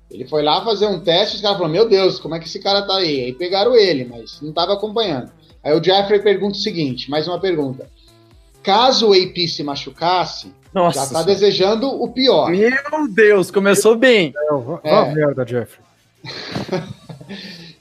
Ele 0.09 0.27
foi 0.27 0.41
lá 0.41 0.63
fazer 0.65 0.87
um 0.87 0.99
teste 0.99 1.35
e 1.35 1.37
os 1.37 1.41
caras 1.41 1.57
falaram: 1.57 1.73
Meu 1.73 1.87
Deus, 1.87 2.19
como 2.19 2.35
é 2.35 2.39
que 2.39 2.45
esse 2.47 2.59
cara 2.59 2.81
tá 2.81 2.95
aí? 2.97 3.23
Aí 3.25 3.33
pegaram 3.33 3.75
ele, 3.75 4.03
mas 4.05 4.41
não 4.41 4.49
estava 4.49 4.73
acompanhando. 4.73 5.31
Aí 5.63 5.73
o 5.77 5.83
Jeffrey 5.83 6.21
pergunta 6.21 6.57
o 6.57 6.61
seguinte: 6.61 7.09
mais 7.09 7.27
uma 7.27 7.39
pergunta. 7.39 7.89
Caso 8.63 9.09
o 9.09 9.13
AP 9.13 9.47
se 9.47 9.63
machucasse, 9.63 10.53
Nossa. 10.73 11.05
já 11.05 11.11
tá 11.11 11.23
desejando 11.23 11.87
o 11.87 12.11
pior. 12.11 12.49
Meu 12.51 13.07
Deus, 13.09 13.49
começou 13.51 13.95
bem. 13.95 14.33
É, 14.35 14.53
vá 14.53 14.79
É. 14.83 14.91
vá 14.91 15.05
merda, 15.13 15.45
Jeffrey. 15.47 15.83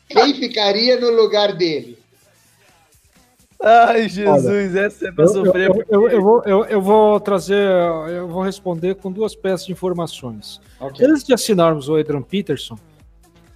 Quem 0.09 0.35
ficaria 0.35 0.99
no 0.99 1.11
lugar 1.11 1.53
dele? 1.55 1.99
Ai, 3.63 4.09
Jesus, 4.09 4.75
essa 4.75 5.09
é 5.09 5.13
pra 5.13 5.25
Eu, 5.25 5.29
sofrer. 5.29 5.69
eu- 5.69 5.85
eu- 5.91 6.09
eu 6.09 6.23
vou, 6.23 6.43
eu- 6.47 6.65
eu 6.65 6.81
vou 6.81 7.21
trazer, 7.21 7.69
eu 8.09 8.27
vou 8.27 8.43
responder 8.43 8.95
com 8.95 9.13
duas 9.13 9.35
peças 9.37 9.67
de 9.67 9.73
informações. 9.73 10.59
Ok. 10.81 11.07
Antes 11.07 11.25
de 11.25 11.35
assinarmos 11.35 11.87
o 11.89 11.95
Adrian 11.97 12.23
Peterson, 12.23 12.79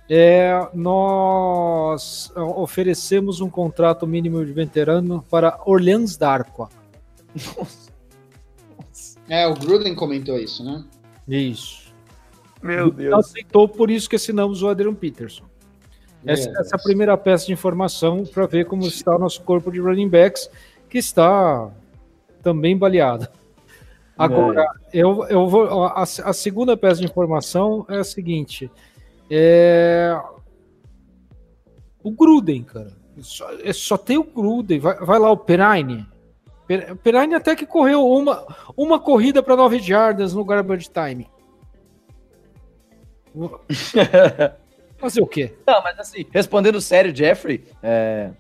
é, 0.09 0.68
nós 0.74 2.32
é, 2.36 2.40
oferecemos 2.40 3.40
um 3.40 3.48
contrato 3.48 4.07
mínimo 4.07 4.44
de 4.44 4.52
veterano 4.52 5.24
para 5.30 5.61
Orleans 5.64 6.16
Darqua. 6.16 6.68
É, 9.28 9.46
o 9.46 9.55
Gruden 9.55 9.94
comentou 9.94 10.38
isso, 10.38 10.62
né? 10.62 10.84
Isso. 11.26 11.92
Meu 12.62 12.88
Ele 12.88 12.96
Deus. 12.96 13.26
aceitou, 13.26 13.66
por 13.66 13.90
isso 13.90 14.09
que 14.09 14.16
assinamos 14.16 14.62
o 14.62 14.68
Adrian 14.68 14.94
Peterson. 14.94 15.44
Essa, 16.26 16.44
Beleza. 16.44 16.61
essa 16.61 16.76
é 16.76 16.78
a 16.78 16.82
primeira 16.82 17.16
peça 17.16 17.46
de 17.46 17.52
informação 17.52 18.24
para 18.24 18.46
ver 18.46 18.66
como 18.66 18.86
está 18.86 19.14
o 19.14 19.18
nosso 19.18 19.42
corpo 19.42 19.70
de 19.70 19.80
running 19.80 20.09
backs, 20.09 20.50
que 20.88 20.98
está 20.98 21.70
também 22.42 22.76
baleado. 22.76 23.28
Agora, 24.16 24.66
eu, 24.92 25.26
eu 25.26 25.48
vou. 25.48 25.84
A, 25.84 26.02
a 26.02 26.32
segunda 26.32 26.76
peça 26.76 27.00
de 27.00 27.07
informação 27.07 27.84
é 27.88 27.98
a 27.98 28.05
seguinte: 28.05 28.70
é, 29.37 30.20
o 32.03 32.11
Gruden, 32.12 32.62
cara. 32.62 32.93
Só, 33.20 33.51
é- 33.61 33.72
só 33.72 33.97
tem 33.97 34.16
o 34.18 34.24
Gruden. 34.24 34.78
Vai, 34.78 34.97
vai 34.99 35.18
lá 35.18 35.30
o 35.30 35.37
Perine. 35.37 36.07
Per- 36.66 36.97
Perine 36.97 37.35
até 37.35 37.55
que 37.57 37.66
correu 37.66 38.07
uma, 38.09 38.45
uma 38.76 38.99
corrida 39.01 39.43
para 39.43 39.57
9 39.57 39.78
jardas 39.80 40.32
no 40.35 40.45
garbage 40.45 40.89
time. 40.89 41.28
Fazer 44.99 45.20
o 45.20 45.26
quê? 45.26 45.53
Não, 45.66 45.82
mas 45.82 45.99
assim, 45.99 46.24
respondendo 46.30 46.80
sério, 46.80 47.14
Jeffrey, 47.14 47.64
é, 47.82 48.30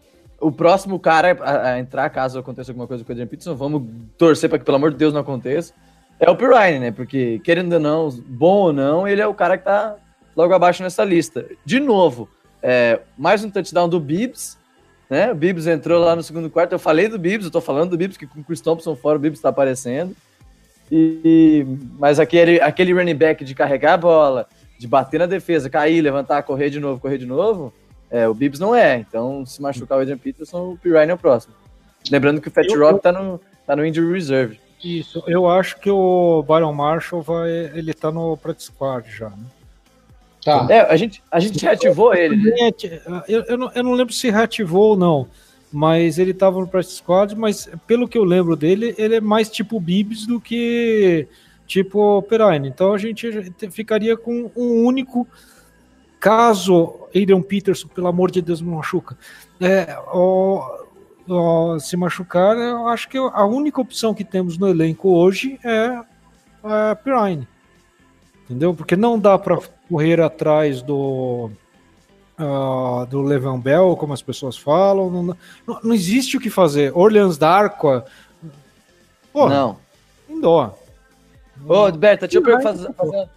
o 0.40 0.50
próximo 0.52 0.98
cara 0.98 1.36
a, 1.40 1.72
a 1.72 1.78
entrar, 1.78 2.08
caso 2.10 2.38
aconteça 2.38 2.70
alguma 2.70 2.86
coisa 2.86 3.02
com 3.04 3.10
o 3.10 3.12
Adrian 3.12 3.26
Peterson, 3.26 3.54
vamos 3.54 3.82
torcer 4.16 4.48
para 4.48 4.58
que, 4.58 4.64
pelo 4.64 4.76
amor 4.76 4.92
de 4.92 4.96
Deus, 4.96 5.12
não 5.12 5.20
aconteça, 5.20 5.74
é 6.18 6.30
o 6.30 6.36
Pirine, 6.36 6.78
né? 6.78 6.90
Porque, 6.92 7.40
querendo 7.40 7.72
ou 7.74 7.80
não, 7.80 8.08
bom 8.26 8.66
ou 8.66 8.72
não, 8.72 9.06
ele 9.06 9.20
é 9.20 9.26
o 9.26 9.34
cara 9.34 9.58
que 9.58 9.64
tá 9.64 9.96
logo 10.36 10.52
abaixo 10.54 10.82
nessa 10.82 11.04
lista. 11.04 11.46
De 11.64 11.80
novo, 11.80 12.28
é, 12.62 13.00
mais 13.16 13.44
um 13.44 13.50
touchdown 13.50 13.88
do 13.88 14.00
Bibbs, 14.00 14.58
né? 15.08 15.30
O 15.30 15.34
Bibbs 15.34 15.66
entrou 15.66 16.02
lá 16.02 16.16
no 16.16 16.22
segundo 16.22 16.48
quarto, 16.50 16.72
eu 16.72 16.78
falei 16.78 17.08
do 17.08 17.18
Bibbs, 17.18 17.46
eu 17.46 17.52
tô 17.52 17.60
falando 17.60 17.90
do 17.90 17.96
Bibbs, 17.96 18.16
que 18.16 18.26
com 18.26 18.40
o 18.40 18.44
Chris 18.44 18.60
Thompson 18.60 18.96
fora, 18.96 19.16
o 19.16 19.20
Bibbs 19.20 19.40
tá 19.40 19.50
aparecendo. 19.50 20.16
E, 20.90 21.66
mas 21.98 22.18
aquele, 22.18 22.60
aquele 22.60 22.92
running 22.92 23.14
back 23.14 23.44
de 23.44 23.54
carregar 23.54 23.94
a 23.94 23.98
bola, 23.98 24.46
de 24.78 24.86
bater 24.86 25.18
na 25.18 25.26
defesa, 25.26 25.70
cair, 25.70 26.00
levantar, 26.00 26.42
correr 26.42 26.70
de 26.70 26.80
novo, 26.80 27.00
correr 27.00 27.18
de 27.18 27.26
novo, 27.26 27.72
é, 28.10 28.28
o 28.28 28.34
Bibbs 28.34 28.60
não 28.60 28.74
é. 28.74 28.98
Então, 28.98 29.44
se 29.44 29.60
machucar 29.60 29.98
o 29.98 30.00
Adrian 30.00 30.18
Peterson, 30.18 30.72
o 30.72 30.78
Pirine 30.78 31.10
é 31.10 31.14
o 31.14 31.18
próximo. 31.18 31.54
Lembrando 32.10 32.40
que 32.40 32.48
o 32.48 32.50
Fat 32.50 32.66
Rob 32.76 33.00
tá 33.00 33.10
no, 33.10 33.40
tá 33.66 33.74
no 33.74 33.84
injury 33.84 34.12
reserve. 34.12 34.60
Isso, 34.82 35.22
eu 35.26 35.48
acho 35.48 35.80
que 35.80 35.90
o 35.90 36.44
Byron 36.46 36.74
Marshall 36.74 37.22
vai. 37.22 37.50
Ele 37.74 37.94
tá 37.94 38.12
no 38.12 38.36
practice 38.36 38.66
squad 38.66 39.10
já. 39.10 39.30
Né? 39.30 39.46
Tá. 40.44 40.66
É, 40.68 40.80
a 40.80 40.96
gente, 40.96 41.22
a 41.30 41.40
gente 41.40 41.62
reativou 41.62 42.14
ele, 42.14 42.36
né? 42.36 42.70
Eu, 43.26 43.44
eu, 43.44 43.56
não, 43.56 43.72
eu 43.74 43.82
não 43.82 43.92
lembro 43.92 44.12
se 44.12 44.30
reativou 44.30 44.90
ou 44.90 44.96
não, 44.96 45.26
mas 45.72 46.18
ele 46.18 46.34
tava 46.34 46.60
no 46.60 46.68
practice 46.68 46.96
squad, 46.96 47.34
mas 47.34 47.68
pelo 47.86 48.06
que 48.06 48.18
eu 48.18 48.24
lembro 48.24 48.54
dele, 48.54 48.94
ele 48.98 49.16
é 49.16 49.20
mais 49.20 49.48
tipo 49.48 49.80
Bibbs 49.80 50.26
do 50.26 50.38
que 50.38 51.26
tipo 51.66 52.20
Perine. 52.22 52.68
Então 52.68 52.92
a 52.92 52.98
gente 52.98 53.52
ficaria 53.70 54.16
com 54.16 54.50
um 54.54 54.84
único. 54.84 55.26
Caso 56.20 57.06
Adrian 57.08 57.42
Peterson, 57.42 57.86
pelo 57.88 58.06
amor 58.06 58.30
de 58.30 58.40
Deus, 58.40 58.62
não 58.62 58.76
machuca, 58.76 59.14
é, 59.60 59.94
ó, 60.06 60.86
ó, 61.28 61.78
se 61.78 61.98
machucar, 61.98 62.56
eu 62.56 62.88
acho 62.88 63.10
que 63.10 63.18
a 63.18 63.44
única 63.44 63.78
opção 63.78 64.14
que 64.14 64.24
temos 64.24 64.56
no 64.56 64.66
elenco 64.66 65.10
hoje 65.10 65.58
é 65.62 66.00
a 66.62 66.96
Pirine. 66.96 67.46
Entendeu? 68.44 68.72
Porque 68.72 68.96
não 68.96 69.18
dá 69.18 69.38
para 69.38 69.58
correr 69.88 70.20
atrás 70.20 70.82
do 70.82 71.50
ah, 72.38 73.06
do 73.08 73.22
Levan 73.22 73.58
Bell, 73.60 73.96
como 73.96 74.12
as 74.12 74.22
pessoas 74.22 74.56
falam. 74.56 75.10
Não, 75.10 75.22
não, 75.66 75.80
não 75.84 75.94
existe 75.94 76.36
o 76.36 76.40
que 76.40 76.50
fazer. 76.50 76.92
Orleans 76.96 77.38
Darqua. 77.38 78.04
Não. 79.34 79.76
em 80.28 80.40
dó. 80.40 80.76
Ô, 81.66 81.90
Berta, 81.92 82.26
deixa 82.26 82.38
eu 82.50 82.60
fazer. 82.62 82.92
fazer- 82.94 83.28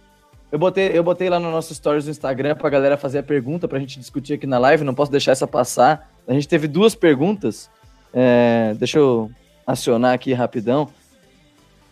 Eu 0.50 0.58
botei, 0.58 0.90
eu 0.94 1.02
botei 1.04 1.28
lá 1.28 1.38
no 1.38 1.50
nosso 1.50 1.74
stories 1.74 2.04
do 2.06 2.10
Instagram 2.10 2.56
pra 2.56 2.70
galera 2.70 2.96
fazer 2.96 3.18
a 3.18 3.22
pergunta 3.22 3.68
pra 3.68 3.78
gente 3.78 3.98
discutir 3.98 4.34
aqui 4.34 4.46
na 4.46 4.58
live, 4.58 4.82
não 4.84 4.94
posso 4.94 5.10
deixar 5.12 5.32
essa 5.32 5.46
passar. 5.46 6.10
A 6.26 6.32
gente 6.32 6.48
teve 6.48 6.66
duas 6.66 6.94
perguntas. 6.94 7.70
é, 8.12 8.74
deixa 8.78 8.98
eu 8.98 9.30
acionar 9.66 10.14
aqui 10.14 10.32
rapidão. 10.32 10.88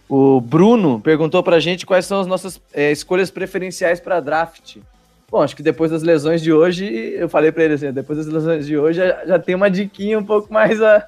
O 0.09 0.41
Bruno 0.41 1.01
perguntou 1.01 1.43
pra 1.43 1.59
gente 1.59 1.85
quais 1.85 2.07
são 2.07 2.21
as 2.21 2.27
nossas 2.27 2.61
é, 2.73 2.93
escolhas 2.93 3.31
preferenciais 3.31 3.99
para 3.99 4.21
draft. 4.21 4.77
Bom, 5.29 5.43
acho 5.43 5.57
que 5.57 5.63
depois 5.63 5.91
das 5.91 6.03
lesões 6.05 6.41
de 6.41 6.53
hoje, 6.53 6.85
eu 6.87 7.29
falei 7.29 7.51
pra 7.51 7.65
ele 7.65 7.75
assim, 7.75 7.91
depois 7.93 8.17
das 8.19 8.29
lesões 8.29 8.65
de 8.67 8.79
hoje 8.79 9.01
já, 9.01 9.25
já 9.27 9.39
tem 9.39 9.55
uma 9.57 9.69
diquinha 9.69 10.17
um 10.19 10.25
pouco 10.25 10.53
mais, 10.53 10.81
a, 10.81 11.05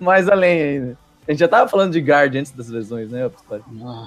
mais 0.00 0.28
além 0.28 0.60
ainda. 0.62 0.98
A 1.28 1.30
gente 1.30 1.38
já 1.40 1.46
tava 1.46 1.68
falando 1.70 1.92
de 1.92 2.00
guard 2.00 2.34
antes 2.34 2.50
das 2.50 2.68
lesões, 2.68 3.08
né, 3.10 3.28
Pistori? 3.28 3.62
Ah, 3.84 4.06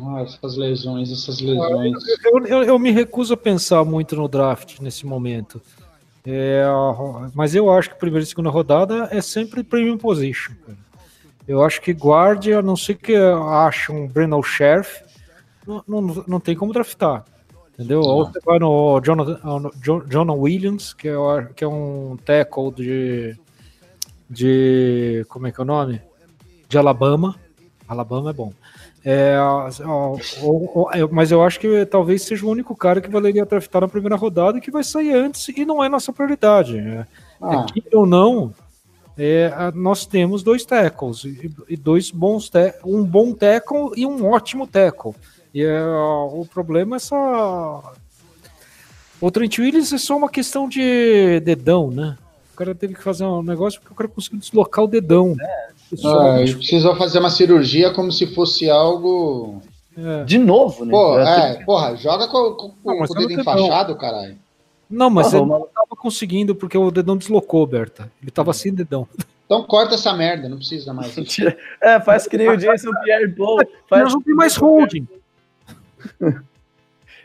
ah, 0.00 0.22
essas 0.22 0.56
lesões, 0.56 1.12
essas 1.12 1.38
lesões. 1.42 1.92
Eu, 2.24 2.46
eu- 2.46 2.62
eu 2.64 2.78
me 2.78 2.90
recuso 2.90 3.34
a 3.34 3.36
pensar 3.36 3.84
muito 3.84 4.16
no 4.16 4.26
draft 4.26 4.80
nesse 4.80 5.04
momento. 5.04 5.60
É, 6.26 6.64
mas 7.34 7.54
eu 7.54 7.70
acho 7.70 7.90
que 7.90 7.96
primeira 7.98 8.22
e 8.22 8.26
segunda 8.26 8.48
rodada 8.50 9.08
é 9.10 9.20
sempre 9.20 9.62
premium 9.62 9.98
position. 9.98 10.54
cara. 10.66 10.78
Eu 11.48 11.62
acho 11.64 11.80
que 11.80 11.92
guard, 11.92 12.46
a 12.48 12.60
não 12.62 12.76
ser 12.76 12.94
que 12.94 13.16
ache 13.16 13.90
um 13.90 14.06
Brennan 14.06 14.42
Sheriff, 14.42 15.02
não, 15.66 15.82
não, 15.88 16.24
não 16.26 16.40
tem 16.40 16.54
como 16.54 16.72
draftar. 16.72 17.24
Entendeu? 17.74 18.00
Ou 18.00 18.26
você 18.26 18.40
vai 18.44 18.58
no 18.58 19.00
Jonathan, 19.00 19.38
no 19.60 19.70
Jo- 19.82 20.04
Jonah 20.08 20.34
Williams, 20.34 20.92
que 20.92 21.08
é, 21.08 21.14
que 21.56 21.64
é 21.64 21.68
um 21.68 22.18
tackle 22.24 22.72
de, 22.72 23.36
de. 24.28 25.24
Como 25.28 25.46
é 25.46 25.52
que 25.52 25.60
é 25.60 25.62
o 25.62 25.66
nome? 25.66 26.00
De 26.68 26.76
Alabama. 26.76 27.36
Alabama 27.86 28.30
é 28.30 28.32
bom. 28.32 28.52
É, 29.04 29.36
ou- 30.42 30.70
ou- 30.74 30.90
é, 30.92 31.06
mas 31.10 31.30
eu 31.30 31.42
acho 31.42 31.58
que 31.60 31.86
talvez 31.86 32.22
seja 32.22 32.44
o 32.44 32.50
único 32.50 32.76
cara 32.76 33.00
que 33.00 33.08
valeria 33.08 33.46
draftar 33.46 33.80
na 33.80 33.88
primeira 33.88 34.16
rodada 34.16 34.58
e 34.58 34.60
que 34.60 34.70
vai 34.70 34.84
sair 34.84 35.12
antes 35.14 35.48
e 35.48 35.64
não 35.64 35.82
é 35.82 35.88
nossa 35.88 36.12
prioridade. 36.12 36.76
É, 36.76 37.06
Ah, 37.40 37.64
é, 37.74 37.96
ou 37.96 38.04
não, 38.04 38.52
é, 39.18 39.52
nós 39.74 40.06
temos 40.06 40.42
dois 40.44 40.64
tackles 40.64 41.24
e, 41.24 41.50
e 41.68 41.76
dois 41.76 42.10
bons 42.10 42.50
um 42.84 43.02
bom 43.04 43.32
tackle 43.32 43.90
e 43.96 44.06
um 44.06 44.30
ótimo 44.30 44.66
tackle. 44.66 45.14
E 45.52 45.62
é, 45.62 45.82
o 45.84 46.46
problema 46.52 46.96
é 46.96 46.98
só 47.00 47.92
o 49.20 49.30
Trent 49.30 49.58
Williams 49.58 49.92
é 49.92 49.98
só 49.98 50.16
uma 50.16 50.28
questão 50.28 50.68
de 50.68 51.40
dedão, 51.40 51.90
né? 51.90 52.16
O 52.54 52.56
cara 52.56 52.74
teve 52.74 52.94
que 52.94 53.02
fazer 53.02 53.24
um 53.24 53.42
negócio 53.42 53.80
porque 53.80 53.92
o 53.92 53.96
cara 53.96 54.08
conseguiu 54.08 54.38
deslocar 54.38 54.84
o 54.84 54.88
dedão. 54.88 55.34
Só- 55.96 56.20
ah, 56.20 56.42
e 56.42 56.54
precisou 56.54 56.94
fazer 56.96 57.18
uma 57.18 57.30
cirurgia 57.30 57.92
como 57.92 58.12
se 58.12 58.26
fosse 58.34 58.68
algo. 58.70 59.60
é. 59.96 60.24
De 60.24 60.38
novo, 60.38 60.84
né? 60.84 60.90
Pô, 60.92 61.18
é, 61.18 61.64
porra, 61.64 61.96
joga 61.96 62.28
com, 62.28 62.52
com- 62.54 62.70
com 62.70 62.90
Não, 62.90 62.98
mas 63.00 63.10
o 63.10 63.14
dedo 63.14 63.40
enfaixado, 63.40 63.96
caralho. 63.96 64.36
Não, 64.90 65.10
mas 65.10 65.32
Ah, 65.34 65.38
ele 65.38 65.46
não 65.46 65.66
tava 65.74 65.96
conseguindo 65.96 66.54
porque 66.54 66.76
o 66.78 66.90
dedão 66.90 67.16
deslocou, 67.16 67.66
Berta. 67.66 68.10
Ele 68.22 68.30
tava 68.30 68.52
sem 68.52 68.72
dedão. 68.72 69.06
Então 69.44 69.62
corta 69.64 69.94
essa 69.94 70.12
merda, 70.14 70.48
não 70.48 70.56
precisa 70.58 70.92
mais. 70.92 71.14
Tira- 71.28 71.56
É, 71.82 72.00
faz 72.00 72.26
que 72.26 72.36
nem 72.36 72.48
o 72.48 72.56
Jason 72.56 72.90
Pierre 73.04 73.28
Paul. 73.34 73.58
Faz... 73.88 74.02
Nós 74.04 74.14
não 74.14 74.22
tem 74.22 74.34
mais 74.34 74.56
holding. 74.56 75.06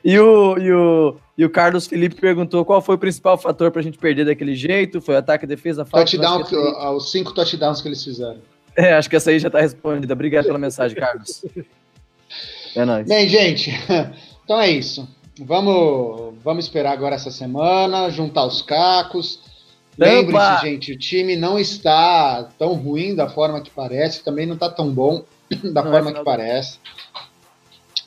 E 0.05 0.19
o, 0.19 0.57
e, 0.57 0.69
o, 0.69 1.15
e 1.37 1.45
o 1.45 1.49
Carlos 1.49 1.87
Felipe 1.87 2.19
perguntou 2.19 2.65
qual 2.65 2.81
foi 2.81 2.95
o 2.95 2.97
principal 2.97 3.37
fator 3.37 3.71
pra 3.71 3.81
gente 3.81 3.97
perder 3.97 4.25
daquele 4.25 4.53
jeito. 4.53 4.99
Foi 4.99 5.15
ataque, 5.15 5.47
defesa, 5.47 5.85
falta. 5.85 6.05
Touchdown, 6.11 6.43
que 6.43 6.55
os 6.57 7.09
cinco 7.09 7.33
touchdowns 7.33 7.81
que 7.81 7.87
eles 7.87 8.03
fizeram. 8.03 8.39
É, 8.75 8.95
acho 8.95 9.09
que 9.09 9.15
essa 9.15 9.29
aí 9.29 9.39
já 9.39 9.49
tá 9.49 9.61
respondida. 9.61 10.11
Obrigado 10.13 10.43
pela 10.45 10.59
mensagem, 10.59 10.97
Carlos. 10.97 11.45
É 12.75 12.83
nóis. 12.83 13.07
Bem, 13.07 13.29
gente, 13.29 13.69
Então 14.43 14.59
é 14.59 14.69
isso. 14.71 15.07
Vamos, 15.39 16.35
vamos 16.43 16.65
esperar 16.65 16.91
agora 16.91 17.15
essa 17.15 17.31
semana, 17.31 18.09
juntar 18.09 18.45
os 18.45 18.61
cacos. 18.61 19.39
Lembre-se, 19.97 20.61
gente, 20.61 20.91
o 20.91 20.97
time 20.97 21.35
não 21.35 21.57
está 21.57 22.49
tão 22.57 22.73
ruim 22.73 23.15
da 23.15 23.29
forma 23.29 23.61
que 23.61 23.69
parece, 23.69 24.23
também 24.23 24.45
não 24.45 24.55
está 24.55 24.69
tão 24.69 24.91
bom 24.91 25.23
da 25.63 25.83
não 25.83 25.89
é 25.89 25.93
forma 25.93 26.11
é 26.11 26.13
que 26.13 26.23
parece. 26.23 26.79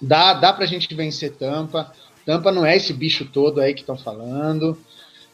Dá, 0.00 0.34
dá 0.34 0.52
pra 0.52 0.66
gente 0.66 0.92
vencer 0.94 1.32
Tampa. 1.36 1.92
Tampa 2.24 2.50
não 2.50 2.66
é 2.66 2.76
esse 2.76 2.92
bicho 2.92 3.24
todo 3.24 3.60
aí 3.60 3.72
que 3.72 3.80
estão 3.80 3.96
falando. 3.96 4.76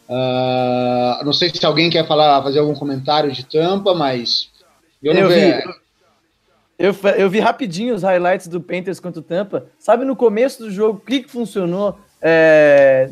Uh, 0.08 1.24
não 1.24 1.32
sei 1.32 1.48
se 1.48 1.64
alguém 1.64 1.88
quer 1.88 2.06
falar, 2.06 2.42
fazer 2.42 2.58
algum 2.58 2.74
comentário 2.74 3.32
de 3.32 3.44
Tampa, 3.44 3.94
mas 3.94 4.50
eu 5.02 5.14
não 5.14 5.22
eu 5.22 5.28
vi, 5.28 5.81
eu, 6.78 6.94
eu, 7.16 7.30
vi 7.30 7.38
rapidinho 7.38 7.94
os 7.94 8.02
highlights 8.02 8.48
do 8.48 8.60
Panthers 8.60 8.98
contra 8.98 9.20
o 9.20 9.22
Tampa. 9.22 9.66
Sabe 9.78 10.04
no 10.04 10.16
começo 10.16 10.62
do 10.62 10.70
jogo 10.70 10.98
o 10.98 11.06
que, 11.06 11.22
que 11.22 11.30
funcionou 11.30 11.98
é, 12.20 13.08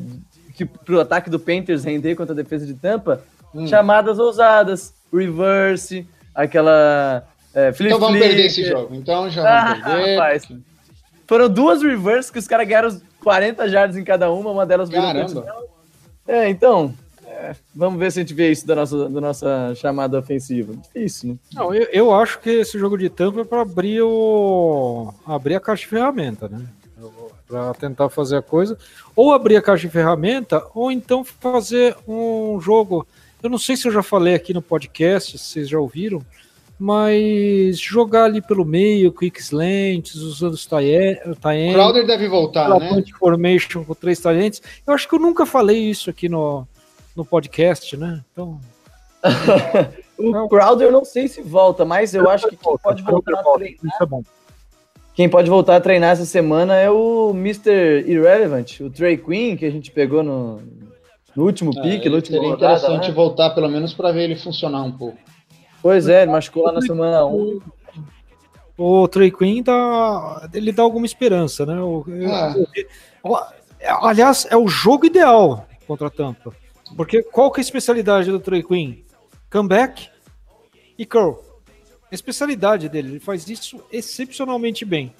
que, 0.56 0.64
pro 0.64 1.00
ataque 1.00 1.30
do 1.30 1.38
Panthers 1.38 1.84
render 1.84 2.14
contra 2.14 2.32
a 2.32 2.36
defesa 2.36 2.66
de 2.66 2.74
Tampa? 2.74 3.22
Hum. 3.54 3.66
Chamadas 3.66 4.18
ousadas, 4.18 4.94
reverse, 5.12 6.06
aquela. 6.34 7.24
É, 7.54 7.72
então 7.80 7.98
vamos 7.98 8.18
perder 8.18 8.46
esse 8.46 8.64
jogo. 8.64 8.94
Então 8.94 9.28
já 9.28 9.42
vamos 9.42 9.84
ah, 9.84 9.90
perder. 9.90 10.16
Rapaz, 10.16 10.48
foram 11.26 11.48
duas 11.48 11.82
reverse 11.82 12.32
que 12.32 12.38
os 12.38 12.46
caras 12.46 12.66
ganharam 12.66 13.00
40 13.22 13.68
jardas 13.68 13.96
em 13.96 14.04
cada 14.04 14.30
uma, 14.30 14.50
uma 14.50 14.66
delas 14.66 14.90
foi 14.90 14.98
Caramba. 14.98 15.46
É, 16.26 16.48
então, 16.48 16.94
é, 17.41 17.57
vamos 17.74 17.99
ver 17.99 18.12
se 18.12 18.18
a 18.18 18.22
gente 18.22 18.34
vê 18.34 18.51
isso 18.51 18.66
da 18.66 18.74
nossa, 18.74 19.09
da 19.09 19.20
nossa 19.20 19.74
chamada 19.74 20.18
ofensiva. 20.18 20.74
Difícil, 20.74 21.30
né? 21.30 21.36
Não, 21.55 21.74
eu, 21.74 21.88
eu 21.91 22.14
acho 22.14 22.38
que 22.38 22.51
esse 22.51 22.78
jogo 22.78 22.99
de 22.99 23.09
tampa 23.09 23.41
é 23.41 23.45
para 23.45 23.62
abrir 23.62 24.03
o 24.03 25.12
abrir 25.26 25.55
a 25.55 25.61
caixa 25.61 25.82
de 25.82 25.88
ferramenta, 25.88 26.49
né? 26.49 26.66
Para 27.49 27.72
tentar 27.74 28.11
fazer 28.11 28.36
a 28.36 28.43
coisa, 28.43 28.76
ou 29.16 29.32
abrir 29.32 29.57
a 29.57 29.62
caixa 29.62 29.86
de 29.86 29.93
ferramenta, 29.93 30.62
ou 30.74 30.93
então 30.93 31.24
fazer 31.24 31.97
um 32.07 32.61
jogo. 32.61 33.07
Eu 33.43 33.49
não 33.49 33.59
sei 33.59 33.74
se 33.74 33.88
eu 33.88 33.93
já 33.93 34.03
falei 34.03 34.34
aqui 34.34 34.53
no 34.53 34.61
podcast, 34.61 35.38
se 35.38 35.45
vocês 35.45 35.68
já 35.68 35.80
ouviram, 35.80 36.22
mas 36.78 37.80
jogar 37.80 38.24
ali 38.24 38.43
pelo 38.43 38.66
meio, 38.66 39.12
quick 39.12 39.41
slants, 39.41 40.14
usando 40.14 40.53
os 40.53 40.66
tie 40.66 41.18
Crowder 41.72 42.07
deve 42.07 42.28
voltar, 42.28 42.68
né? 42.78 43.03
Formation 43.18 43.82
com 43.82 43.95
três 43.95 44.20
talentos. 44.20 44.61
Eu 44.86 44.93
acho 44.93 45.09
que 45.09 45.14
eu 45.14 45.18
nunca 45.18 45.47
falei 45.47 45.78
isso 45.78 46.11
aqui 46.11 46.28
no, 46.28 46.68
no 47.20 47.24
podcast, 47.24 47.96
né? 47.96 48.24
Então. 48.32 48.58
o 50.18 50.48
Crowder 50.48 50.88
eu 50.88 50.92
não 50.92 51.04
sei 51.04 51.28
se 51.28 51.42
volta, 51.42 51.84
mas 51.84 52.14
eu 52.14 52.28
acho 52.30 52.48
que 52.48 52.56
quem 52.56 52.78
pode 52.78 53.02
voltar 53.02 53.38
a 53.38 53.42
treinar. 53.42 53.78
É 54.00 54.06
bom. 54.06 54.22
Quem 55.14 55.28
pode 55.28 55.50
voltar 55.50 55.76
a 55.76 55.80
treinar 55.80 56.12
essa 56.12 56.24
semana 56.24 56.76
é 56.76 56.88
o 56.88 57.32
Mr. 57.34 58.04
Irrelevant, 58.06 58.80
o 58.80 58.88
Trey 58.88 59.18
Queen, 59.18 59.56
que 59.56 59.66
a 59.66 59.70
gente 59.70 59.90
pegou 59.90 60.22
no, 60.22 60.62
no 61.36 61.44
último 61.44 61.72
é, 61.78 61.82
pique, 61.82 62.08
no 62.08 62.16
último 62.16 62.38
Seria 62.38 62.50
rodada, 62.52 62.74
interessante 62.74 63.08
né? 63.08 63.14
voltar 63.14 63.50
pelo 63.50 63.68
menos 63.68 63.92
para 63.92 64.12
ver 64.12 64.24
ele 64.24 64.36
funcionar 64.36 64.82
um 64.82 64.92
pouco. 64.92 65.18
Pois 65.82 66.08
é, 66.08 66.22
ele 66.22 66.30
machucou 66.30 66.64
lá 66.64 66.72
na 66.72 66.80
semana 66.80 67.26
1. 67.26 67.60
O 68.78 69.08
Trey 69.08 69.30
Queen 69.30 69.62
dá, 69.62 70.48
ele 70.54 70.72
dá 70.72 70.82
alguma 70.82 71.04
esperança, 71.04 71.66
né? 71.66 71.78
O, 71.82 72.02
é. 73.78 73.90
aliás, 73.90 74.46
é 74.50 74.56
o 74.56 74.66
jogo 74.66 75.04
ideal 75.04 75.66
contra 75.86 76.06
a 76.06 76.10
Tampa. 76.10 76.54
Porque 76.97 77.22
qual 77.22 77.51
que 77.51 77.61
é 77.61 77.62
a 77.62 77.64
especialidade 77.64 78.30
do 78.30 78.41
Trey 78.41 78.62
Queen? 78.62 79.05
Comeback 79.51 80.09
e 80.99 81.07
curl. 81.07 81.38
A 82.11 82.14
especialidade 82.14 82.88
dele, 82.88 83.11
ele 83.11 83.20
faz 83.20 83.49
isso 83.49 83.80
excepcionalmente 83.93 84.84
bem. 84.84 85.14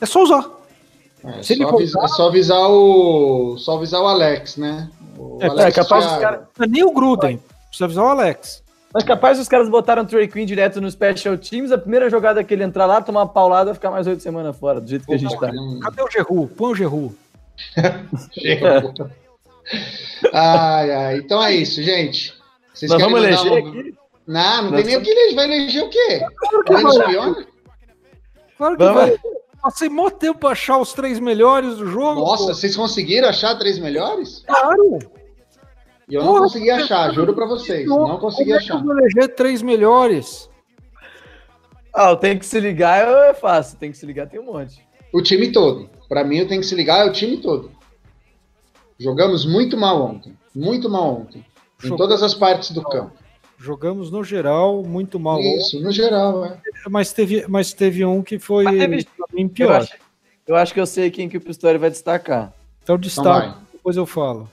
É 0.00 0.06
só 0.06 0.22
usar. 0.22 0.48
É, 1.24 1.42
Se 1.42 1.56
só, 1.56 1.68
avisar, 1.68 2.04
é 2.04 2.08
só 2.08 2.28
avisar 2.28 2.70
o. 2.70 3.56
Só 3.58 3.76
avisar 3.76 4.02
o 4.02 4.06
Alex, 4.06 4.56
né? 4.56 4.90
O 5.16 5.38
é, 5.40 5.46
Alex 5.46 5.66
é 5.66 5.82
capaz 5.82 6.04
dos 6.04 6.18
caras. 6.18 6.40
Nem 6.68 6.84
o 6.84 6.92
Gruden. 6.92 7.40
Precisa 7.68 7.86
avisar 7.86 8.04
o 8.04 8.08
Alex. 8.08 8.62
Mas 8.92 9.02
capaz 9.02 9.40
os 9.40 9.48
caras 9.48 9.68
botaram 9.68 10.02
o 10.02 10.06
Trey 10.06 10.28
Queen 10.28 10.46
direto 10.46 10.80
no 10.80 10.88
Special 10.88 11.36
Teams, 11.36 11.72
a 11.72 11.78
primeira 11.78 12.08
jogada 12.08 12.44
que 12.44 12.54
ele 12.54 12.62
entrar 12.62 12.86
lá, 12.86 13.02
tomar 13.02 13.22
uma 13.22 13.28
paulada, 13.28 13.74
ficar 13.74 13.90
mais 13.90 14.06
oito 14.06 14.22
semanas 14.22 14.56
fora, 14.56 14.80
do 14.80 14.88
jeito 14.88 15.04
que 15.04 15.14
a 15.14 15.16
gente 15.16 15.36
tá. 15.40 15.50
Cadê 15.82 16.02
o 16.02 16.10
Gerru? 16.10 16.46
Põe 16.46 16.70
o 16.70 16.74
Gerru. 16.76 17.14
ai, 20.32 20.90
ai. 20.90 21.16
Então 21.18 21.42
é 21.42 21.54
isso, 21.54 21.82
gente. 21.82 22.34
Vocês 22.72 22.90
Nós 22.90 23.00
vamos 23.00 23.22
eleger 23.22 23.52
uma... 23.52 23.58
aqui? 23.58 23.94
Não, 24.26 24.62
não 24.62 24.70
Nós 24.70 24.82
tem 24.82 24.84
nem 24.86 24.96
o 24.96 25.02
que 25.02 25.10
eleger. 25.10 25.34
Vai 25.34 25.44
eleger 25.44 25.82
o 25.84 25.88
quê? 25.88 26.20
Claro 26.40 26.64
que 26.64 26.72
vai. 26.98 27.46
Claro 28.56 28.76
que 28.76 28.84
vai. 28.84 29.20
Passei 29.62 29.88
mó 29.88 30.10
tempo 30.10 30.40
pra 30.40 30.50
achar 30.50 30.78
os 30.78 30.92
três 30.92 31.18
melhores 31.18 31.76
do 31.76 31.86
jogo. 31.86 32.20
Nossa, 32.20 32.48
pô. 32.48 32.54
vocês 32.54 32.76
conseguiram 32.76 33.28
achar 33.28 33.58
três 33.58 33.78
melhores? 33.78 34.44
Claro! 34.46 34.98
E 36.06 36.14
eu 36.14 36.20
Porra, 36.20 36.34
não 36.34 36.42
consegui 36.42 36.70
achar, 36.70 37.14
juro 37.14 37.34
pra 37.34 37.46
vocês. 37.46 37.88
Não, 37.88 38.06
não 38.06 38.18
consegui 38.18 38.50
como 38.50 38.58
achar. 38.58 38.74
É 38.74 38.76
eu 38.76 38.84
vou 38.84 38.98
eleger 38.98 39.34
três 39.34 39.62
melhores. 39.62 40.50
Ah, 41.94 42.14
tem 42.14 42.38
que 42.38 42.44
se 42.44 42.60
ligar 42.60 43.08
é 43.30 43.32
fácil. 43.32 43.78
Tem 43.78 43.90
que 43.90 43.96
se 43.96 44.04
ligar, 44.04 44.28
tem 44.28 44.38
um 44.38 44.44
monte. 44.44 44.86
O 45.12 45.22
time 45.22 45.50
todo. 45.50 45.88
Pra 46.08 46.24
mim, 46.24 46.38
eu 46.38 46.48
tenho 46.48 46.60
que 46.60 46.66
se 46.66 46.74
ligar 46.74 47.06
é 47.06 47.08
o 47.08 47.12
time 47.12 47.38
todo. 47.38 47.70
Jogamos 48.98 49.44
muito 49.44 49.76
mal 49.76 50.02
ontem. 50.02 50.36
Muito 50.54 50.88
mal 50.88 51.20
ontem. 51.20 51.44
Em 51.82 51.96
todas 51.96 52.22
as 52.22 52.34
partes 52.34 52.70
do 52.70 52.82
campo. 52.82 53.12
Jogamos 53.58 54.10
no 54.10 54.22
geral 54.22 54.82
muito 54.82 55.18
mal. 55.18 55.40
Isso, 55.40 55.76
ontem. 55.76 55.84
no 55.84 55.92
geral, 55.92 56.44
é. 56.44 56.58
Mas 56.88 57.12
teve, 57.12 57.46
mas 57.48 57.72
teve 57.72 58.04
um 58.04 58.22
que 58.22 58.38
foi 58.38 58.64
teve... 58.64 59.06
pior. 59.48 59.70
Eu 59.70 59.76
acho, 59.76 59.94
eu 60.48 60.56
acho, 60.56 60.74
que 60.74 60.80
eu 60.80 60.86
sei 60.86 61.10
quem 61.10 61.28
que 61.28 61.36
o 61.36 61.40
Pistori 61.40 61.78
vai 61.78 61.90
destacar. 61.90 62.52
Então 62.82 62.98
destaque, 62.98 63.48
então 63.48 63.62
depois 63.72 63.96
eu 63.96 64.06
falo. 64.06 64.48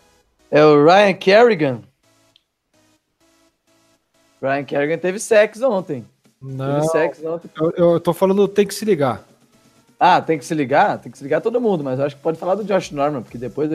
É 0.49 0.63
o 0.63 0.83
Ryan 0.83 1.13
Kerrigan. 1.13 1.81
Ryan 4.41 4.63
Kerrigan 4.63 4.97
teve 4.97 5.19
sexo 5.19 5.69
ontem. 5.69 6.05
Não, 6.41 6.87
teve 6.87 7.27
ontem. 7.27 7.49
Eu, 7.55 7.71
eu 7.71 7.99
tô 7.99 8.13
falando 8.13 8.47
tem 8.47 8.65
que 8.65 8.73
se 8.73 8.85
ligar. 8.85 9.23
Ah, 10.03 10.19
tem 10.19 10.39
que 10.39 10.45
se 10.45 10.55
ligar? 10.55 10.97
Tem 10.97 11.11
que 11.11 11.17
se 11.17 11.23
ligar 11.23 11.41
todo 11.41 11.61
mundo, 11.61 11.83
mas 11.83 11.99
acho 11.99 12.15
que 12.15 12.21
pode 12.23 12.39
falar 12.39 12.55
do 12.55 12.63
Josh 12.63 12.89
Norman, 12.89 13.21
porque 13.21 13.37
depois 13.37 13.69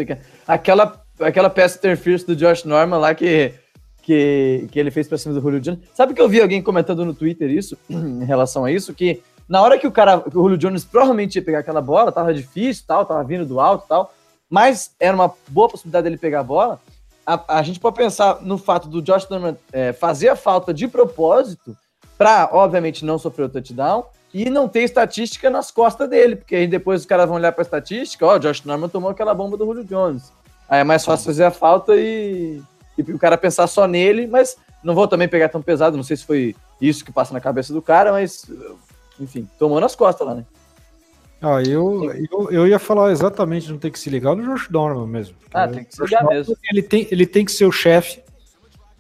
aquela, 0.46 1.00
aquela 1.20 1.48
peça 1.48 1.78
interference 1.78 2.26
do 2.26 2.34
Josh 2.34 2.64
Norman 2.64 2.98
lá 2.98 3.14
que, 3.14 3.54
que, 4.02 4.66
que 4.72 4.78
ele 4.78 4.90
fez 4.90 5.06
pra 5.06 5.18
cima 5.18 5.34
do 5.34 5.40
Julio 5.40 5.60
Jones. 5.60 5.78
Sabe 5.94 6.14
que 6.14 6.20
eu 6.20 6.28
vi 6.28 6.40
alguém 6.40 6.60
comentando 6.60 7.04
no 7.04 7.14
Twitter 7.14 7.48
isso, 7.48 7.78
em 7.88 8.24
relação 8.24 8.64
a 8.64 8.72
isso, 8.72 8.92
que 8.92 9.22
na 9.48 9.62
hora 9.62 9.78
que 9.78 9.86
o 9.86 9.92
cara, 9.92 10.18
o 10.18 10.30
Julio 10.32 10.58
Jones 10.58 10.84
provavelmente 10.84 11.36
ia 11.36 11.44
pegar 11.44 11.60
aquela 11.60 11.80
bola, 11.80 12.10
tava 12.10 12.34
difícil, 12.34 12.82
tal, 12.88 13.06
tava 13.06 13.22
vindo 13.22 13.46
do 13.46 13.60
alto, 13.60 13.86
tal 13.86 14.12
mas 14.48 14.94
era 14.98 15.14
uma 15.14 15.32
boa 15.48 15.68
possibilidade 15.68 16.04
dele 16.04 16.16
pegar 16.16 16.40
a 16.40 16.44
bola. 16.44 16.80
A, 17.26 17.58
a 17.58 17.62
gente 17.62 17.80
pode 17.80 17.96
pensar 17.96 18.40
no 18.42 18.56
fato 18.56 18.88
do 18.88 19.02
Josh 19.02 19.28
Norman 19.28 19.56
é, 19.72 19.92
fazer 19.92 20.28
a 20.28 20.36
falta 20.36 20.72
de 20.72 20.86
propósito 20.86 21.76
para, 22.16 22.48
obviamente, 22.52 23.04
não 23.04 23.18
sofrer 23.18 23.44
o 23.44 23.48
touchdown 23.48 24.04
e 24.32 24.50
não 24.50 24.68
ter 24.68 24.82
estatística 24.82 25.48
nas 25.48 25.70
costas 25.70 26.08
dele, 26.08 26.36
porque 26.36 26.54
aí 26.54 26.66
depois 26.66 27.00
os 27.00 27.06
caras 27.06 27.26
vão 27.26 27.36
olhar 27.36 27.52
para 27.52 27.62
a 27.62 27.64
estatística, 27.64 28.26
ó, 28.26 28.36
o 28.36 28.38
Josh 28.38 28.64
Norman 28.64 28.88
tomou 28.88 29.10
aquela 29.10 29.34
bomba 29.34 29.56
do 29.56 29.64
Julio 29.64 29.84
Jones. 29.84 30.32
Aí 30.68 30.80
é 30.80 30.84
mais 30.84 31.04
fácil 31.04 31.26
fazer 31.26 31.44
a 31.44 31.50
falta 31.50 31.94
e, 31.96 32.60
e 32.98 33.02
o 33.12 33.18
cara 33.18 33.38
pensar 33.38 33.66
só 33.66 33.86
nele, 33.86 34.26
mas 34.26 34.56
não 34.82 34.94
vou 34.94 35.08
também 35.08 35.28
pegar 35.28 35.48
tão 35.48 35.62
pesado, 35.62 35.96
não 35.96 36.04
sei 36.04 36.16
se 36.16 36.24
foi 36.24 36.54
isso 36.80 37.04
que 37.04 37.12
passa 37.12 37.32
na 37.32 37.40
cabeça 37.40 37.72
do 37.72 37.80
cara, 37.80 38.12
mas 38.12 38.50
enfim, 39.18 39.48
tomou 39.58 39.80
nas 39.80 39.94
costas 39.94 40.26
lá, 40.26 40.34
né? 40.34 40.44
Ah, 41.40 41.62
eu, 41.62 42.10
eu, 42.30 42.50
eu 42.50 42.66
ia 42.66 42.78
falar 42.78 43.12
exatamente, 43.12 43.70
não 43.70 43.78
tem 43.78 43.90
que 43.90 43.98
se 43.98 44.08
ligar 44.08 44.34
no 44.34 44.42
Josh 44.42 44.70
Norman 44.70 45.06
mesmo. 45.06 45.36
Ah, 45.52 45.68
tem 45.68 45.84
que 45.84 45.94
se 45.94 46.02
ligar 46.02 46.24
mesmo. 46.24 46.56
Ele 46.70 46.82
tem, 46.82 47.06
ele 47.10 47.26
tem 47.26 47.44
que 47.44 47.52
ser 47.52 47.66
o 47.66 47.72
chefe, 47.72 48.22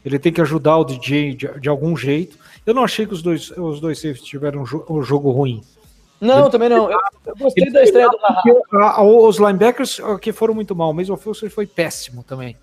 ele 0.04 0.18
tem 0.18 0.32
que 0.32 0.40
ajudar 0.40 0.76
o 0.76 0.84
DJ 0.84 1.34
de, 1.34 1.60
de, 1.60 1.68
algum 1.68 1.96
jeito. 1.96 2.38
Eu 2.66 2.74
não 2.74 2.82
achei 2.82 3.06
que 3.06 3.14
os 3.14 3.22
dois, 3.22 3.50
os 3.52 3.80
dois 3.80 4.00
safes 4.00 4.22
tiveram 4.22 4.62
um, 4.62 4.66
jo 4.66 4.84
um 4.90 5.00
jogo 5.00 5.30
ruim. 5.30 5.62
Não, 6.20 6.42
ele, 6.42 6.50
também 6.50 6.68
não. 6.68 6.90
Eu, 6.90 6.98
eu 7.26 7.36
gostei 7.36 7.64
ele, 7.64 7.72
da 7.72 7.82
estreia 7.82 8.08
do 8.08 8.18
Haha. 8.18 9.02
Os 9.02 9.38
linebackers 9.38 10.00
que 10.20 10.32
foram 10.32 10.54
muito 10.54 10.74
mal, 10.74 10.92
mesmo 10.92 11.14
o 11.14 11.28
Wilson 11.28 11.48
foi 11.48 11.66
péssimo 11.66 12.24
também. 12.24 12.56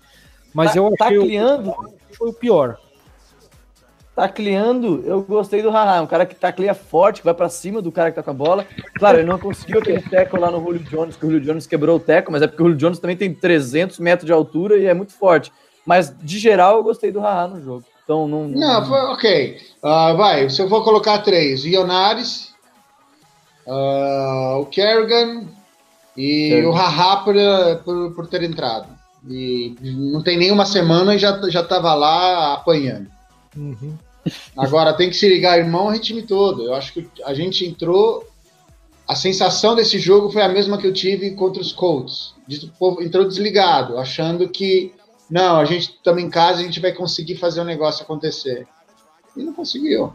Mas 0.52 0.72
tá, 0.72 0.78
eu 0.78 0.86
achei 0.86 0.96
tá 0.98 1.08
criando... 1.08 1.74
foi 2.12 2.28
o 2.28 2.32
pior. 2.32 2.78
Tacleando, 4.14 5.02
eu 5.04 5.22
gostei 5.22 5.60
do 5.60 5.70
Haha, 5.70 6.00
um 6.00 6.06
cara 6.06 6.24
que 6.24 6.36
tacleia 6.36 6.72
forte, 6.72 7.20
que 7.20 7.24
vai 7.24 7.34
para 7.34 7.48
cima 7.48 7.82
do 7.82 7.90
cara 7.90 8.10
que 8.10 8.16
tá 8.16 8.22
com 8.22 8.30
a 8.30 8.34
bola. 8.34 8.64
Claro, 8.96 9.18
ele 9.18 9.26
não 9.26 9.40
conseguiu 9.40 9.80
aquele 9.80 10.00
teco 10.02 10.36
lá 10.36 10.52
no 10.52 10.62
Julio 10.62 10.84
Jones, 10.84 11.16
que 11.16 11.26
o 11.26 11.30
Julio 11.30 11.44
Jones 11.44 11.66
quebrou 11.66 11.96
o 11.96 12.00
teco, 12.00 12.30
mas 12.30 12.40
é 12.42 12.46
porque 12.46 12.62
o 12.62 12.66
Julio 12.66 12.78
Jones 12.78 13.00
também 13.00 13.16
tem 13.16 13.34
300 13.34 13.98
metros 13.98 14.26
de 14.26 14.32
altura 14.32 14.76
e 14.76 14.86
é 14.86 14.94
muito 14.94 15.12
forte. 15.14 15.52
Mas, 15.84 16.16
de 16.16 16.38
geral, 16.38 16.76
eu 16.76 16.84
gostei 16.84 17.10
do 17.10 17.18
Haha 17.18 17.48
no 17.48 17.60
jogo. 17.60 17.84
Então, 18.04 18.28
não... 18.28 18.48
Não, 18.48 18.86
foi 18.86 19.00
ok. 19.00 19.58
Uh, 19.82 20.16
vai, 20.16 20.50
se 20.50 20.60
eu 20.60 20.68
for 20.68 20.84
colocar 20.84 21.18
três, 21.18 21.64
Ionares, 21.64 22.52
uh, 23.66 24.60
o 24.60 24.66
Kerrigan 24.66 25.44
e 26.16 26.62
o 26.64 26.70
Haha 26.70 27.16
por, 27.18 27.34
por, 27.84 28.14
por 28.14 28.26
ter 28.26 28.42
entrado. 28.42 28.88
E 29.28 29.74
não 29.82 30.22
tem 30.22 30.36
nenhuma 30.36 30.66
semana 30.66 31.14
e 31.14 31.18
já, 31.18 31.40
já 31.48 31.62
tava 31.62 31.94
lá 31.94 32.54
apanhando. 32.54 33.08
Uhum. 33.56 33.96
Agora 34.56 34.92
tem 34.92 35.08
que 35.08 35.16
se 35.16 35.28
ligar, 35.28 35.58
irmão, 35.58 35.88
o 35.88 35.98
time 35.98 36.22
todo. 36.22 36.62
Eu 36.62 36.74
acho 36.74 36.92
que 36.92 37.08
a 37.24 37.32
gente 37.32 37.64
entrou 37.64 38.26
a 39.06 39.14
sensação 39.14 39.74
desse 39.74 39.98
jogo 39.98 40.30
foi 40.30 40.42
a 40.42 40.48
mesma 40.48 40.78
que 40.78 40.86
eu 40.86 40.92
tive 40.92 41.32
contra 41.32 41.60
os 41.60 41.72
Colts. 41.72 42.34
O 42.48 42.68
povo 42.78 43.02
entrou 43.02 43.26
desligado, 43.26 43.98
achando 43.98 44.48
que 44.48 44.94
não, 45.30 45.58
a 45.58 45.64
gente 45.64 45.90
estamos 45.90 46.22
em 46.22 46.30
casa, 46.30 46.60
a 46.60 46.64
gente 46.64 46.80
vai 46.80 46.92
conseguir 46.92 47.36
fazer 47.36 47.60
o 47.60 47.64
negócio 47.64 48.02
acontecer. 48.02 48.66
E 49.36 49.42
não 49.42 49.52
conseguiu. 49.52 50.12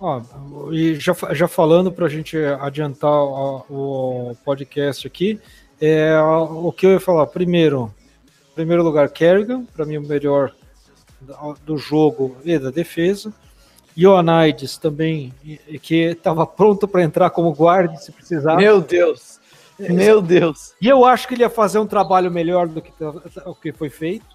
Ó, 0.00 0.22
e 0.72 0.94
já, 0.94 1.14
já 1.32 1.46
falando 1.46 1.92
para 1.92 2.06
a 2.06 2.08
gente 2.08 2.36
adiantar 2.60 3.10
o, 3.10 3.64
o, 3.68 4.36
podcast 4.44 5.06
aqui, 5.06 5.38
é, 5.80 6.18
o 6.18 6.72
que 6.72 6.86
eu 6.86 6.92
ia 6.92 7.00
falar, 7.00 7.26
primeiro, 7.26 7.94
primeiro 8.54 8.82
lugar, 8.82 9.10
Kerrigan, 9.10 9.64
para 9.66 9.84
mim 9.84 9.98
o 9.98 10.02
melhor 10.02 10.54
do 11.66 11.76
jogo 11.76 12.36
e 12.44 12.58
da 12.58 12.70
defesa. 12.70 13.32
Ioannidis 13.96 14.78
também, 14.78 15.34
que 15.82 15.96
estava 15.96 16.46
pronto 16.46 16.88
para 16.88 17.02
entrar 17.02 17.28
como 17.30 17.52
guarda 17.52 17.96
se 17.96 18.10
precisar. 18.12 18.56
Meu 18.56 18.80
Deus! 18.80 19.39
Meu 19.88 20.20
Deus! 20.20 20.74
E 20.80 20.88
eu 20.88 21.04
acho 21.04 21.26
que 21.26 21.34
ele 21.34 21.42
ia 21.42 21.50
fazer 21.50 21.78
um 21.78 21.86
trabalho 21.86 22.30
melhor 22.30 22.68
do 22.68 22.82
que 22.82 22.92
o 23.46 23.54
que 23.54 23.72
foi 23.72 23.88
feito. 23.88 24.26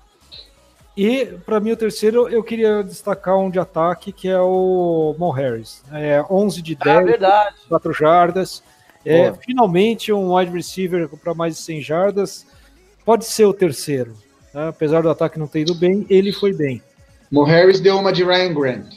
E, 0.98 1.26
para 1.46 1.60
mim, 1.60 1.72
o 1.72 1.78
terceiro, 1.78 2.30
eu 2.30 2.42
queria 2.42 2.82
destacar 2.82 3.38
um 3.38 3.50
de 3.50 3.60
ataque, 3.60 4.14
que 4.14 4.30
é 4.30 4.40
o 4.40 5.14
Mo 5.20 5.30
Harris. 5.30 5.84
É 5.92 6.24
11 6.30 6.62
de 6.62 6.76
10, 6.76 6.98
ah, 6.98 7.02
verdade. 7.02 7.56
4 7.68 7.94
jardas. 7.94 8.64
É, 9.06 9.34
finalmente, 9.34 10.12
um 10.14 10.34
wide 10.34 10.52
receiver 10.52 11.08
para 11.10 11.34
mais 11.34 11.56
de 11.56 11.62
100 11.62 11.82
jardas. 11.82 12.48
Pode 13.04 13.26
ser 13.26 13.46
o 13.46 13.54
terceiro. 13.54 14.14
Né? 14.54 14.70
Apesar 14.70 15.02
do 15.02 15.10
ataque 15.10 15.38
não 15.38 15.48
ter 15.48 15.60
ido 15.60 15.76
bem, 15.76 16.06
ele 16.10 16.32
foi 16.32 16.54
bem. 16.54 16.82
Mo 17.30 17.44
Harris 17.44 17.82
deu 17.82 18.00
uma 18.00 18.14
de 18.14 18.24
Ryan 18.24 18.54
Grant. 18.54 18.96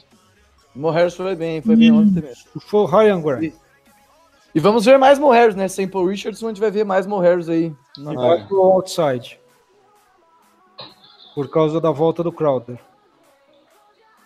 Mo 0.75 0.91
Harris 0.91 1.15
foi 1.15 1.35
bem, 1.35 1.61
foi 1.61 1.75
bem 1.75 1.91
ontem 1.91 2.23
mesmo. 2.23 2.45
Foi 2.61 2.81
o 2.81 2.85
Ryan 2.87 3.21
Grant. 3.21 3.53
E, 4.55 4.61
vamos 4.61 4.85
ver 4.85 4.99
mais 4.99 5.19
Mo 5.19 5.31
Harris, 5.31 5.55
né? 5.55 5.69
Sem 5.69 5.87
Paul 5.87 6.07
Richardson, 6.07 6.47
a 6.47 6.49
gente 6.49 6.61
vai 6.61 6.71
ver 6.71 6.85
mais 6.85 7.07
Mo 7.07 7.19
Harris 7.19 7.49
aí. 7.49 7.73
E 7.97 8.03
vai 8.03 8.47
pro 8.47 8.63
outside 8.63 9.39
por 11.39 11.49
causa 11.49 11.81
da 11.81 11.93
volta 11.93 12.21
do 12.21 12.33
Crowder. 12.33 12.79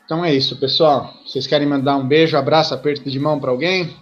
Então 0.07 0.25
é 0.25 0.33
isso, 0.33 0.59
pessoal. 0.59 1.12
Vocês 1.27 1.47
querem 1.47 1.68
mandar 1.68 1.97
um 1.97 2.09
beijo, 2.09 2.39
abraço, 2.39 2.73
aperto 2.73 3.11
de 3.11 3.18
mão 3.18 3.39
para 3.39 3.51
alguém? 3.51 3.95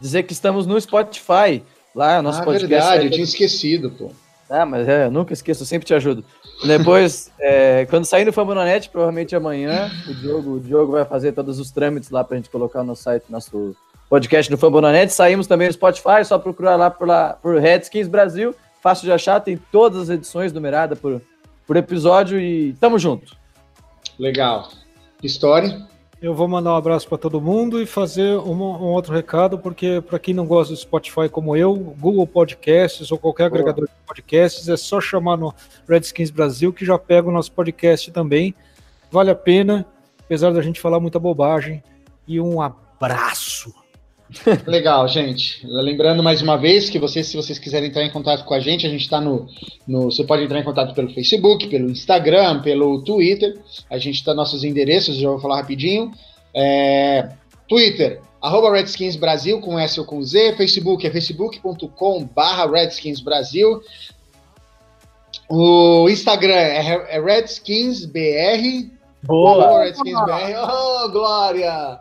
Dizer 0.00 0.22
que 0.22 0.32
estamos 0.32 0.66
no 0.66 0.80
Spotify, 0.80 1.62
lá 1.94 2.22
nosso 2.22 2.40
ah, 2.40 2.44
podcast. 2.44 2.68
verdade, 2.68 3.04
eu 3.04 3.10
tinha 3.10 3.24
esquecido, 3.24 3.90
pô. 3.90 4.10
Ah, 4.48 4.64
mas 4.64 4.88
é, 4.88 5.04
eu 5.04 5.10
nunca 5.10 5.34
esqueço, 5.34 5.62
eu 5.62 5.66
sempre 5.66 5.86
te 5.86 5.92
ajudo. 5.92 6.24
Depois, 6.66 7.30
é, 7.38 7.86
quando 7.90 8.06
sair 8.06 8.24
no 8.24 8.32
Fambonanet, 8.32 8.88
provavelmente 8.88 9.36
amanhã, 9.36 9.90
o 10.08 10.14
Diogo, 10.14 10.52
o 10.52 10.60
Diogo 10.60 10.92
vai 10.92 11.04
fazer 11.04 11.32
todos 11.32 11.60
os 11.60 11.70
trâmites 11.70 12.08
lá 12.08 12.24
pra 12.24 12.38
gente 12.38 12.48
colocar 12.48 12.82
no 12.82 12.96
site, 12.96 13.24
nosso 13.28 13.76
podcast 14.10 14.50
no 14.50 14.58
Fambonanet. 14.58 15.10
Saímos 15.10 15.46
também 15.46 15.68
no 15.68 15.72
Spotify, 15.72 16.22
só 16.24 16.38
procurar 16.38 16.76
lá 16.76 16.90
por, 16.90 17.08
lá, 17.08 17.38
por 17.40 17.58
Redskins 17.58 18.08
Brasil. 18.08 18.54
Fácil 18.82 19.06
de 19.06 19.12
achar, 19.12 19.40
tem 19.40 19.58
todas 19.70 20.02
as 20.02 20.10
edições 20.10 20.52
numeradas 20.52 20.98
por 20.98 21.22
por 21.70 21.76
episódio 21.76 22.40
e 22.40 22.72
tamo 22.80 22.98
junto. 22.98 23.36
Legal. 24.18 24.72
História? 25.22 25.86
Eu 26.20 26.34
vou 26.34 26.48
mandar 26.48 26.72
um 26.72 26.76
abraço 26.76 27.08
para 27.08 27.16
todo 27.16 27.40
mundo 27.40 27.80
e 27.80 27.86
fazer 27.86 28.36
um, 28.38 28.60
um 28.60 28.88
outro 28.88 29.14
recado, 29.14 29.56
porque 29.56 30.00
para 30.00 30.18
quem 30.18 30.34
não 30.34 30.46
gosta 30.46 30.74
do 30.74 30.76
Spotify 30.76 31.28
como 31.28 31.56
eu, 31.56 31.72
Google 31.76 32.26
Podcasts 32.26 33.12
ou 33.12 33.18
qualquer 33.18 33.48
Boa. 33.48 33.60
agregador 33.60 33.86
de 33.86 33.92
podcasts, 34.04 34.68
é 34.68 34.76
só 34.76 35.00
chamar 35.00 35.36
no 35.36 35.54
Redskins 35.88 36.32
Brasil 36.32 36.72
que 36.72 36.84
já 36.84 36.98
pega 36.98 37.28
o 37.28 37.32
nosso 37.32 37.52
podcast 37.52 38.10
também. 38.10 38.52
Vale 39.08 39.30
a 39.30 39.36
pena, 39.36 39.86
apesar 40.18 40.52
da 40.52 40.62
gente 40.62 40.80
falar 40.80 40.98
muita 40.98 41.20
bobagem. 41.20 41.84
E 42.26 42.40
um 42.40 42.60
abraço. 42.60 43.72
Legal, 44.66 45.06
gente. 45.08 45.66
Lembrando 45.66 46.22
mais 46.22 46.40
uma 46.40 46.56
vez 46.56 46.88
que 46.88 46.98
vocês, 46.98 47.26
se 47.26 47.36
vocês 47.36 47.58
quiserem 47.58 47.88
entrar 47.88 48.04
em 48.04 48.10
contato 48.10 48.44
com 48.44 48.54
a 48.54 48.60
gente, 48.60 48.86
a 48.86 48.90
gente 48.90 49.02
está 49.02 49.20
no, 49.20 49.48
no. 49.86 50.10
Você 50.10 50.24
pode 50.24 50.44
entrar 50.44 50.60
em 50.60 50.64
contato 50.64 50.94
pelo 50.94 51.12
Facebook, 51.12 51.66
pelo 51.68 51.90
Instagram, 51.90 52.62
pelo 52.62 53.02
Twitter. 53.02 53.58
A 53.90 53.98
gente 53.98 54.16
está 54.16 54.32
nossos 54.34 54.62
endereços, 54.62 55.16
já 55.16 55.28
vou 55.28 55.40
falar 55.40 55.56
rapidinho. 55.56 56.12
É, 56.54 57.30
Twitter, 57.68 58.20
arroba 58.40 58.72
Redskins 58.72 59.16
Brasil, 59.16 59.60
com 59.60 59.78
S 59.78 59.98
ou 59.98 60.06
com 60.06 60.22
Z. 60.22 60.56
Facebook 60.56 61.06
é 61.06 61.10
facebook.com 61.10 62.24
barra 62.24 62.70
Redskins 62.70 63.20
Brasil. 63.20 63.82
O 65.48 66.08
Instagram 66.08 66.54
é, 66.54 67.16
é 67.16 67.20
RedskinsBR. 67.20 68.88
Boa! 69.24 69.82
RedskinsBR. 69.84 70.54
Oh, 70.62 71.08
Glória! 71.08 71.98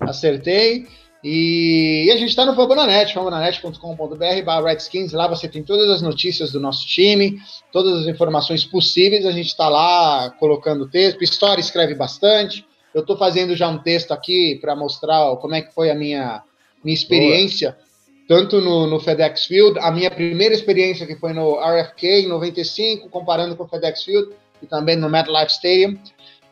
Acertei. 0.00 0.86
E, 1.22 2.06
e 2.06 2.10
a 2.10 2.16
gente 2.16 2.30
está 2.30 2.46
no 2.46 2.54
Fambonanet, 2.54 3.12
fambonanet.com.br 3.12 4.42
barra 4.44 4.68
Redskins, 4.68 5.12
lá 5.12 5.28
você 5.28 5.46
tem 5.46 5.62
todas 5.62 5.90
as 5.90 6.00
notícias 6.00 6.50
do 6.50 6.58
nosso 6.58 6.86
time, 6.86 7.38
todas 7.70 8.00
as 8.00 8.06
informações 8.06 8.64
possíveis, 8.64 9.26
a 9.26 9.32
gente 9.32 9.48
está 9.48 9.68
lá 9.68 10.30
colocando 10.38 10.88
texto, 10.88 11.22
História 11.22 11.60
escreve 11.60 11.94
bastante, 11.94 12.64
eu 12.94 13.02
estou 13.02 13.18
fazendo 13.18 13.54
já 13.54 13.68
um 13.68 13.78
texto 13.78 14.12
aqui 14.12 14.58
para 14.60 14.74
mostrar 14.74 15.36
como 15.36 15.54
é 15.54 15.60
que 15.60 15.74
foi 15.74 15.90
a 15.90 15.94
minha, 15.94 16.42
minha 16.82 16.94
experiência, 16.94 17.72
Boa. 17.72 17.84
tanto 18.26 18.60
no, 18.60 18.86
no, 18.86 18.98
FedEx 18.98 19.44
Field, 19.44 19.78
a 19.78 19.90
minha 19.90 20.10
primeira 20.10 20.54
experiência 20.54 21.06
que 21.06 21.16
foi 21.16 21.34
no 21.34 21.60
RFK 21.60 22.06
em 22.22 22.28
95, 22.28 23.10
comparando 23.10 23.54
com 23.56 23.64
o 23.64 23.68
FedEx 23.68 24.04
Field, 24.04 24.32
e 24.62 24.66
também 24.66 24.96
no 24.96 25.08
MetLife 25.08 25.52
Stadium, 25.52 25.98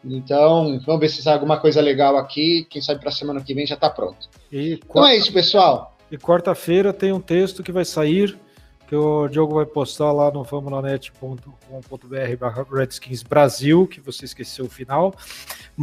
então, 0.04 0.80
vamos 0.86 1.00
ver 1.00 1.08
se 1.08 1.22
sai 1.22 1.34
alguma 1.34 1.58
coisa 1.58 1.80
legal 1.80 2.16
aqui. 2.16 2.66
Quem 2.70 2.80
sabe 2.80 3.00
para 3.00 3.08
a 3.08 3.12
semana 3.12 3.40
que 3.42 3.54
vem 3.54 3.66
já 3.66 3.74
está 3.74 3.90
pronto. 3.90 4.28
E 4.50 4.74
então 4.74 5.06
é 5.06 5.16
isso, 5.16 5.32
pessoal. 5.32 5.96
E 6.10 6.16
quarta-feira 6.16 6.92
tem 6.92 7.12
um 7.12 7.20
texto 7.20 7.62
que 7.62 7.72
vai 7.72 7.84
sair, 7.84 8.38
que 8.86 8.96
o 8.96 9.28
Diogo 9.28 9.56
vai 9.56 9.66
postar 9.66 10.10
lá 10.12 10.30
no 10.30 10.44
famonanet.com.br 10.44 12.36
barra 12.40 12.66
Redskins 12.72 13.22
Brasil, 13.22 13.86
que 13.86 14.00
você 14.00 14.24
esqueceu 14.24 14.64
o 14.64 14.70
final. 14.70 15.14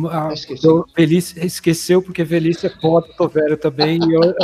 Ah, 0.09 0.30
esqueceu. 0.34 0.86
Velhice, 0.97 1.45
esqueceu, 1.45 2.01
porque 2.01 2.24
velhice 2.24 2.66
é 2.66 2.70
foda, 2.70 3.07
tô 3.16 3.28
velho 3.28 3.57
também. 3.57 3.99
E 3.99 4.13
eu, 4.13 4.36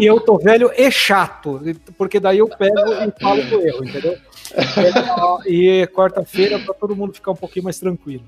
e 0.00 0.04
eu 0.04 0.20
tô 0.20 0.38
velho 0.38 0.72
e 0.76 0.90
chato, 0.90 1.60
porque 1.96 2.18
daí 2.18 2.38
eu 2.38 2.48
pego 2.48 2.92
e 2.92 3.20
falo 3.20 3.48
com 3.48 3.60
erro, 3.60 3.84
entendeu? 3.84 4.18
E 5.46 5.86
quarta-feira 5.88 6.58
para 6.58 6.74
todo 6.74 6.94
mundo 6.94 7.12
ficar 7.12 7.32
um 7.32 7.36
pouquinho 7.36 7.64
mais 7.64 7.78
tranquilo. 7.78 8.24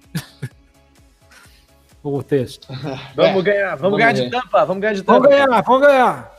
o 2.03 2.23
texto. 2.23 2.69
Vamos 3.15 3.43
ganhar, 3.43 3.77
vamos, 3.77 3.81
vamos 3.81 3.99
ganhar 3.99 4.13
de 4.13 4.31
tampa, 4.31 4.65
vamos 4.65 4.81
ganhar 4.81 4.95
de 4.95 5.03
tampa. 5.03 5.21
Vamos 5.21 5.29
ganhar, 5.29 5.63
vamos 5.63 5.81
ganhar. 5.87 6.37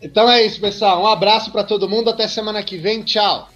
Então 0.00 0.30
é 0.30 0.42
isso, 0.44 0.60
pessoal. 0.60 1.02
Um 1.02 1.06
abraço 1.06 1.50
para 1.50 1.64
todo 1.64 1.88
mundo. 1.88 2.10
Até 2.10 2.28
semana 2.28 2.62
que 2.62 2.76
vem. 2.76 3.02
Tchau. 3.02 3.48